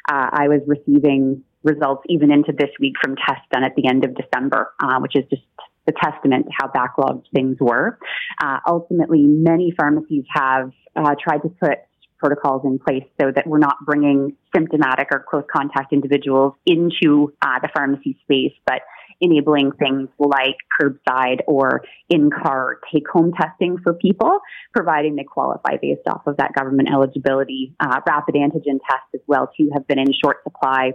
uh, 0.07 0.29
I 0.31 0.49
was 0.49 0.61
receiving 0.67 1.43
results 1.63 2.03
even 2.09 2.31
into 2.31 2.51
this 2.51 2.69
week 2.79 2.93
from 3.01 3.15
tests 3.15 3.45
done 3.51 3.63
at 3.63 3.75
the 3.75 3.87
end 3.87 4.03
of 4.03 4.15
December, 4.15 4.73
uh, 4.81 4.99
which 4.99 5.15
is 5.15 5.23
just 5.29 5.43
the 5.85 5.93
testament 6.01 6.45
to 6.45 6.51
how 6.59 6.67
backlogged 6.67 7.25
things 7.33 7.57
were. 7.59 7.97
Uh, 8.41 8.59
ultimately, 8.67 9.23
many 9.23 9.73
pharmacies 9.77 10.25
have 10.33 10.71
uh, 10.95 11.15
tried 11.21 11.39
to 11.39 11.49
put 11.49 11.79
protocols 12.17 12.61
in 12.63 12.77
place 12.77 13.03
so 13.19 13.31
that 13.35 13.47
we're 13.47 13.57
not 13.57 13.77
bringing 13.83 14.35
symptomatic 14.55 15.07
or 15.11 15.25
close 15.27 15.43
contact 15.51 15.91
individuals 15.91 16.53
into 16.65 17.33
uh, 17.41 17.59
the 17.61 17.69
pharmacy 17.75 18.17
space, 18.23 18.53
but 18.65 18.81
enabling 19.21 19.71
things 19.73 20.09
like 20.19 20.57
curbside 20.79 21.41
or 21.47 21.81
in-car 22.09 22.79
take-home 22.91 23.31
testing 23.39 23.77
for 23.83 23.93
people, 23.93 24.39
providing 24.73 25.15
they 25.15 25.23
qualify 25.23 25.77
based 25.81 26.07
off 26.07 26.21
of 26.25 26.37
that 26.37 26.53
government 26.53 26.89
eligibility. 26.91 27.73
Uh, 27.79 28.01
rapid 28.07 28.35
antigen 28.35 28.79
tests 28.89 29.09
as 29.13 29.21
well 29.27 29.51
too 29.57 29.69
have 29.73 29.87
been 29.87 29.99
in 29.99 30.11
short 30.23 30.37
supply. 30.43 30.91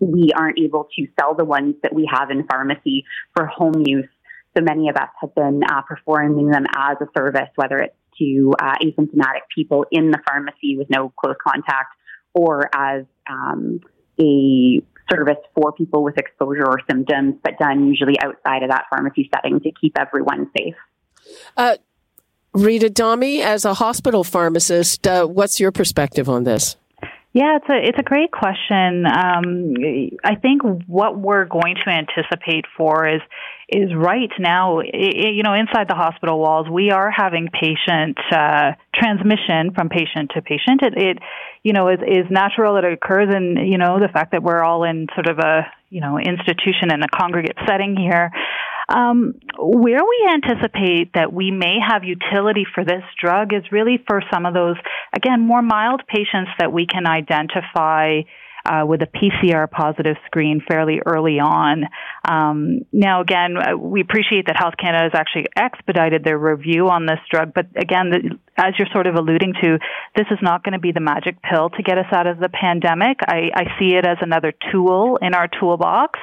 We 0.00 0.30
aren't 0.36 0.58
able 0.58 0.88
to 0.96 1.06
sell 1.18 1.34
the 1.34 1.44
ones 1.44 1.76
that 1.82 1.94
we 1.94 2.08
have 2.12 2.30
in 2.30 2.46
pharmacy 2.46 3.04
for 3.34 3.46
home 3.46 3.82
use 3.86 4.08
so 4.56 4.62
many 4.62 4.88
of 4.88 4.96
us 4.96 5.08
have 5.20 5.34
been 5.34 5.62
uh, 5.68 5.82
performing 5.82 6.48
them 6.48 6.64
as 6.76 6.96
a 7.00 7.06
service, 7.16 7.48
whether 7.56 7.78
it's 7.78 7.94
to 8.18 8.52
uh, 8.60 8.74
asymptomatic 8.82 9.42
people 9.54 9.84
in 9.90 10.10
the 10.10 10.18
pharmacy 10.26 10.76
with 10.76 10.88
no 10.88 11.12
close 11.18 11.36
contact 11.46 11.94
or 12.32 12.70
as 12.74 13.04
um, 13.28 13.80
a 14.20 14.80
service 15.10 15.38
for 15.54 15.72
people 15.72 16.02
with 16.02 16.16
exposure 16.18 16.64
or 16.66 16.78
symptoms, 16.88 17.34
but 17.42 17.58
done 17.58 17.86
usually 17.86 18.14
outside 18.20 18.62
of 18.62 18.70
that 18.70 18.84
pharmacy 18.90 19.28
setting 19.34 19.60
to 19.60 19.70
keep 19.80 19.98
everyone 19.98 20.50
safe. 20.56 20.74
Uh, 21.56 21.76
Rita 22.52 22.88
Domi, 22.88 23.42
as 23.42 23.64
a 23.64 23.74
hospital 23.74 24.22
pharmacist, 24.22 25.06
uh, 25.06 25.26
what's 25.26 25.58
your 25.58 25.72
perspective 25.72 26.28
on 26.28 26.44
this? 26.44 26.76
Yeah, 27.34 27.56
it's 27.56 27.68
a 27.68 27.88
it's 27.88 27.98
a 27.98 28.04
great 28.04 28.30
question. 28.30 29.04
Um, 29.06 29.74
I 30.24 30.36
think 30.36 30.62
what 30.86 31.18
we're 31.18 31.46
going 31.46 31.74
to 31.84 31.90
anticipate 31.90 32.64
for 32.76 33.08
is 33.08 33.20
is 33.68 33.90
right 33.92 34.30
now, 34.38 34.80
you 34.80 35.42
know, 35.42 35.52
inside 35.52 35.88
the 35.88 35.96
hospital 35.96 36.38
walls, 36.38 36.68
we 36.70 36.92
are 36.92 37.10
having 37.10 37.48
patient 37.48 38.18
uh, 38.30 38.72
transmission 38.94 39.74
from 39.74 39.88
patient 39.88 40.30
to 40.36 40.42
patient. 40.42 40.82
It, 40.82 40.94
it 40.96 41.18
you 41.64 41.72
know, 41.72 41.88
is, 41.88 41.98
is 42.06 42.30
natural. 42.30 42.74
That 42.74 42.84
it 42.84 42.92
occurs 42.92 43.34
in, 43.34 43.56
you 43.66 43.78
know, 43.78 43.98
the 43.98 44.12
fact 44.12 44.30
that 44.30 44.44
we're 44.44 44.62
all 44.62 44.84
in 44.84 45.08
sort 45.14 45.26
of 45.26 45.38
a, 45.40 45.66
you 45.90 46.00
know, 46.00 46.18
institution 46.18 46.92
and 46.92 47.02
a 47.02 47.08
congregate 47.08 47.56
setting 47.66 47.96
here. 47.96 48.30
Um, 48.88 49.34
where 49.58 50.00
we 50.02 50.30
anticipate 50.30 51.12
that 51.14 51.32
we 51.32 51.50
may 51.50 51.78
have 51.86 52.04
utility 52.04 52.66
for 52.74 52.84
this 52.84 53.02
drug 53.22 53.54
is 53.54 53.62
really 53.72 53.98
for 54.06 54.22
some 54.32 54.44
of 54.44 54.52
those, 54.52 54.76
again, 55.14 55.40
more 55.40 55.62
mild 55.62 56.02
patients 56.06 56.50
that 56.58 56.72
we 56.72 56.86
can 56.86 57.06
identify 57.06 58.20
uh, 58.66 58.84
with 58.86 59.02
a 59.02 59.06
PCR 59.06 59.70
positive 59.70 60.16
screen 60.26 60.62
fairly 60.66 61.00
early 61.04 61.38
on. 61.38 61.84
Um, 62.26 62.80
now, 62.92 63.20
again, 63.20 63.56
we 63.78 64.00
appreciate 64.00 64.46
that 64.46 64.56
Health 64.56 64.74
Canada 64.80 65.04
has 65.04 65.12
actually 65.14 65.46
expedited 65.56 66.24
their 66.24 66.38
review 66.38 66.88
on 66.88 67.06
this 67.06 67.18
drug, 67.30 67.52
but 67.54 67.66
again, 67.76 68.10
the, 68.10 68.38
as 68.56 68.72
you're 68.78 68.88
sort 68.92 69.06
of 69.06 69.16
alluding 69.16 69.52
to, 69.62 69.78
this 70.16 70.26
is 70.30 70.38
not 70.40 70.64
going 70.64 70.72
to 70.72 70.78
be 70.78 70.92
the 70.92 71.00
magic 71.00 71.36
pill 71.42 71.70
to 71.70 71.82
get 71.82 71.98
us 71.98 72.06
out 72.12 72.26
of 72.26 72.38
the 72.38 72.48
pandemic. 72.48 73.18
I, 73.26 73.50
I 73.54 73.64
see 73.78 73.96
it 73.96 74.06
as 74.06 74.18
another 74.20 74.52
tool 74.72 75.18
in 75.20 75.34
our 75.34 75.48
toolbox. 75.48 76.18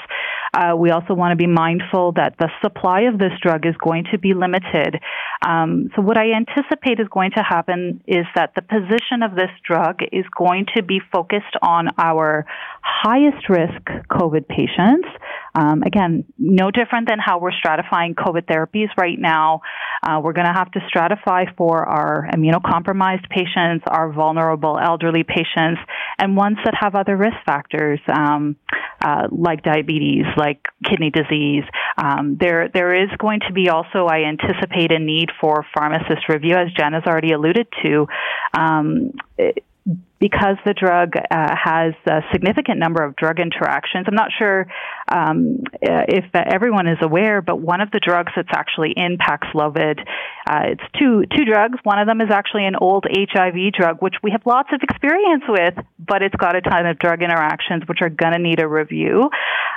Uh, 0.54 0.76
we 0.76 0.91
also 0.91 1.14
want 1.14 1.32
to 1.32 1.38
be 1.38 1.47
mindful 1.47 2.12
that 2.14 2.36
the 2.38 2.49
supply 2.62 3.02
of 3.02 3.18
this 3.18 3.32
drug 3.41 3.66
is 3.66 3.76
going 3.78 4.06
to 4.12 4.18
be 4.18 4.34
limited. 4.34 4.99
Um, 5.45 5.89
so 5.95 6.02
what 6.02 6.18
I 6.18 6.34
anticipate 6.34 6.99
is 6.99 7.08
going 7.10 7.32
to 7.38 7.43
happen 7.43 8.04
is 8.06 8.26
that 8.36 8.54
the 8.56 8.62
position 8.62 9.24
of 9.24 9.36
this 9.36 9.49
drug 9.66 9.99
is 10.12 10.26
going 10.38 10.66
to 10.76 10.84
be 10.84 10.99
focused 11.12 11.56
on 11.62 11.89
our 11.97 12.45
highest 12.82 13.49
risk 13.49 13.82
COVID 14.09 14.47
patients. 14.47 15.07
Um, 15.53 15.84
again, 15.84 16.25
no 16.38 16.71
different 16.71 17.09
than 17.09 17.19
how 17.19 17.39
we're 17.39 17.51
stratifying 17.51 18.15
COVID 18.15 18.45
therapies 18.45 18.88
right 18.97 19.19
now. 19.19 19.61
Uh, 20.01 20.21
we're 20.23 20.34
going 20.34 20.47
to 20.47 20.53
have 20.53 20.71
to 20.71 20.79
stratify 20.79 21.45
for 21.57 21.86
our 21.86 22.27
immunocompromised 22.34 23.29
patients, 23.29 23.84
our 23.88 24.11
vulnerable 24.11 24.79
elderly 24.82 25.23
patients, 25.23 25.82
and 26.17 26.38
ones 26.38 26.57
that 26.63 26.73
have 26.79 26.95
other 26.95 27.17
risk 27.17 27.36
factors 27.45 27.99
um, 28.07 28.55
uh, 29.01 29.27
like 29.32 29.63
diabetes, 29.63 30.25
like 30.38 30.65
kidney 30.89 31.11
disease. 31.11 31.63
Um, 31.97 32.38
there, 32.39 32.69
there 32.73 33.03
is 33.03 33.09
going 33.19 33.41
to 33.47 33.53
be 33.53 33.69
also, 33.69 34.05
I 34.05 34.23
anticipate, 34.23 34.91
a 34.91 34.99
need 34.99 35.29
for 35.39 35.65
pharmacist 35.73 36.29
review, 36.29 36.55
as 36.55 36.71
Jen 36.77 36.93
has 36.93 37.03
already 37.05 37.34
alluded 37.34 37.67
to. 37.84 38.07
Um, 38.57 39.11
because 40.22 40.55
the 40.65 40.74
drug 40.74 41.13
uh, 41.17 41.55
has 41.61 41.93
a 42.07 42.22
significant 42.32 42.78
number 42.78 43.03
of 43.03 43.15
drug 43.15 43.39
interactions. 43.39 44.05
I'm 44.07 44.15
not 44.15 44.30
sure 44.38 44.67
um, 45.11 45.57
uh, 45.76 46.05
if 46.07 46.26
everyone 46.34 46.88
is 46.88 46.99
aware, 47.01 47.41
but 47.41 47.59
one 47.59 47.82
of 47.82 47.89
the 47.89 47.99
drugs 47.99 48.32
that's 48.36 48.53
actually 48.53 48.93
in 48.95 49.17
Paxlovid, 49.17 49.97
uh, 50.52 50.76
it's 50.76 50.84
two 50.99 51.24
two 51.34 51.45
drugs. 51.45 51.80
One 51.84 51.97
of 51.97 52.08
them 52.08 52.20
is 52.20 52.28
actually 52.30 52.66
an 52.66 52.76
old 52.76 53.06
HIV 53.08 53.72
drug, 53.72 54.02
which 54.02 54.16
we 54.22 54.32
have 54.32 54.41
lots 54.45 54.68
of 54.74 54.82
experience 54.84 55.43
with, 55.47 55.76
but 55.97 56.22
it's 56.22 56.36
got 56.36 56.58
a 56.58 56.62
ton 56.62 56.86
of 56.86 56.99
drug 56.99 57.22
interactions, 57.22 57.84
which 57.88 57.99
are 58.02 58.10
going 58.10 58.34
to 58.34 58.39
need 58.39 58.60
a 58.60 58.68
review. 58.68 59.30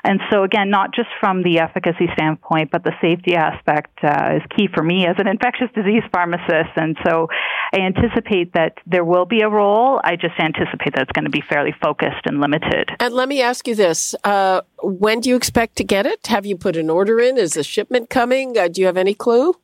And 0.02 0.20
so, 0.32 0.42
again, 0.42 0.70
not 0.70 0.92
just 0.92 1.08
from 1.20 1.44
the 1.44 1.60
efficacy 1.60 2.08
standpoint, 2.14 2.72
but 2.72 2.82
the 2.82 2.90
safety 3.00 3.36
aspect 3.36 4.02
uh, 4.02 4.36
is 4.36 4.42
key 4.56 4.68
for 4.74 4.82
me 4.82 5.06
as 5.06 5.14
an 5.18 5.28
infectious 5.28 5.68
disease 5.76 6.02
pharmacist. 6.12 6.74
And 6.74 6.96
so, 7.06 7.28
I 7.72 7.78
anticipate 7.78 8.52
that 8.54 8.74
there 8.84 9.04
will 9.04 9.26
be 9.26 9.42
a 9.42 9.48
role. 9.48 10.00
I 10.02 10.16
just 10.16 10.34
anticipate 10.40 10.94
that 10.96 11.02
it's 11.02 11.12
going 11.12 11.24
to 11.24 11.30
be 11.30 11.42
fairly 11.48 11.74
focused 11.80 12.26
and 12.26 12.40
limited. 12.40 12.90
And 12.98 13.14
let 13.14 13.28
me 13.28 13.40
ask 13.40 13.68
you 13.68 13.76
this: 13.76 14.16
uh, 14.24 14.62
When 14.82 15.20
do 15.20 15.30
you 15.30 15.36
expect 15.36 15.76
to 15.76 15.84
get 15.84 16.04
it? 16.04 16.26
Have 16.26 16.44
you 16.44 16.56
put 16.56 16.74
an 16.76 16.90
order 16.90 17.20
in? 17.20 17.38
Is 17.38 17.52
the 17.52 17.62
shipment 17.62 18.10
coming? 18.10 18.58
Uh, 18.58 18.66
do 18.66 18.80
you 18.80 18.86
have 18.86 18.96
any 18.96 19.14
clue? 19.14 19.54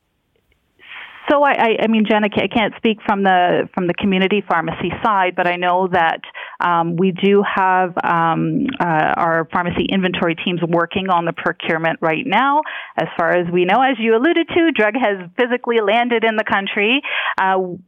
So 1.31 1.43
I, 1.43 1.51
I, 1.51 1.69
I 1.83 1.87
mean, 1.87 2.03
Jen, 2.09 2.25
I 2.25 2.27
can't 2.27 2.73
speak 2.75 2.97
from 3.05 3.23
the 3.23 3.69
from 3.73 3.87
the 3.87 3.93
community 3.93 4.43
pharmacy 4.45 4.91
side, 5.03 5.33
but 5.35 5.47
I 5.47 5.55
know 5.55 5.87
that 5.91 6.19
um, 6.59 6.97
we 6.97 7.11
do 7.11 7.41
have 7.43 7.93
um, 8.03 8.67
uh, 8.79 9.13
our 9.15 9.47
pharmacy 9.51 9.85
inventory 9.89 10.35
teams 10.35 10.59
working 10.67 11.09
on 11.09 11.23
the 11.23 11.31
procurement 11.31 11.99
right 12.01 12.25
now. 12.25 12.61
As 12.97 13.07
far 13.17 13.31
as 13.31 13.47
we 13.51 13.63
know, 13.63 13.81
as 13.81 13.95
you 13.97 14.15
alluded 14.15 14.49
to, 14.49 14.71
drug 14.71 14.95
has 14.99 15.29
physically 15.37 15.77
landed 15.79 16.25
in 16.25 16.35
the 16.35 16.43
country. 16.43 17.01
Uh, 17.39 17.79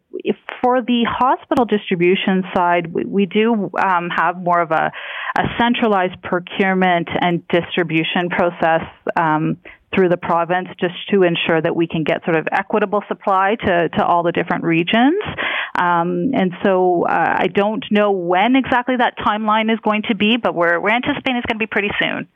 for 0.61 0.81
the 0.81 1.05
hospital 1.09 1.65
distribution 1.65 2.43
side, 2.55 2.93
we, 2.93 3.03
we 3.05 3.25
do 3.25 3.69
um, 3.77 4.09
have 4.15 4.37
more 4.37 4.61
of 4.61 4.71
a, 4.71 4.91
a, 5.37 5.43
centralized 5.59 6.21
procurement 6.21 7.09
and 7.19 7.47
distribution 7.47 8.29
process 8.29 8.81
um, 9.17 9.57
through 9.93 10.09
the 10.09 10.17
province 10.17 10.69
just 10.79 10.95
to 11.11 11.23
ensure 11.23 11.61
that 11.61 11.75
we 11.75 11.87
can 11.87 12.03
get 12.03 12.23
sort 12.23 12.35
of 12.35 12.47
equitable 12.51 13.03
supply 13.07 13.55
to, 13.55 13.89
to 13.89 14.05
all 14.05 14.23
the 14.23 14.31
different 14.31 14.63
regions. 14.63 15.21
Um, 15.77 16.31
and 16.33 16.51
so 16.63 17.05
uh, 17.05 17.35
I 17.39 17.47
don't 17.47 17.83
know 17.91 18.11
when 18.11 18.55
exactly 18.55 18.95
that 18.97 19.17
timeline 19.17 19.71
is 19.71 19.79
going 19.79 20.03
to 20.09 20.15
be, 20.15 20.37
but 20.37 20.55
we're, 20.55 20.79
we're 20.79 20.95
anticipating 20.95 21.37
it's 21.37 21.45
going 21.45 21.59
to 21.59 21.63
be 21.63 21.67
pretty 21.67 21.91
soon. 21.99 22.27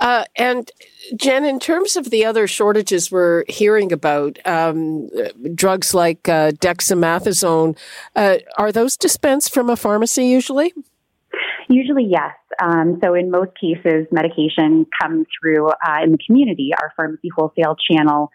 Uh, 0.00 0.24
and 0.36 0.70
Jen, 1.16 1.44
in 1.44 1.60
terms 1.60 1.96
of 1.96 2.10
the 2.10 2.24
other 2.24 2.46
shortages 2.46 3.12
we're 3.12 3.44
hearing 3.48 3.92
about, 3.92 4.38
um, 4.46 5.10
drugs 5.54 5.94
like 5.94 6.28
uh, 6.28 6.52
dexamethasone, 6.52 7.76
uh, 8.16 8.38
are 8.56 8.72
those 8.72 8.96
dispensed 8.96 9.52
from 9.52 9.68
a 9.68 9.76
pharmacy 9.76 10.24
usually? 10.24 10.72
Usually, 11.68 12.04
yes. 12.04 12.34
Um, 12.60 12.98
so, 13.02 13.14
in 13.14 13.30
most 13.30 13.52
cases, 13.60 14.06
medication 14.10 14.86
comes 15.00 15.26
through 15.40 15.68
uh, 15.68 16.02
in 16.02 16.12
the 16.12 16.18
community, 16.26 16.70
our 16.76 16.92
pharmacy 16.96 17.28
wholesale 17.36 17.76
channel, 17.90 18.30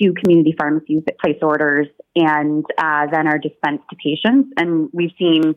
to 0.00 0.12
community 0.14 0.54
pharmacies 0.58 1.02
that 1.06 1.18
place 1.18 1.38
orders 1.42 1.86
and 2.16 2.64
uh, 2.78 3.06
then 3.12 3.26
are 3.26 3.38
dispensed 3.38 3.84
to 3.90 3.96
patients. 3.96 4.50
And 4.56 4.88
we've 4.92 5.12
seen 5.18 5.54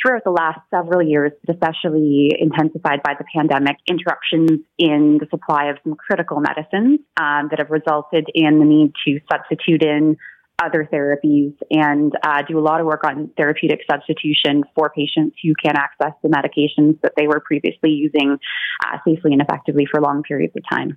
throughout 0.00 0.24
the 0.24 0.30
last 0.30 0.60
several 0.70 1.02
years, 1.02 1.32
but 1.44 1.54
especially 1.54 2.30
intensified 2.38 3.02
by 3.02 3.14
the 3.18 3.24
pandemic, 3.34 3.76
interruptions 3.88 4.60
in 4.78 5.18
the 5.20 5.26
supply 5.30 5.66
of 5.66 5.76
some 5.82 5.94
critical 5.94 6.40
medicines 6.40 7.00
um, 7.16 7.48
that 7.50 7.58
have 7.58 7.70
resulted 7.70 8.26
in 8.34 8.58
the 8.58 8.64
need 8.64 8.92
to 9.06 9.20
substitute 9.30 9.82
in 9.82 10.16
other 10.62 10.88
therapies 10.92 11.54
and 11.70 12.12
uh, 12.22 12.42
do 12.46 12.58
a 12.58 12.60
lot 12.60 12.80
of 12.80 12.86
work 12.86 13.04
on 13.04 13.30
therapeutic 13.36 13.80
substitution 13.90 14.62
for 14.74 14.90
patients 14.90 15.36
who 15.42 15.52
can't 15.62 15.76
access 15.76 16.12
the 16.22 16.28
medications 16.28 17.00
that 17.02 17.12
they 17.16 17.26
were 17.26 17.40
previously 17.40 17.90
using 17.90 18.38
uh, 18.86 18.98
safely 19.04 19.32
and 19.32 19.42
effectively 19.42 19.86
for 19.90 20.00
long 20.00 20.22
periods 20.22 20.54
of 20.56 20.62
time. 20.70 20.96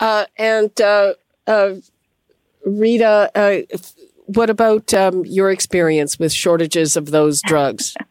Uh, 0.00 0.24
and 0.38 0.80
uh, 0.80 1.14
uh, 1.46 1.74
Rita, 2.64 3.30
uh, 3.34 3.76
what 4.26 4.50
about 4.50 4.92
um, 4.94 5.24
your 5.24 5.50
experience 5.50 6.18
with 6.18 6.32
shortages 6.32 6.96
of 6.96 7.10
those 7.10 7.42
drugs? 7.42 7.94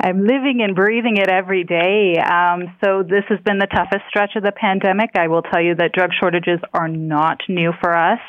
I'm 0.00 0.20
living 0.20 0.60
and 0.62 0.76
breathing 0.76 1.16
it 1.16 1.28
every 1.28 1.64
day. 1.64 2.16
Um, 2.18 2.76
so 2.84 3.02
this 3.02 3.24
has 3.28 3.40
been 3.40 3.58
the 3.58 3.66
toughest 3.66 4.04
stretch 4.08 4.32
of 4.36 4.42
the 4.42 4.52
pandemic. 4.52 5.10
I 5.14 5.28
will 5.28 5.42
tell 5.42 5.62
you 5.62 5.74
that 5.76 5.92
drug 5.92 6.10
shortages 6.18 6.60
are 6.74 6.88
not 6.88 7.40
new 7.48 7.72
for 7.80 7.96
us. 7.96 8.20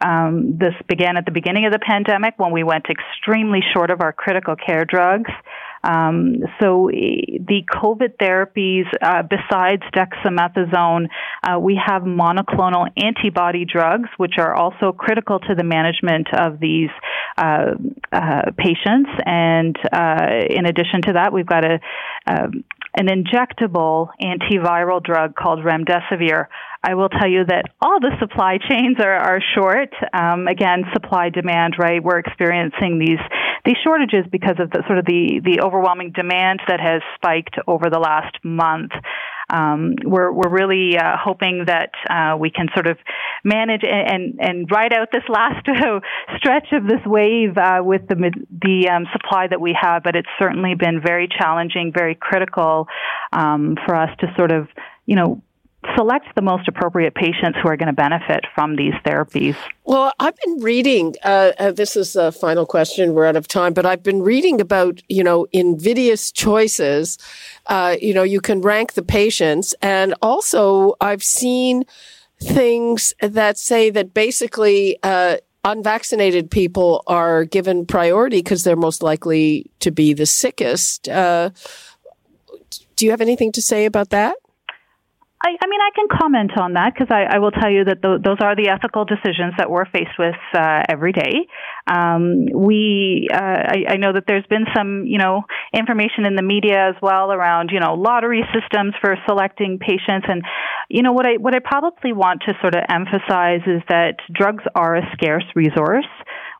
Um, 0.00 0.56
this 0.58 0.74
began 0.88 1.16
at 1.16 1.24
the 1.24 1.32
beginning 1.32 1.66
of 1.66 1.72
the 1.72 1.80
pandemic 1.80 2.34
when 2.38 2.52
we 2.52 2.62
went 2.62 2.86
extremely 2.88 3.60
short 3.74 3.90
of 3.90 4.00
our 4.00 4.12
critical 4.12 4.54
care 4.56 4.84
drugs. 4.84 5.30
Um, 5.82 6.36
so 6.60 6.90
the 6.90 7.62
COVID 7.72 8.16
therapies, 8.20 8.84
uh, 9.02 9.22
besides 9.22 9.82
dexamethasone, 9.94 11.08
uh, 11.42 11.58
we 11.58 11.80
have 11.84 12.02
monoclonal 12.02 12.88
antibody 12.96 13.64
drugs, 13.64 14.08
which 14.16 14.34
are 14.38 14.54
also 14.54 14.92
critical 14.92 15.38
to 15.40 15.54
the 15.54 15.64
management 15.64 16.28
of 16.34 16.60
these 16.60 16.90
uh, 17.38 17.72
uh 18.12 18.42
patients. 18.56 19.10
And 19.24 19.76
uh, 19.92 20.44
in 20.48 20.66
addition 20.66 21.02
to 21.02 21.12
that, 21.14 21.32
we've 21.32 21.46
got 21.46 21.64
a 21.64 21.80
um, 22.26 22.64
an 22.94 23.06
injectable 23.06 24.08
antiviral 24.20 25.02
drug 25.02 25.34
called 25.34 25.60
remdesivir. 25.60 26.46
I 26.82 26.94
will 26.94 27.08
tell 27.10 27.28
you 27.28 27.44
that 27.44 27.66
all 27.80 28.00
the 28.00 28.12
supply 28.18 28.58
chains 28.58 28.96
are, 29.00 29.14
are 29.14 29.40
short. 29.54 29.92
Um, 30.14 30.48
again, 30.48 30.84
supply 30.92 31.28
demand, 31.28 31.74
right? 31.78 32.02
We're 32.02 32.18
experiencing 32.18 32.98
these 32.98 33.20
these 33.64 33.76
shortages 33.84 34.24
because 34.32 34.56
of 34.58 34.70
the 34.70 34.82
sort 34.86 34.98
of 34.98 35.04
the 35.04 35.40
the 35.44 35.60
overwhelming 35.62 36.12
demand 36.12 36.60
that 36.68 36.80
has 36.80 37.02
spiked 37.16 37.56
over 37.66 37.90
the 37.90 37.98
last 37.98 38.36
month. 38.42 38.92
Um, 39.52 39.94
we're 40.04 40.32
we're 40.32 40.50
really 40.50 40.96
uh, 40.96 41.16
hoping 41.18 41.64
that 41.66 41.90
uh, 42.08 42.36
we 42.36 42.50
can 42.50 42.68
sort 42.74 42.86
of 42.86 42.98
manage 43.44 43.82
and 43.84 44.38
and, 44.40 44.70
ride 44.70 44.92
out 44.92 45.08
this 45.12 45.24
last 45.28 45.66
stretch 46.36 46.68
of 46.72 46.86
this 46.86 47.00
wave 47.06 47.56
uh, 47.56 47.80
with 47.82 48.06
the 48.08 48.16
the 48.50 48.88
um, 48.88 49.06
supply 49.12 49.46
that 49.48 49.60
we 49.60 49.76
have. 49.80 50.02
But 50.02 50.16
it's 50.16 50.28
certainly 50.38 50.74
been 50.74 51.00
very 51.04 51.28
challenging, 51.28 51.92
very 51.92 52.14
critical 52.14 52.86
um, 53.32 53.76
for 53.86 53.94
us 53.94 54.10
to 54.20 54.26
sort 54.36 54.52
of 54.52 54.68
you 55.06 55.16
know 55.16 55.42
select 55.96 56.26
the 56.34 56.42
most 56.42 56.68
appropriate 56.68 57.14
patients 57.14 57.58
who 57.62 57.68
are 57.68 57.76
going 57.76 57.88
to 57.88 57.92
benefit 57.92 58.44
from 58.54 58.76
these 58.76 58.92
therapies? 59.04 59.56
Well, 59.84 60.12
I've 60.20 60.36
been 60.44 60.60
reading, 60.60 61.14
uh, 61.24 61.52
uh, 61.58 61.72
this 61.72 61.96
is 61.96 62.12
the 62.12 62.32
final 62.32 62.66
question, 62.66 63.14
we're 63.14 63.26
out 63.26 63.36
of 63.36 63.48
time, 63.48 63.72
but 63.72 63.86
I've 63.86 64.02
been 64.02 64.22
reading 64.22 64.60
about, 64.60 65.02
you 65.08 65.24
know, 65.24 65.46
invidious 65.52 66.30
choices. 66.32 67.18
Uh, 67.66 67.96
you 68.00 68.12
know, 68.12 68.22
you 68.22 68.40
can 68.40 68.60
rank 68.60 68.92
the 68.92 69.02
patients. 69.02 69.74
And 69.80 70.14
also, 70.20 70.96
I've 71.00 71.22
seen 71.22 71.84
things 72.42 73.14
that 73.20 73.58
say 73.58 73.90
that 73.90 74.12
basically, 74.14 74.98
uh, 75.02 75.38
unvaccinated 75.64 76.50
people 76.50 77.02
are 77.06 77.44
given 77.44 77.84
priority 77.84 78.38
because 78.38 78.64
they're 78.64 78.76
most 78.76 79.02
likely 79.02 79.70
to 79.80 79.90
be 79.90 80.14
the 80.14 80.24
sickest. 80.24 81.08
Uh, 81.08 81.50
do 82.96 83.04
you 83.04 83.10
have 83.10 83.20
anything 83.20 83.52
to 83.52 83.62
say 83.62 83.84
about 83.84 84.10
that? 84.10 84.36
I, 85.42 85.56
I 85.62 85.66
mean, 85.68 85.80
I 85.80 85.88
can 85.94 86.06
comment 86.20 86.52
on 86.60 86.74
that 86.74 86.92
because 86.92 87.08
I, 87.10 87.36
I, 87.36 87.38
will 87.38 87.50
tell 87.50 87.70
you 87.70 87.84
that 87.84 88.02
th- 88.02 88.20
those 88.22 88.36
are 88.42 88.54
the 88.54 88.68
ethical 88.68 89.06
decisions 89.06 89.54
that 89.56 89.70
we're 89.70 89.86
faced 89.86 90.18
with 90.18 90.36
uh, 90.52 90.82
every 90.86 91.12
day. 91.12 91.48
Um, 91.86 92.44
we, 92.52 93.26
uh, 93.32 93.38
I, 93.40 93.84
I, 93.88 93.96
know 93.96 94.12
that 94.12 94.24
there's 94.26 94.44
been 94.46 94.66
some, 94.76 95.06
you 95.06 95.16
know, 95.16 95.44
information 95.72 96.26
in 96.26 96.36
the 96.36 96.42
media 96.42 96.90
as 96.90 96.96
well 97.00 97.32
around, 97.32 97.70
you 97.72 97.80
know, 97.80 97.94
lottery 97.94 98.44
systems 98.52 98.92
for 99.00 99.16
selecting 99.26 99.78
patients, 99.78 100.26
and 100.28 100.42
you 100.90 101.02
know 101.02 101.12
what 101.12 101.24
I 101.24 101.36
what 101.38 101.54
I 101.54 101.60
probably 101.64 102.12
want 102.12 102.42
to 102.46 102.52
sort 102.60 102.74
of 102.74 102.82
emphasize 102.90 103.62
is 103.66 103.80
that 103.88 104.16
drugs 104.34 104.64
are 104.74 104.96
a 104.96 105.08
scarce 105.14 105.44
resource. 105.54 106.08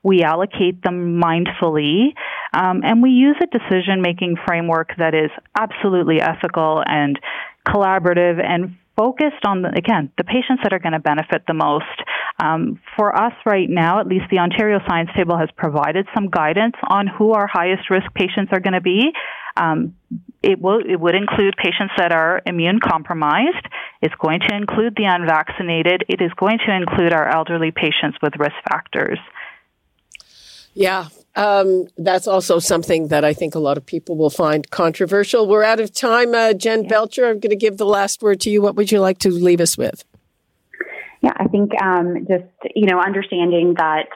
We 0.02 0.22
allocate 0.22 0.82
them 0.82 1.20
mindfully, 1.20 2.14
um, 2.54 2.80
and 2.82 3.02
we 3.02 3.10
use 3.10 3.36
a 3.42 3.46
decision 3.46 4.00
making 4.00 4.36
framework 4.46 4.92
that 4.96 5.14
is 5.14 5.30
absolutely 5.58 6.22
ethical 6.22 6.82
and 6.86 7.18
collaborative 7.66 8.42
and 8.42 8.76
focused 8.96 9.44
on 9.46 9.62
the, 9.62 9.68
again 9.76 10.12
the 10.18 10.24
patients 10.24 10.60
that 10.62 10.72
are 10.72 10.78
going 10.78 10.92
to 10.92 11.00
benefit 11.00 11.42
the 11.46 11.54
most. 11.54 11.84
Um, 12.38 12.80
for 12.96 13.14
us 13.14 13.32
right 13.44 13.68
now, 13.68 14.00
at 14.00 14.06
least 14.06 14.24
the 14.30 14.38
Ontario 14.38 14.78
Science 14.86 15.10
Table 15.16 15.38
has 15.38 15.48
provided 15.56 16.06
some 16.14 16.28
guidance 16.28 16.74
on 16.88 17.06
who 17.06 17.32
our 17.32 17.46
highest 17.46 17.90
risk 17.90 18.12
patients 18.14 18.50
are 18.52 18.60
going 18.60 18.74
to 18.74 18.80
be. 18.80 19.10
Um, 19.56 19.96
it 20.42 20.60
will 20.60 20.80
it 20.80 20.98
would 20.98 21.14
include 21.14 21.54
patients 21.56 21.92
that 21.98 22.12
are 22.12 22.40
immune 22.46 22.80
compromised. 22.80 23.66
It's 24.00 24.14
going 24.14 24.40
to 24.48 24.54
include 24.54 24.94
the 24.96 25.04
unvaccinated. 25.04 26.04
It 26.08 26.20
is 26.22 26.30
going 26.36 26.58
to 26.66 26.74
include 26.74 27.12
our 27.12 27.28
elderly 27.28 27.70
patients 27.70 28.18
with 28.22 28.34
risk 28.38 28.56
factors. 28.70 29.18
Yeah, 30.72 31.08
um, 31.36 31.86
that's 31.96 32.26
also 32.26 32.58
something 32.58 33.08
that 33.08 33.24
I 33.24 33.32
think 33.32 33.54
a 33.54 33.58
lot 33.58 33.76
of 33.76 33.86
people 33.86 34.16
will 34.16 34.30
find 34.30 34.68
controversial. 34.70 35.46
We're 35.46 35.62
out 35.62 35.80
of 35.80 35.92
time. 35.92 36.34
Uh, 36.34 36.52
Jen 36.52 36.88
Belcher, 36.88 37.26
I'm 37.26 37.40
going 37.40 37.50
to 37.50 37.56
give 37.56 37.76
the 37.76 37.86
last 37.86 38.22
word 38.22 38.40
to 38.40 38.50
you. 38.50 38.60
What 38.62 38.74
would 38.76 38.90
you 38.90 39.00
like 39.00 39.18
to 39.18 39.30
leave 39.30 39.60
us 39.60 39.78
with? 39.78 40.04
Yeah, 41.22 41.32
I 41.36 41.48
think 41.48 41.70
um, 41.80 42.26
just, 42.26 42.44
you 42.74 42.86
know, 42.86 42.98
understanding 43.00 43.74
that, 43.76 44.08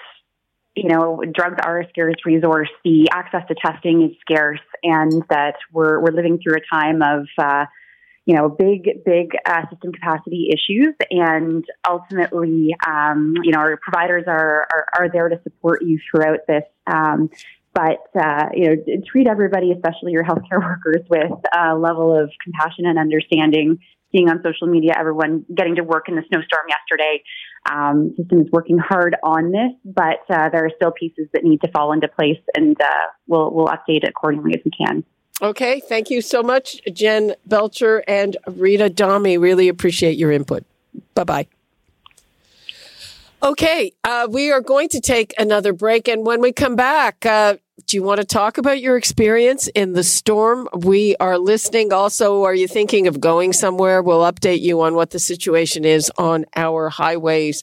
you 0.74 0.88
know, 0.88 1.22
drugs 1.32 1.58
are 1.64 1.80
a 1.80 1.88
scarce 1.90 2.16
resource, 2.24 2.70
the 2.82 3.08
access 3.12 3.42
to 3.48 3.54
testing 3.54 4.02
is 4.02 4.16
scarce, 4.20 4.60
and 4.82 5.22
that 5.28 5.54
we're, 5.70 6.00
we're 6.00 6.12
living 6.12 6.40
through 6.42 6.56
a 6.56 6.74
time 6.74 7.02
of, 7.02 7.26
uh, 7.38 7.66
you 8.26 8.34
know, 8.34 8.48
big, 8.48 9.04
big 9.04 9.32
uh, 9.46 9.62
system 9.70 9.92
capacity 9.92 10.48
issues. 10.48 10.94
And 11.10 11.64
ultimately, 11.88 12.74
um, 12.86 13.34
you 13.42 13.52
know, 13.52 13.58
our 13.58 13.78
providers 13.82 14.24
are, 14.26 14.66
are, 14.72 14.86
are, 14.98 15.08
there 15.12 15.28
to 15.28 15.38
support 15.42 15.82
you 15.82 15.98
throughout 16.10 16.40
this. 16.48 16.62
Um, 16.86 17.28
but, 17.74 18.06
uh, 18.18 18.46
you 18.54 18.68
know, 18.68 18.76
treat 19.06 19.26
everybody, 19.26 19.72
especially 19.72 20.12
your 20.12 20.24
healthcare 20.24 20.60
workers, 20.62 21.04
with 21.10 21.32
a 21.54 21.76
level 21.76 22.18
of 22.18 22.30
compassion 22.42 22.86
and 22.86 22.98
understanding. 22.98 23.78
Seeing 24.14 24.30
on 24.30 24.42
social 24.44 24.68
media, 24.68 24.92
everyone 24.96 25.44
getting 25.52 25.74
to 25.74 25.82
work 25.82 26.08
in 26.08 26.14
the 26.14 26.22
snowstorm 26.28 26.66
yesterday. 26.68 27.22
Um, 27.68 28.14
system 28.16 28.42
is 28.42 28.46
working 28.52 28.78
hard 28.78 29.16
on 29.24 29.50
this, 29.50 29.72
but 29.84 30.20
uh, 30.30 30.50
there 30.50 30.64
are 30.64 30.70
still 30.76 30.92
pieces 30.92 31.26
that 31.32 31.42
need 31.42 31.62
to 31.62 31.70
fall 31.72 31.92
into 31.92 32.06
place, 32.06 32.38
and 32.54 32.80
uh, 32.80 33.06
we'll 33.26 33.50
we'll 33.52 33.66
update 33.66 34.08
accordingly 34.08 34.54
as 34.54 34.60
we 34.64 34.70
can. 34.70 35.04
Okay, 35.42 35.80
thank 35.80 36.10
you 36.10 36.20
so 36.22 36.42
much, 36.42 36.80
Jen 36.92 37.34
Belcher 37.44 38.04
and 38.06 38.36
Rita 38.46 38.88
Dahme. 38.88 39.40
Really 39.40 39.68
appreciate 39.68 40.16
your 40.16 40.30
input. 40.30 40.64
Bye 41.14 41.24
bye. 41.24 41.46
Okay, 43.42 43.92
uh, 44.04 44.26
we 44.30 44.50
are 44.52 44.62
going 44.62 44.88
to 44.90 45.00
take 45.00 45.34
another 45.36 45.74
break. 45.74 46.08
And 46.08 46.24
when 46.24 46.40
we 46.40 46.50
come 46.50 46.76
back, 46.76 47.26
uh, 47.26 47.56
do 47.86 47.96
you 47.96 48.02
want 48.02 48.20
to 48.20 48.26
talk 48.26 48.56
about 48.56 48.80
your 48.80 48.96
experience 48.96 49.68
in 49.68 49.92
the 49.92 50.04
storm? 50.04 50.68
We 50.74 51.16
are 51.16 51.36
listening. 51.36 51.92
Also, 51.92 52.44
are 52.44 52.54
you 52.54 52.66
thinking 52.66 53.06
of 53.06 53.20
going 53.20 53.52
somewhere? 53.52 54.02
We'll 54.02 54.20
update 54.20 54.60
you 54.60 54.80
on 54.80 54.94
what 54.94 55.10
the 55.10 55.18
situation 55.18 55.84
is 55.84 56.10
on 56.16 56.46
our 56.56 56.88
highways 56.88 57.62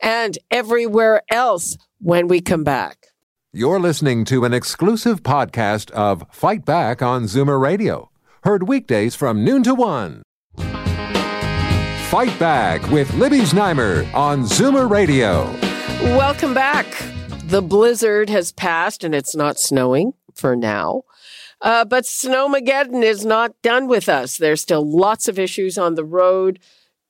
and 0.00 0.38
everywhere 0.50 1.22
else 1.28 1.76
when 1.98 2.28
we 2.28 2.40
come 2.40 2.62
back. 2.62 3.08
You're 3.56 3.80
listening 3.80 4.26
to 4.26 4.44
an 4.44 4.52
exclusive 4.52 5.22
podcast 5.22 5.90
of 5.92 6.26
Fight 6.30 6.66
Back 6.66 7.00
on 7.00 7.22
Zoomer 7.22 7.58
Radio, 7.58 8.10
heard 8.44 8.68
weekdays 8.68 9.14
from 9.14 9.46
noon 9.46 9.62
to 9.62 9.74
one. 9.74 10.22
Fight 10.58 12.38
Back 12.38 12.86
with 12.90 13.14
Libby 13.14 13.38
Znaimer 13.38 14.12
on 14.12 14.42
Zoomer 14.42 14.90
Radio. 14.90 15.44
Welcome 16.18 16.52
back. 16.52 16.84
The 17.44 17.62
blizzard 17.62 18.28
has 18.28 18.52
passed 18.52 19.02
and 19.02 19.14
it's 19.14 19.34
not 19.34 19.58
snowing 19.58 20.12
for 20.34 20.54
now. 20.54 21.04
Uh, 21.62 21.86
but 21.86 22.04
Snowmageddon 22.04 23.02
is 23.02 23.24
not 23.24 23.54
done 23.62 23.88
with 23.88 24.10
us. 24.10 24.36
There's 24.36 24.60
still 24.60 24.84
lots 24.84 25.28
of 25.28 25.38
issues 25.38 25.78
on 25.78 25.94
the 25.94 26.04
road. 26.04 26.58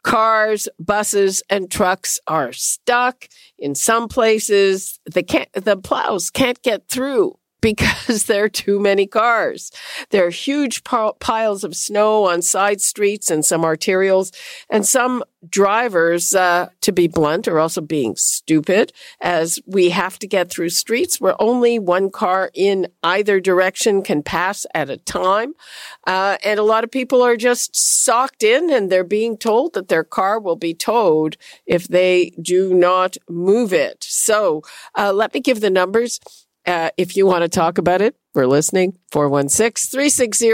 Cars, 0.05 0.69
buses, 0.79 1.43
and 1.51 1.69
trucks 1.69 2.21
are 2.29 2.53
stuck. 2.53 3.27
In 3.59 3.75
some 3.75 4.09
places, 4.09 5.01
the, 5.07 5.47
the 5.55 5.77
plows 5.77 6.31
can't 6.31 6.61
get 6.63 6.89
through 6.89 7.39
because 7.67 8.25
there 8.27 8.45
are 8.45 8.49
too 8.49 8.79
many 8.79 9.09
cars. 9.09 9.73
There 10.11 10.25
are 10.25 10.31
huge 10.31 10.85
piles 10.85 11.65
of 11.65 11.75
snow 11.75 12.25
on 12.25 12.41
side 12.41 12.81
streets 12.81 13.29
and 13.29 13.45
some 13.45 13.63
arterials, 13.63 14.33
and 14.71 14.87
some 14.87 15.25
drivers, 15.49 16.33
uh, 16.33 16.69
to 16.81 16.93
be 16.93 17.09
blunt, 17.09 17.49
are 17.49 17.59
also 17.59 17.81
being 17.81 18.15
stupid 18.15 18.93
as 19.21 19.59
we 19.67 19.91
have 19.91 20.17
to 20.21 20.29
get 20.29 20.49
through 20.49 20.69
streets 20.69 21.21
where 21.21 21.41
only 21.43 21.79
one 21.79 22.09
car 22.11 22.51
in 22.55 22.87
either 23.03 23.41
direction 23.41 24.03
can 24.03 24.23
pass 24.23 24.65
at 24.73 24.89
a 24.89 24.97
time. 24.97 25.53
Uh, 26.07 26.37
and 26.45 26.61
a 26.61 26.65
lot 26.65 26.85
of 26.85 26.91
people 26.91 27.21
are 27.21 27.37
just 27.37 27.75
socked 27.75 28.45
in 28.45 28.71
and 28.71 28.91
they're 28.91 29.05
being 29.05 29.37
told 29.37 29.75
that 29.75 29.89
their 29.89 30.05
car 30.05 30.39
will 30.39 30.57
be 30.57 30.75
towed 30.75 31.37
if 31.67 31.89
they 31.89 32.31
do 32.41 32.73
not 32.75 33.17
move 33.29 33.73
it. 33.73 34.05
So, 34.05 34.63
uh, 34.97 35.13
let 35.13 35.35
me 35.35 35.41
give 35.41 35.61
the 35.61 35.71
numbers. 35.71 36.21
Uh, 36.67 36.91
if 36.97 37.17
you 37.17 37.25
want 37.27 37.43
to 37.43 37.49
talk 37.49 37.79
about 37.79 38.03
it, 38.03 38.17
we're 38.35 38.47
listening. 38.47 38.99
416 39.13 39.89
360 39.89 40.51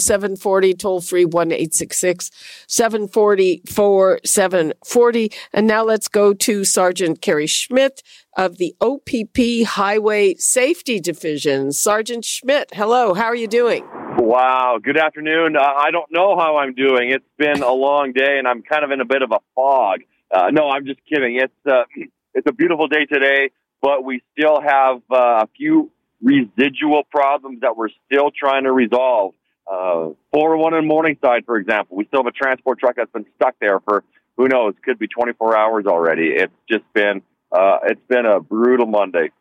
0740, 0.00 0.74
toll 0.74 1.02
free 1.02 1.26
1 1.26 1.50
740 1.70 3.62
4740. 3.68 5.32
And 5.52 5.66
now 5.66 5.84
let's 5.84 6.08
go 6.08 6.32
to 6.32 6.64
Sergeant 6.64 7.20
Kerry 7.20 7.46
Schmidt 7.46 8.02
of 8.38 8.56
the 8.56 8.74
OPP 8.80 9.66
Highway 9.68 10.34
Safety 10.36 10.98
Division. 10.98 11.72
Sergeant 11.72 12.24
Schmidt, 12.24 12.70
hello. 12.72 13.12
How 13.12 13.26
are 13.26 13.36
you 13.36 13.46
doing? 13.46 13.86
Wow. 14.16 14.78
Good 14.82 14.96
afternoon. 14.96 15.56
Uh, 15.56 15.60
I 15.60 15.90
don't 15.90 16.10
know 16.10 16.38
how 16.38 16.56
I'm 16.56 16.74
doing. 16.74 17.10
It's 17.10 17.24
been 17.36 17.62
a 17.62 17.72
long 17.72 18.12
day 18.14 18.38
and 18.38 18.48
I'm 18.48 18.62
kind 18.62 18.82
of 18.82 18.90
in 18.90 19.02
a 19.02 19.04
bit 19.04 19.20
of 19.20 19.30
a 19.30 19.40
fog. 19.54 20.00
Uh, 20.30 20.50
no, 20.50 20.70
I'm 20.70 20.86
just 20.86 21.00
kidding. 21.06 21.36
It's, 21.36 21.52
uh, 21.70 21.84
it's 22.34 22.48
a 22.48 22.52
beautiful 22.52 22.88
day 22.88 23.04
today 23.04 23.50
but 23.84 24.02
we 24.02 24.22
still 24.32 24.62
have 24.62 25.02
uh, 25.10 25.44
a 25.44 25.48
few 25.58 25.90
residual 26.22 27.02
problems 27.10 27.60
that 27.60 27.76
we're 27.76 27.90
still 28.06 28.30
trying 28.30 28.64
to 28.64 28.72
resolve. 28.72 29.34
Uh, 29.70 30.16
401 30.32 30.72
in 30.72 30.88
Morningside, 30.88 31.44
for 31.44 31.58
example, 31.58 31.98
we 31.98 32.06
still 32.06 32.20
have 32.20 32.26
a 32.26 32.32
transport 32.32 32.78
truck 32.78 32.96
that's 32.96 33.12
been 33.12 33.26
stuck 33.36 33.54
there 33.60 33.80
for 33.80 34.02
who 34.38 34.48
knows, 34.48 34.72
could 34.82 34.98
be 34.98 35.06
24 35.06 35.54
hours 35.54 35.84
already. 35.86 36.28
It's 36.28 36.52
just 36.66 36.84
been 36.94 37.20
uh, 37.52 37.80
it's 37.84 38.00
been 38.08 38.24
a 38.24 38.40
brutal 38.40 38.86
Monday. 38.86 39.32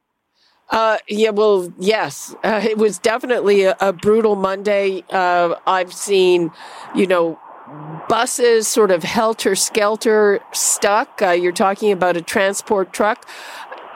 Uh, 0.69 0.97
yeah, 1.07 1.29
well, 1.29 1.73
yes, 1.79 2.35
uh, 2.43 2.59
it 2.63 2.77
was 2.77 2.99
definitely 2.99 3.63
a, 3.63 3.77
a 3.79 3.93
brutal 3.93 4.35
Monday. 4.35 5.05
Uh, 5.09 5.55
I've 5.65 5.93
seen, 5.93 6.51
you 6.93 7.07
know, 7.07 7.39
buses 8.09 8.67
sort 8.67 8.91
of 8.91 9.03
helter 9.03 9.55
skelter 9.55 10.41
stuck. 10.51 11.21
Uh, 11.21 11.29
you're 11.29 11.53
talking 11.53 11.91
about 11.91 12.17
a 12.17 12.21
transport 12.21 12.91
truck. 12.91 13.25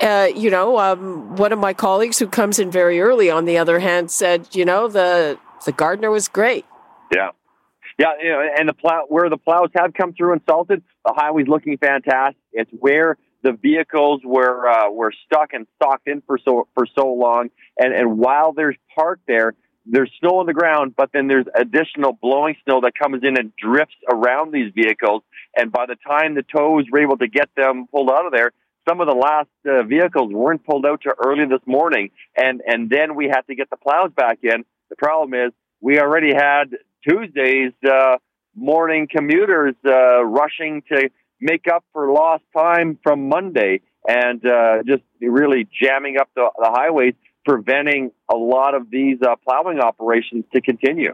Uh, 0.02 0.30
you 0.36 0.50
know, 0.50 0.78
um, 0.78 1.36
one 1.36 1.52
of 1.52 1.60
my 1.60 1.74
colleagues 1.74 2.20
who 2.20 2.28
comes 2.28 2.60
in 2.60 2.70
very 2.70 3.00
early, 3.00 3.30
on 3.30 3.46
the 3.46 3.58
other 3.58 3.80
hand, 3.80 4.12
said, 4.12 4.48
you 4.56 4.66
know, 4.66 4.88
the 4.88 5.40
the 5.66 5.72
Gardiner 5.72 6.12
was 6.12 6.28
great. 6.28 6.66
Yeah, 7.12 7.32
yeah, 7.98 8.14
you 8.22 8.30
know, 8.30 8.48
and 8.58 8.70
the 8.70 8.74
plow 8.74 9.06
where 9.10 9.30
the 9.30 9.38
plows 9.38 9.70
have 9.76 9.94
come 9.94 10.14
through 10.14 10.34
and 10.34 10.42
salted, 10.48 10.84
the 11.06 11.14
highway's 11.16 11.48
looking 11.48 11.78
fantastic. 11.78 12.38
It's 12.52 12.70
where 12.72 13.18
the 13.44 13.54
vehicles 13.54 14.22
were 14.24 14.68
uh, 14.68 14.92
were 14.92 15.12
stuck 15.26 15.54
and 15.54 15.66
stocked 15.76 16.08
in 16.08 16.22
for 16.28 16.38
so 16.38 16.68
for 16.76 16.86
so 16.98 17.08
long, 17.08 17.50
and 17.80 17.94
and 17.94 18.20
while 18.20 18.54
there's 18.54 18.76
parked 18.96 19.26
there, 19.28 19.56
there's 19.90 20.12
snow 20.20 20.40
on 20.40 20.46
the 20.46 20.54
ground, 20.54 20.94
but 20.96 21.10
then 21.14 21.28
there's 21.28 21.46
additional 21.56 22.14
blowing 22.14 22.56
snow 22.66 22.82
that 22.82 22.94
comes 22.96 23.24
in 23.24 23.38
and 23.38 23.52
drifts 23.56 23.96
around 24.12 24.52
these 24.52 24.72
vehicles. 24.76 25.24
And 25.56 25.72
by 25.72 25.86
the 25.86 25.96
time 25.96 26.36
the 26.36 26.44
tows 26.44 26.86
were 26.92 27.00
able 27.00 27.18
to 27.18 27.28
get 27.28 27.50
them 27.56 27.88
pulled 27.88 28.10
out 28.10 28.26
of 28.26 28.32
there, 28.32 28.52
some 28.88 29.02
of 29.02 29.08
the 29.08 29.14
last 29.14 29.50
uh, 29.68 29.84
vehicles 29.84 30.32
weren't 30.32 30.66
pulled 30.66 30.86
out 30.86 31.02
to 31.02 31.14
early 31.26 31.46
this 31.46 31.66
morning, 31.66 32.10
and 32.36 32.62
and 32.66 32.90
then 32.90 33.16
we 33.16 33.26
had 33.26 33.42
to 33.42 33.56
get 33.56 33.70
the 33.70 33.78
plows 33.78 34.12
back 34.16 34.40
in. 34.44 34.64
The 34.90 34.96
problem 34.96 35.34
is 35.34 35.52
we 35.82 36.00
already 36.00 36.34
had 36.34 36.76
Tuesday's 37.08 37.74
uh, 37.86 38.18
morning 38.56 39.08
commuters 39.10 39.76
uh, 39.86 40.24
rushing 40.24 40.84
to 40.92 41.10
make 41.40 41.66
up 41.72 41.84
for 41.94 42.12
lost 42.12 42.44
time 42.56 42.98
from 43.04 43.30
Monday, 43.30 43.82
and 44.08 44.46
uh, 44.46 44.84
just 44.86 45.04
really 45.22 45.68
jamming 45.82 46.18
up 46.20 46.30
the, 46.36 46.50
the 46.58 46.72
highways 46.72 47.14
preventing 47.46 48.12
a 48.30 48.36
lot 48.36 48.76
of 48.76 48.90
these 48.92 49.18
uh, 49.22 49.36
plowing 49.48 49.80
operations 49.80 50.44
to 50.54 50.60
continue. 50.60 51.14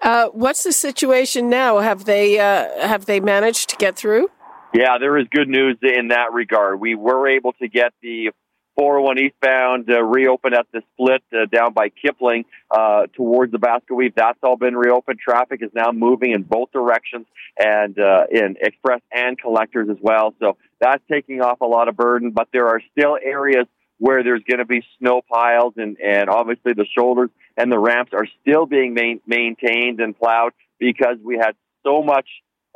Uh, 0.00 0.28
what's 0.28 0.62
the 0.62 0.72
situation 0.72 1.50
now? 1.50 1.80
Have 1.80 2.06
they 2.06 2.38
uh, 2.38 2.86
have 2.86 3.06
they 3.06 3.20
managed 3.20 3.68
to 3.70 3.76
get 3.76 3.96
through? 3.96 4.30
Yeah, 4.74 4.98
there 4.98 5.16
is 5.16 5.28
good 5.30 5.48
news 5.48 5.78
in 5.82 6.08
that 6.08 6.32
regard. 6.32 6.80
We 6.80 6.96
were 6.96 7.28
able 7.28 7.52
to 7.62 7.68
get 7.68 7.92
the 8.02 8.32
401 8.76 9.18
eastbound 9.20 9.88
uh, 9.88 10.02
reopened 10.02 10.54
at 10.56 10.66
the 10.72 10.82
split 10.92 11.22
uh, 11.32 11.46
down 11.46 11.74
by 11.74 11.90
Kipling 11.90 12.44
uh, 12.72 13.06
towards 13.14 13.52
the 13.52 13.60
Basket 13.60 13.94
Weave. 13.94 14.14
That's 14.16 14.38
all 14.42 14.56
been 14.56 14.76
reopened. 14.76 15.20
Traffic 15.20 15.60
is 15.62 15.70
now 15.74 15.92
moving 15.92 16.32
in 16.32 16.42
both 16.42 16.72
directions 16.72 17.26
and 17.56 17.96
uh, 18.00 18.24
in 18.32 18.56
express 18.60 19.00
and 19.12 19.38
collectors 19.38 19.88
as 19.88 19.98
well. 20.00 20.34
So 20.40 20.56
that's 20.80 21.04
taking 21.08 21.40
off 21.40 21.60
a 21.60 21.66
lot 21.66 21.86
of 21.86 21.96
burden, 21.96 22.32
but 22.32 22.48
there 22.52 22.66
are 22.66 22.80
still 22.98 23.16
areas 23.22 23.66
where 23.98 24.24
there's 24.24 24.42
going 24.42 24.58
to 24.58 24.64
be 24.64 24.82
snow 24.98 25.22
piles 25.32 25.74
and, 25.76 25.98
and 26.00 26.28
obviously 26.28 26.72
the 26.72 26.86
shoulders 26.98 27.30
and 27.56 27.70
the 27.70 27.78
ramps 27.78 28.10
are 28.12 28.26
still 28.42 28.66
being 28.66 28.92
main, 28.92 29.20
maintained 29.24 30.00
and 30.00 30.18
plowed 30.18 30.52
because 30.80 31.16
we 31.22 31.36
had 31.36 31.54
so 31.86 32.02
much 32.02 32.26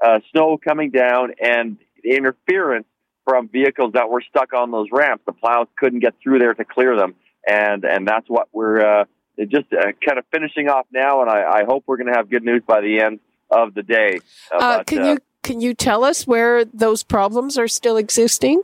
uh, 0.01 0.21
snow 0.31 0.57
coming 0.65 0.91
down 0.91 1.33
and 1.41 1.77
interference 2.05 2.87
from 3.25 3.49
vehicles 3.49 3.93
that 3.93 4.09
were 4.09 4.23
stuck 4.23 4.53
on 4.53 4.71
those 4.71 4.89
ramps. 4.91 5.25
The 5.27 5.33
plows 5.33 5.67
couldn't 5.79 6.01
get 6.01 6.15
through 6.23 6.39
there 6.39 6.55
to 6.55 6.65
clear 6.65 6.97
them, 6.97 7.15
and 7.47 7.85
and 7.85 8.07
that's 8.07 8.29
what 8.29 8.49
we're 8.53 8.81
uh, 8.81 9.05
just 9.39 9.73
uh, 9.73 9.93
kind 10.05 10.19
of 10.19 10.25
finishing 10.33 10.69
off 10.69 10.87
now, 10.93 11.21
and 11.21 11.31
I, 11.31 11.61
I 11.61 11.65
hope 11.65 11.85
we're 11.87 11.99
going 11.99 12.13
to 12.13 12.17
have 12.17 12.31
good 12.31 12.45
news 12.45 12.63
by 12.67 12.81
the 12.81 13.01
end 13.01 13.21
of 13.51 13.75
the 13.75 13.83
day. 13.83 14.21
Uh, 14.51 14.83
can 14.85 15.05
you 15.05 15.19
can 15.43 15.61
you 15.61 15.75
tell 15.75 16.05
us 16.05 16.27
where 16.27 16.65
those 16.65 17.03
problems 17.03 17.57
are 17.59 17.69
still 17.69 17.97
existing? 17.97 18.63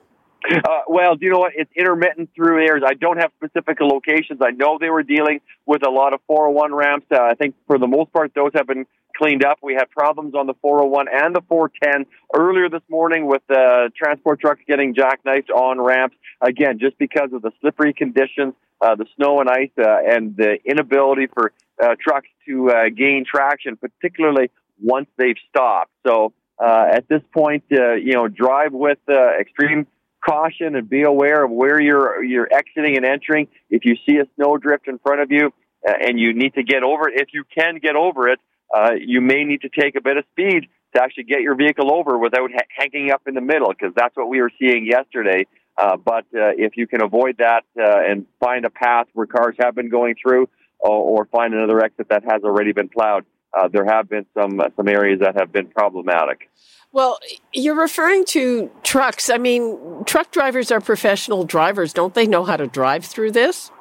Uh, 0.50 0.80
well, 0.88 1.16
do 1.16 1.24
you 1.24 1.32
know 1.32 1.38
what? 1.38 1.52
It's 1.56 1.70
intermittent 1.74 2.30
through 2.34 2.66
areas. 2.66 2.84
I 2.86 2.94
don't 2.94 3.16
have 3.18 3.30
specific 3.36 3.80
locations. 3.80 4.40
I 4.42 4.50
know 4.50 4.76
they 4.78 4.90
were 4.90 5.02
dealing 5.02 5.40
with 5.64 5.86
a 5.86 5.90
lot 5.90 6.12
of 6.12 6.20
401 6.26 6.74
ramps. 6.74 7.06
Uh, 7.10 7.22
I 7.22 7.34
think 7.34 7.54
for 7.66 7.78
the 7.78 7.86
most 7.86 8.12
part, 8.12 8.32
those 8.34 8.50
have 8.54 8.66
been 8.66 8.86
cleaned 9.14 9.44
up. 9.44 9.58
We 9.62 9.74
had 9.74 9.90
problems 9.90 10.34
on 10.34 10.46
the 10.46 10.54
401 10.60 11.06
and 11.12 11.34
the 11.34 11.42
410 11.48 12.06
earlier 12.34 12.68
this 12.68 12.82
morning 12.88 13.26
with 13.26 13.42
uh, 13.50 13.88
transport 13.96 14.40
trucks 14.40 14.60
getting 14.66 14.94
jackknifed 14.94 15.50
on 15.50 15.80
ramps. 15.80 16.16
Again, 16.40 16.78
just 16.78 16.98
because 16.98 17.32
of 17.32 17.42
the 17.42 17.52
slippery 17.60 17.94
conditions, 17.94 18.54
uh, 18.80 18.94
the 18.94 19.06
snow 19.16 19.40
and 19.40 19.48
ice, 19.48 19.70
uh, 19.78 19.96
and 20.06 20.36
the 20.36 20.58
inability 20.64 21.26
for 21.26 21.52
uh, 21.82 21.94
trucks 22.00 22.28
to 22.46 22.70
uh, 22.70 22.84
gain 22.94 23.24
traction, 23.28 23.76
particularly 23.76 24.50
once 24.82 25.08
they've 25.16 25.36
stopped. 25.48 25.90
So 26.06 26.32
uh, 26.62 26.86
at 26.92 27.08
this 27.08 27.22
point, 27.32 27.64
uh, 27.72 27.94
you 27.94 28.12
know, 28.12 28.28
drive 28.28 28.72
with 28.72 28.98
extreme 29.08 29.86
caution 30.24 30.74
and 30.76 30.88
be 30.88 31.02
aware 31.02 31.44
of 31.44 31.50
where 31.50 31.80
you're 31.80 32.22
you're 32.24 32.48
exiting 32.52 32.96
and 32.96 33.04
entering. 33.04 33.48
If 33.70 33.84
you 33.84 33.96
see 34.06 34.16
a 34.18 34.24
snowdrift 34.36 34.88
in 34.88 34.98
front 34.98 35.20
of 35.20 35.30
you 35.30 35.52
and 35.84 36.18
you 36.18 36.32
need 36.32 36.54
to 36.54 36.62
get 36.62 36.82
over 36.82 37.08
it, 37.08 37.20
if 37.20 37.28
you 37.32 37.44
can 37.56 37.78
get 37.78 37.96
over 37.96 38.28
it, 38.28 38.38
uh, 38.72 38.92
you 38.98 39.20
may 39.20 39.44
need 39.44 39.62
to 39.62 39.68
take 39.68 39.96
a 39.96 40.00
bit 40.00 40.16
of 40.16 40.24
speed 40.32 40.68
to 40.94 41.02
actually 41.02 41.24
get 41.24 41.40
your 41.40 41.56
vehicle 41.56 41.92
over 41.92 42.16
without 42.18 42.50
ha- 42.52 42.66
hanging 42.70 43.10
up 43.10 43.22
in 43.26 43.34
the 43.34 43.40
middle, 43.40 43.68
because 43.68 43.92
that's 43.96 44.16
what 44.16 44.28
we 44.28 44.40
were 44.40 44.52
seeing 44.60 44.86
yesterday. 44.86 45.46
Uh, 45.76 45.96
but 45.96 46.24
uh, 46.34 46.54
if 46.56 46.76
you 46.76 46.86
can 46.86 47.02
avoid 47.02 47.38
that 47.38 47.64
uh, 47.76 47.98
and 48.08 48.26
find 48.38 48.64
a 48.64 48.70
path 48.70 49.06
where 49.12 49.26
cars 49.26 49.56
have 49.58 49.74
been 49.74 49.88
going 49.88 50.14
through, 50.20 50.48
or, 50.78 51.22
or 51.22 51.24
find 51.26 51.52
another 51.52 51.82
exit 51.84 52.08
that 52.10 52.22
has 52.22 52.44
already 52.44 52.72
been 52.72 52.88
plowed, 52.88 53.24
uh, 53.52 53.66
there 53.68 53.84
have 53.84 54.08
been 54.08 54.26
some 54.34 54.60
some 54.76 54.88
areas 54.88 55.20
that 55.20 55.34
have 55.36 55.52
been 55.52 55.66
problematic. 55.66 56.48
Well, 56.92 57.18
you're 57.52 57.74
referring 57.74 58.24
to 58.26 58.70
trucks. 58.84 59.28
I 59.28 59.38
mean, 59.38 60.04
truck 60.04 60.30
drivers 60.30 60.70
are 60.70 60.80
professional 60.80 61.44
drivers. 61.44 61.92
Don't 61.92 62.14
they 62.14 62.26
know 62.26 62.44
how 62.44 62.56
to 62.56 62.68
drive 62.68 63.04
through 63.04 63.32
this? 63.32 63.72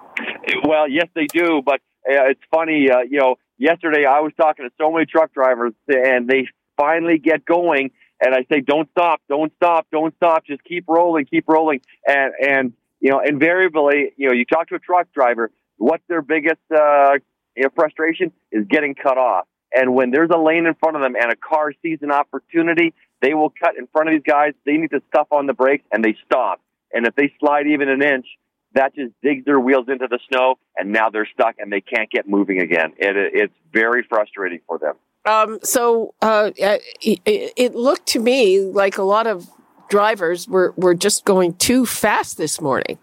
Well, 0.64 0.90
yes, 0.90 1.08
they 1.14 1.28
do. 1.28 1.62
But 1.64 1.82
uh, 2.10 2.30
it's 2.32 2.42
funny, 2.50 2.90
uh, 2.90 3.02
you 3.02 3.20
know, 3.20 3.36
yesterday 3.58 4.06
I 4.06 4.20
was 4.22 4.34
talking 4.36 4.68
to 4.68 4.72
so 4.78 4.92
many 4.92 5.06
truck 5.06 5.34
drivers, 5.34 5.74
and 5.88 6.28
they 6.28 6.48
finally 6.78 7.18
get 7.18 7.46
going, 7.46 7.92
and 8.20 8.34
I 8.34 8.46
say, 8.52 8.62
"Don't 8.62 8.90
stop, 8.92 9.22
don't 9.30 9.52
stop, 9.58 9.88
don't 9.92 10.16
stop. 10.16 10.46
Just 10.46 10.64
keep 10.64 10.86
rolling, 10.88 11.26
keep 11.26 11.48
rolling." 11.48 11.82
And 12.08 12.34
and 12.42 12.74
you 13.00 13.12
know, 13.12 13.20
invariably, 13.20 14.14
you 14.18 14.28
know, 14.28 14.34
you 14.34 14.46
talk 14.46 14.70
to 14.70 14.76
a 14.76 14.80
truck 14.80 15.12
driver, 15.14 15.52
what's 15.78 16.04
their 16.08 16.22
biggest 16.22 16.62
uh, 16.74 17.16
you 17.56 17.64
know, 17.64 17.70
frustration 17.76 18.32
is 18.52 18.66
getting 18.68 18.96
cut 18.96 19.18
off. 19.18 19.46
And 19.74 19.94
when 19.94 20.12
there's 20.12 20.30
a 20.34 20.38
lane 20.38 20.66
in 20.66 20.76
front 20.76 20.96
of 20.96 21.02
them 21.02 21.16
and 21.16 21.32
a 21.32 21.36
car 21.36 21.74
sees 21.82 22.00
an 22.02 22.12
opportunity, 22.12 22.94
they 23.22 23.34
will 23.34 23.50
cut 23.50 23.78
in 23.78 23.88
front 23.88 24.10
of 24.10 24.14
these 24.14 24.24
guys. 24.26 24.54
They 24.66 24.78
need 24.78 24.92
to 24.92 25.02
stuff 25.10 25.28
on 25.32 25.48
the 25.48 25.54
brakes 25.54 25.84
and 25.92 26.04
they 26.04 26.16
stop. 26.26 26.62
And 26.94 27.08
if 27.08 27.16
they 27.16 27.34
slide 27.40 27.68
even 27.68 27.90
an 27.90 28.04
inch, 28.04 28.28
that 28.74 28.96
just 28.96 29.14
digs 29.22 29.46
their 29.46 29.60
wheels 29.60 29.86
into 29.88 30.08
the 30.08 30.20
snow 30.30 30.56
and 30.78 30.92
now 30.92 31.10
they're 31.10 31.28
stuck 31.34 31.56
and 31.60 31.72
they 31.72 31.82
can't 31.82 32.10
get 32.10 32.28
moving 32.28 32.60
again. 32.60 32.94
It, 32.98 33.16
it's 33.34 33.54
very 33.72 34.04
frustrating 34.04 34.60
for 34.68 34.78
them. 34.78 34.96
Um, 35.26 35.60
so 35.64 36.14
uh, 36.22 36.52
it, 36.58 37.22
it 37.26 37.76
looked 37.76 38.08
to 38.08 38.20
me 38.20 38.60
like 38.60 38.98
a 38.98 39.04
lot 39.04 39.26
of 39.28 39.48
drivers 39.90 40.48
were, 40.48 40.74
were 40.76 40.96
just 40.96 41.24
going 41.24 41.54
too 41.56 41.86
fast 41.86 42.38
this 42.38 42.60
morning. 42.60 42.98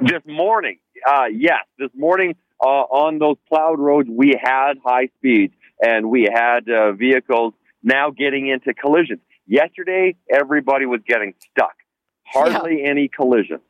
This 0.00 0.22
morning, 0.26 0.78
uh, 1.06 1.26
yes, 1.26 1.64
this 1.78 1.90
morning 1.94 2.34
uh, 2.62 2.66
on 2.66 3.18
those 3.18 3.36
plowed 3.48 3.78
roads, 3.78 4.08
we 4.10 4.38
had 4.40 4.74
high 4.84 5.08
speeds 5.18 5.54
and 5.84 6.10
we 6.10 6.28
had 6.32 6.68
uh, 6.68 6.92
vehicles 6.92 7.52
now 7.82 8.10
getting 8.10 8.48
into 8.48 8.72
collisions. 8.72 9.20
Yesterday, 9.46 10.16
everybody 10.30 10.86
was 10.86 11.00
getting 11.06 11.34
stuck. 11.50 11.74
Hardly 12.26 12.80
yeah. 12.82 12.88
any 12.88 13.08
collisions. 13.08 13.60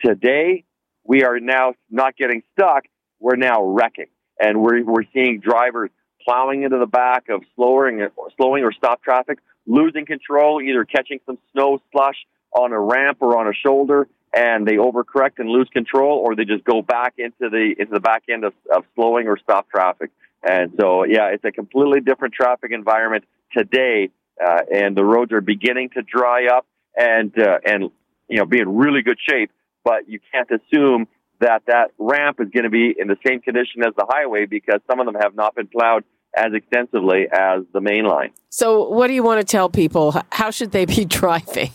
Today, 0.00 0.64
we 1.04 1.24
are 1.24 1.38
now 1.40 1.74
not 1.90 2.16
getting 2.16 2.42
stuck. 2.52 2.84
We're 3.20 3.36
now 3.36 3.62
wrecking, 3.62 4.08
and 4.40 4.60
we're 4.60 4.84
we're 4.84 5.04
seeing 5.12 5.40
drivers 5.40 5.90
plowing 6.26 6.62
into 6.62 6.78
the 6.78 6.86
back 6.86 7.28
of 7.28 7.42
slowing 7.54 8.00
or 8.00 8.30
slowing 8.36 8.64
or 8.64 8.72
stop 8.72 9.02
traffic, 9.02 9.38
losing 9.66 10.06
control, 10.06 10.60
either 10.62 10.84
catching 10.84 11.20
some 11.26 11.38
snow 11.52 11.80
slush 11.92 12.16
on 12.52 12.72
a 12.72 12.80
ramp 12.80 13.18
or 13.20 13.38
on 13.38 13.48
a 13.48 13.54
shoulder, 13.54 14.08
and 14.34 14.66
they 14.66 14.74
overcorrect 14.74 15.38
and 15.38 15.48
lose 15.48 15.68
control, 15.72 16.18
or 16.18 16.34
they 16.34 16.44
just 16.44 16.64
go 16.64 16.82
back 16.82 17.14
into 17.18 17.50
the 17.50 17.74
into 17.78 17.92
the 17.92 18.00
back 18.00 18.24
end 18.28 18.44
of, 18.44 18.54
of 18.74 18.84
slowing 18.94 19.28
or 19.28 19.38
stop 19.38 19.68
traffic. 19.70 20.10
And 20.46 20.72
so, 20.78 21.04
yeah, 21.04 21.28
it's 21.28 21.44
a 21.44 21.52
completely 21.52 22.00
different 22.00 22.34
traffic 22.34 22.70
environment 22.72 23.24
today, 23.56 24.10
uh, 24.44 24.60
and 24.72 24.96
the 24.96 25.04
roads 25.04 25.32
are 25.32 25.40
beginning 25.40 25.90
to 25.90 26.02
dry 26.02 26.48
up 26.48 26.66
and 26.96 27.32
uh, 27.38 27.58
and 27.64 27.90
you 28.28 28.38
know 28.38 28.46
be 28.46 28.60
in 28.60 28.76
really 28.76 29.02
good 29.02 29.18
shape. 29.26 29.50
But 29.84 30.08
you 30.08 30.18
can't 30.32 30.48
assume 30.50 31.06
that 31.40 31.62
that 31.66 31.90
ramp 31.98 32.40
is 32.40 32.48
going 32.50 32.64
to 32.64 32.70
be 32.70 32.94
in 32.98 33.08
the 33.08 33.16
same 33.26 33.40
condition 33.40 33.82
as 33.86 33.94
the 33.96 34.06
highway 34.08 34.46
because 34.46 34.80
some 34.90 35.00
of 35.00 35.06
them 35.06 35.16
have 35.20 35.34
not 35.34 35.54
been 35.54 35.66
plowed 35.66 36.04
as 36.36 36.52
extensively 36.52 37.26
as 37.30 37.62
the 37.72 37.80
main 37.80 38.04
line. 38.04 38.30
So, 38.50 38.88
what 38.88 39.08
do 39.08 39.14
you 39.14 39.22
want 39.22 39.40
to 39.40 39.46
tell 39.46 39.68
people? 39.68 40.14
How 40.30 40.50
should 40.50 40.72
they 40.72 40.84
be 40.84 41.04
driving? 41.20 41.70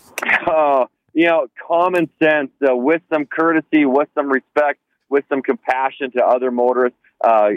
Uh, 0.46 0.86
you 1.14 1.28
know, 1.28 1.48
common 1.68 2.10
sense, 2.22 2.52
uh, 2.68 2.76
with 2.76 3.02
some 3.12 3.26
courtesy, 3.26 3.86
with 3.86 4.10
some 4.16 4.30
respect, 4.30 4.80
with 5.10 5.24
some 5.30 5.42
compassion 5.42 6.12
to 6.12 6.26
other 6.26 6.52
motorists. 6.52 6.98
Uh, 7.24 7.50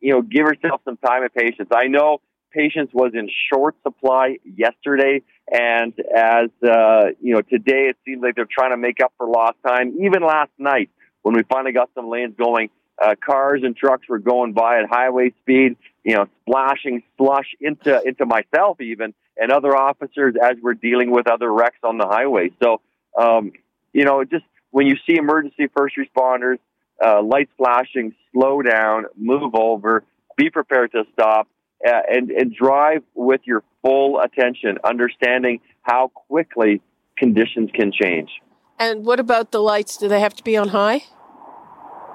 you 0.00 0.12
know, 0.12 0.22
give 0.22 0.46
yourself 0.46 0.80
some 0.84 0.96
time 0.96 1.22
and 1.22 1.32
patience. 1.32 1.68
I 1.72 1.86
know 1.86 2.20
patience 2.50 2.90
was 2.92 3.12
in 3.14 3.28
short 3.52 3.76
supply 3.82 4.36
yesterday, 4.44 5.22
and 5.50 5.92
as 6.14 6.50
uh, 6.62 7.10
you 7.20 7.34
know, 7.34 7.42
today 7.42 7.88
it 7.88 7.96
seems 8.04 8.22
like 8.22 8.34
they're 8.34 8.48
trying 8.50 8.70
to 8.70 8.76
make 8.76 9.00
up 9.02 9.12
for 9.16 9.26
lost 9.26 9.56
time. 9.66 9.96
Even 10.02 10.22
last 10.22 10.50
night, 10.58 10.90
when 11.22 11.34
we 11.34 11.42
finally 11.44 11.72
got 11.72 11.90
some 11.94 12.08
lanes 12.08 12.34
going, 12.36 12.70
uh, 13.02 13.14
cars 13.24 13.62
and 13.64 13.76
trucks 13.76 14.08
were 14.08 14.18
going 14.18 14.52
by 14.52 14.80
at 14.80 14.88
highway 14.88 15.32
speed, 15.42 15.76
you 16.04 16.14
know, 16.14 16.26
splashing 16.42 17.02
slush 17.16 17.46
into 17.60 18.00
into 18.04 18.26
myself 18.26 18.80
even 18.80 19.14
and 19.36 19.50
other 19.50 19.74
officers 19.76 20.34
as 20.42 20.56
we're 20.62 20.74
dealing 20.74 21.10
with 21.10 21.26
other 21.26 21.50
wrecks 21.52 21.78
on 21.82 21.98
the 21.98 22.06
highway. 22.06 22.50
So, 22.62 22.80
um, 23.18 23.52
you 23.92 24.04
know, 24.04 24.22
just 24.24 24.44
when 24.70 24.86
you 24.86 24.96
see 25.06 25.16
emergency 25.16 25.66
first 25.74 25.96
responders 25.96 26.58
uh, 27.04 27.22
lights 27.22 27.50
flashing, 27.56 28.14
slow 28.32 28.62
down, 28.62 29.06
move 29.16 29.54
over, 29.54 30.04
be 30.36 30.50
prepared 30.50 30.92
to 30.92 31.04
stop, 31.12 31.48
uh, 31.86 32.00
and, 32.08 32.30
and 32.30 32.54
drive 32.54 33.02
with 33.14 33.40
your 33.44 33.62
full 33.82 34.20
attention, 34.20 34.78
understanding 34.84 35.60
how 35.82 36.08
quickly 36.08 36.80
conditions 37.16 37.70
can 37.74 37.92
change. 37.92 38.30
And 38.78 39.04
what 39.04 39.20
about 39.20 39.50
the 39.52 39.60
lights? 39.60 39.96
Do 39.96 40.08
they 40.08 40.20
have 40.20 40.34
to 40.34 40.44
be 40.44 40.56
on 40.56 40.68
high? 40.68 41.04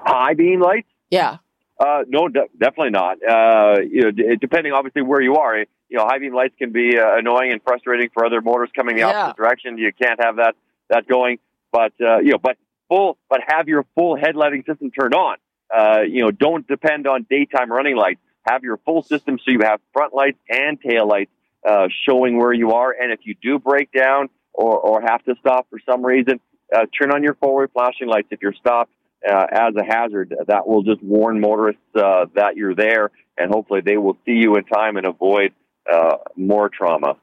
High 0.04 0.34
beam 0.34 0.60
lights? 0.60 0.88
Yeah. 1.10 1.38
Uh, 1.78 2.02
no, 2.08 2.28
de- 2.28 2.46
definitely 2.58 2.90
not. 2.90 3.18
Uh, 3.22 3.80
you 3.82 4.02
know, 4.02 4.10
d- 4.10 4.36
depending 4.40 4.72
obviously 4.72 5.02
where 5.02 5.20
you 5.20 5.36
are, 5.36 5.58
you 5.58 5.66
know, 5.98 6.04
high 6.06 6.18
beam 6.18 6.34
lights 6.34 6.54
can 6.58 6.72
be 6.72 6.98
uh, 6.98 7.16
annoying 7.18 7.52
and 7.52 7.60
frustrating 7.62 8.08
for 8.14 8.24
other 8.24 8.40
motors 8.40 8.70
coming 8.74 8.96
the 8.96 9.00
Yeah. 9.02 9.08
opposite 9.26 9.36
direction. 9.36 9.78
You 9.78 9.92
can't 9.92 10.18
have 10.22 10.36
that 10.36 10.54
that 10.88 11.06
going, 11.06 11.38
but 11.72 11.92
uh, 12.00 12.18
you 12.18 12.30
know, 12.32 12.38
but 12.38 12.56
full, 12.88 13.18
but 13.28 13.40
have 13.46 13.68
your 13.68 13.84
full 13.94 14.16
headlighting 14.16 14.64
system 14.66 14.90
turned 14.90 15.14
on. 15.14 15.36
Uh, 15.76 16.00
you 16.08 16.22
know, 16.22 16.30
don't 16.30 16.66
depend 16.66 17.06
on 17.06 17.26
daytime 17.28 17.70
running 17.70 17.96
lights. 17.96 18.20
Have 18.48 18.62
your 18.62 18.78
full 18.78 19.02
system 19.02 19.38
so 19.38 19.50
you 19.50 19.60
have 19.62 19.80
front 19.92 20.14
lights 20.14 20.38
and 20.48 20.80
tail 20.80 21.08
lights 21.08 21.30
uh, 21.66 21.88
showing 22.08 22.38
where 22.38 22.52
you 22.52 22.72
are. 22.72 22.92
And 22.92 23.12
if 23.12 23.20
you 23.24 23.34
do 23.42 23.58
break 23.58 23.90
down 23.92 24.28
or, 24.52 24.78
or 24.78 25.00
have 25.02 25.24
to 25.24 25.34
stop 25.40 25.66
for 25.70 25.78
some 25.84 26.04
reason, 26.04 26.40
uh, 26.74 26.86
turn 27.00 27.12
on 27.12 27.22
your 27.22 27.34
forward 27.34 27.70
flashing 27.72 28.08
lights 28.08 28.28
if 28.30 28.40
you're 28.42 28.54
stopped 28.54 28.92
uh, 29.28 29.46
as 29.50 29.74
a 29.76 29.84
hazard. 29.84 30.34
That 30.46 30.66
will 30.66 30.82
just 30.82 31.02
warn 31.02 31.40
motorists 31.40 31.82
uh, 31.94 32.26
that 32.34 32.56
you're 32.56 32.74
there, 32.74 33.10
and 33.36 33.50
hopefully 33.50 33.80
they 33.84 33.96
will 33.96 34.16
see 34.24 34.32
you 34.32 34.56
in 34.56 34.64
time 34.64 34.96
and 34.96 35.06
avoid 35.06 35.52
uh, 35.92 36.16
more 36.36 36.68
trauma. 36.68 37.16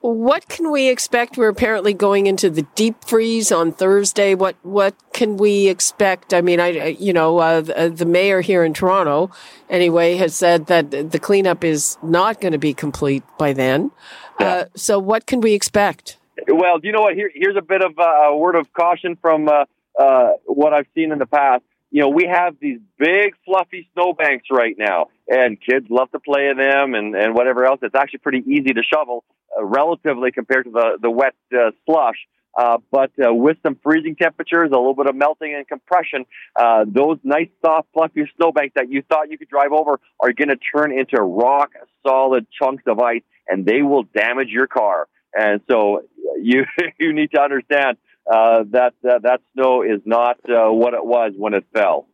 What 0.00 0.48
can 0.48 0.70
we 0.70 0.90
expect? 0.90 1.38
We're 1.38 1.48
apparently 1.48 1.94
going 1.94 2.26
into 2.26 2.50
the 2.50 2.66
deep 2.74 3.04
freeze 3.04 3.50
on 3.50 3.72
Thursday. 3.72 4.34
What 4.34 4.56
what 4.62 4.94
can 5.14 5.38
we 5.38 5.68
expect? 5.68 6.34
I 6.34 6.42
mean, 6.42 6.60
I 6.60 6.88
you 6.88 7.14
know 7.14 7.38
uh, 7.38 7.62
the, 7.62 7.92
the 7.94 8.04
mayor 8.04 8.42
here 8.42 8.64
in 8.64 8.74
Toronto, 8.74 9.30
anyway, 9.70 10.16
has 10.16 10.34
said 10.34 10.66
that 10.66 10.90
the 10.90 11.18
cleanup 11.18 11.64
is 11.64 11.96
not 12.02 12.40
going 12.42 12.52
to 12.52 12.58
be 12.58 12.74
complete 12.74 13.22
by 13.38 13.54
then. 13.54 13.92
Uh, 14.38 14.64
so, 14.74 14.98
what 14.98 15.26
can 15.26 15.40
we 15.40 15.54
expect? 15.54 16.18
Well, 16.48 16.78
do 16.78 16.86
you 16.86 16.92
know 16.92 17.00
what? 17.00 17.14
Here, 17.14 17.30
here's 17.34 17.56
a 17.56 17.62
bit 17.62 17.82
of 17.82 17.98
uh, 17.98 18.02
a 18.02 18.36
word 18.36 18.56
of 18.56 18.70
caution 18.74 19.16
from 19.22 19.48
uh, 19.48 19.64
uh, 19.98 20.32
what 20.44 20.74
I've 20.74 20.86
seen 20.94 21.12
in 21.12 21.18
the 21.18 21.26
past. 21.26 21.62
You 21.94 22.00
know, 22.00 22.08
we 22.08 22.26
have 22.26 22.56
these 22.60 22.80
big, 22.98 23.36
fluffy 23.44 23.88
snowbanks 23.94 24.46
right 24.50 24.74
now, 24.76 25.10
and 25.28 25.56
kids 25.60 25.86
love 25.88 26.10
to 26.10 26.18
play 26.18 26.48
in 26.48 26.56
them 26.56 26.94
and, 26.94 27.14
and 27.14 27.36
whatever 27.36 27.64
else. 27.64 27.78
It's 27.82 27.94
actually 27.94 28.18
pretty 28.18 28.42
easy 28.48 28.72
to 28.74 28.82
shovel, 28.82 29.22
uh, 29.56 29.64
relatively 29.64 30.32
compared 30.32 30.64
to 30.64 30.72
the 30.72 30.98
the 31.00 31.08
wet 31.08 31.36
uh, 31.56 31.70
slush. 31.86 32.16
Uh, 32.58 32.78
but 32.90 33.12
uh, 33.24 33.32
with 33.32 33.58
some 33.64 33.78
freezing 33.80 34.16
temperatures, 34.16 34.70
a 34.72 34.76
little 34.76 34.96
bit 34.96 35.06
of 35.06 35.14
melting 35.14 35.54
and 35.54 35.68
compression, 35.68 36.26
uh, 36.56 36.84
those 36.84 37.18
nice, 37.22 37.48
soft, 37.64 37.86
fluffy 37.94 38.28
snowbanks 38.36 38.74
that 38.74 38.90
you 38.90 39.00
thought 39.08 39.30
you 39.30 39.38
could 39.38 39.48
drive 39.48 39.70
over 39.70 40.00
are 40.18 40.32
going 40.32 40.48
to 40.48 40.56
turn 40.56 40.90
into 40.90 41.22
rock 41.22 41.70
solid 42.04 42.44
chunks 42.60 42.82
of 42.88 42.98
ice, 42.98 43.22
and 43.46 43.64
they 43.64 43.82
will 43.82 44.02
damage 44.02 44.48
your 44.48 44.66
car. 44.66 45.06
And 45.32 45.60
so 45.70 46.02
you 46.42 46.64
you 46.98 47.12
need 47.12 47.30
to 47.36 47.40
understand 47.40 47.98
uh, 48.30 48.64
that 48.70 48.94
uh, 49.08 49.18
that 49.22 49.40
snow 49.52 49.82
is 49.82 50.00
not 50.04 50.38
uh, 50.48 50.70
what 50.70 50.94
it 50.94 51.04
was 51.04 51.32
when 51.36 51.54
it 51.54 51.64
fell. 51.72 52.06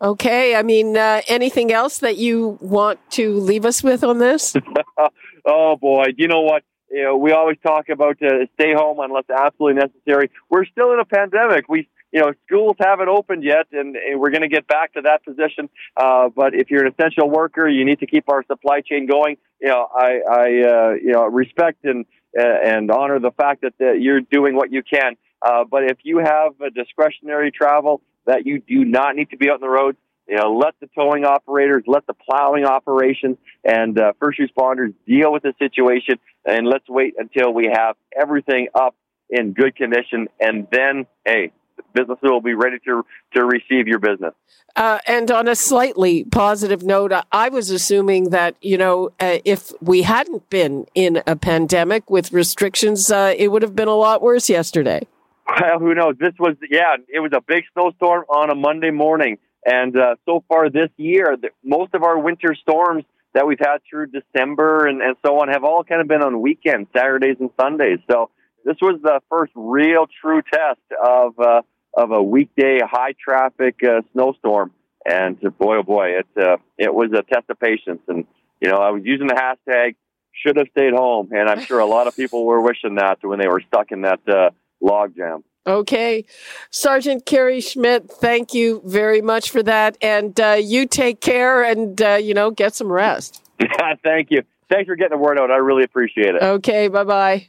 Okay, 0.00 0.54
I 0.54 0.62
mean, 0.62 0.96
uh, 0.96 1.22
anything 1.26 1.72
else 1.72 1.98
that 1.98 2.18
you 2.18 2.56
want 2.60 3.00
to 3.12 3.40
leave 3.40 3.64
us 3.64 3.82
with 3.82 4.04
on 4.04 4.18
this? 4.18 4.54
oh 5.44 5.76
boy, 5.76 6.06
you 6.16 6.28
know 6.28 6.42
what? 6.42 6.62
You 6.90 7.04
know, 7.04 7.16
we 7.16 7.32
always 7.32 7.58
talk 7.66 7.88
about 7.88 8.22
uh, 8.22 8.46
stay 8.54 8.72
home 8.74 9.00
unless 9.00 9.24
absolutely 9.28 9.80
necessary. 9.80 10.30
We're 10.48 10.64
still 10.66 10.92
in 10.92 11.00
a 11.00 11.04
pandemic. 11.04 11.68
We, 11.68 11.88
you 12.12 12.20
know, 12.20 12.32
schools 12.46 12.76
haven't 12.80 13.08
opened 13.08 13.44
yet, 13.44 13.66
and, 13.72 13.96
and 13.96 14.20
we're 14.20 14.30
going 14.30 14.42
to 14.42 14.48
get 14.48 14.66
back 14.66 14.94
to 14.94 15.02
that 15.02 15.24
position. 15.24 15.68
Uh, 15.96 16.30
but 16.34 16.54
if 16.54 16.70
you're 16.70 16.86
an 16.86 16.92
essential 16.92 17.28
worker, 17.28 17.68
you 17.68 17.84
need 17.84 17.98
to 18.00 18.06
keep 18.06 18.28
our 18.28 18.42
supply 18.46 18.80
chain 18.80 19.06
going. 19.06 19.36
You 19.60 19.68
know, 19.68 19.86
I, 19.94 20.20
I, 20.30 20.44
uh, 20.44 20.90
you 20.94 21.12
know, 21.12 21.26
respect 21.26 21.84
and 21.84 22.06
and 22.34 22.90
honor 22.90 23.18
the 23.18 23.30
fact 23.30 23.62
that, 23.62 23.74
that 23.78 24.00
you're 24.00 24.20
doing 24.20 24.54
what 24.54 24.72
you 24.72 24.82
can. 24.82 25.16
Uh, 25.40 25.64
but 25.70 25.84
if 25.84 25.98
you 26.02 26.18
have 26.18 26.60
a 26.60 26.70
discretionary 26.70 27.50
travel 27.50 28.00
that 28.26 28.44
you 28.44 28.60
do 28.60 28.84
not 28.84 29.16
need 29.16 29.30
to 29.30 29.36
be 29.36 29.48
out 29.48 29.54
on 29.54 29.60
the 29.60 29.68
road, 29.68 29.96
you 30.28 30.36
know, 30.36 30.56
let 30.56 30.74
the 30.80 30.88
towing 30.94 31.24
operators, 31.24 31.84
let 31.86 32.06
the 32.06 32.14
plowing 32.14 32.66
operations 32.66 33.38
and 33.64 33.98
uh, 33.98 34.12
first 34.20 34.38
responders 34.38 34.92
deal 35.06 35.32
with 35.32 35.42
the 35.42 35.54
situation, 35.58 36.16
and 36.44 36.66
let's 36.66 36.88
wait 36.88 37.14
until 37.16 37.52
we 37.52 37.70
have 37.72 37.96
everything 38.20 38.68
up 38.74 38.94
in 39.30 39.52
good 39.52 39.74
condition, 39.76 40.28
and 40.40 40.66
then, 40.70 41.06
hey, 41.24 41.52
businesses 41.92 42.22
will 42.22 42.40
be 42.40 42.54
ready 42.54 42.78
to 42.84 43.04
to 43.34 43.44
receive 43.44 43.86
your 43.86 43.98
business. 43.98 44.34
Uh, 44.76 44.98
and 45.06 45.30
on 45.30 45.48
a 45.48 45.56
slightly 45.56 46.24
positive 46.24 46.82
note, 46.82 47.12
I 47.32 47.48
was 47.48 47.70
assuming 47.70 48.30
that 48.30 48.56
you 48.60 48.78
know 48.78 49.10
uh, 49.20 49.38
if 49.44 49.72
we 49.80 50.02
hadn't 50.02 50.48
been 50.50 50.86
in 50.94 51.22
a 51.26 51.36
pandemic 51.36 52.08
with 52.10 52.32
restrictions, 52.32 53.10
uh, 53.10 53.34
it 53.36 53.48
would 53.48 53.62
have 53.62 53.74
been 53.74 53.88
a 53.88 53.96
lot 53.96 54.22
worse 54.22 54.48
yesterday. 54.48 55.06
Well, 55.48 55.78
who 55.78 55.94
knows? 55.94 56.16
This 56.18 56.34
was 56.38 56.56
yeah, 56.70 56.96
it 57.08 57.20
was 57.20 57.32
a 57.34 57.40
big 57.40 57.64
snowstorm 57.72 58.24
on 58.28 58.50
a 58.50 58.54
Monday 58.54 58.90
morning, 58.90 59.38
and 59.64 59.96
uh, 59.96 60.16
so 60.26 60.44
far 60.48 60.70
this 60.70 60.90
year, 60.96 61.36
the, 61.40 61.50
most 61.64 61.94
of 61.94 62.02
our 62.02 62.18
winter 62.18 62.54
storms 62.54 63.04
that 63.34 63.46
we've 63.46 63.58
had 63.58 63.78
through 63.88 64.06
December 64.06 64.86
and, 64.86 65.02
and 65.02 65.16
so 65.24 65.40
on 65.40 65.48
have 65.48 65.64
all 65.64 65.84
kind 65.84 66.00
of 66.00 66.08
been 66.08 66.22
on 66.22 66.40
weekends, 66.40 66.88
Saturdays 66.96 67.36
and 67.40 67.50
Sundays. 67.60 67.98
So 68.10 68.30
this 68.68 68.76
was 68.82 69.00
the 69.02 69.20
first 69.30 69.52
real 69.54 70.06
true 70.20 70.42
test 70.42 70.80
of 71.02 71.38
uh, 71.40 71.62
of 71.94 72.10
a 72.12 72.22
weekday 72.22 72.80
high 72.84 73.14
traffic 73.18 73.76
uh, 73.82 74.02
snowstorm. 74.12 74.72
And 75.06 75.40
boy, 75.58 75.78
oh 75.78 75.82
boy, 75.82 76.18
it 76.18 76.26
uh, 76.36 76.58
it 76.76 76.92
was 76.92 77.10
a 77.12 77.22
test 77.22 77.48
of 77.48 77.58
patience. 77.58 78.02
And 78.08 78.26
you 78.60 78.70
know, 78.70 78.76
I 78.76 78.90
was 78.90 79.02
using 79.04 79.26
the 79.26 79.34
hashtag 79.34 79.94
should 80.32 80.58
have 80.58 80.66
stayed 80.70 80.92
home, 80.92 81.30
and 81.32 81.48
I'm 81.48 81.60
sure 81.60 81.78
a 81.78 81.86
lot 81.86 82.08
of 82.08 82.14
people 82.14 82.44
were 82.44 82.60
wishing 82.60 82.96
that 82.96 83.18
when 83.22 83.38
they 83.38 83.48
were 83.48 83.62
stuck 83.66 83.90
in 83.90 84.02
that 84.02 84.20
uh, 84.28 84.50
log 84.82 85.16
jam. 85.16 85.44
Okay. 85.66 86.24
Sergeant 86.70 87.26
Kerry 87.26 87.60
Schmidt, 87.60 88.10
thank 88.10 88.54
you 88.54 88.80
very 88.84 89.20
much 89.20 89.50
for 89.50 89.62
that. 89.64 89.98
And 90.00 90.38
uh, 90.40 90.56
you 90.58 90.86
take 90.86 91.20
care 91.20 91.62
and, 91.62 92.00
uh, 92.00 92.14
you 92.14 92.32
know, 92.32 92.50
get 92.50 92.74
some 92.74 92.90
rest. 92.90 93.44
thank 94.02 94.30
you. 94.30 94.44
Thanks 94.70 94.86
for 94.86 94.96
getting 94.96 95.18
the 95.18 95.22
word 95.22 95.38
out. 95.38 95.50
I 95.50 95.56
really 95.56 95.84
appreciate 95.84 96.34
it. 96.34 96.42
Okay. 96.42 96.88
Bye 96.88 97.04
bye. 97.04 97.48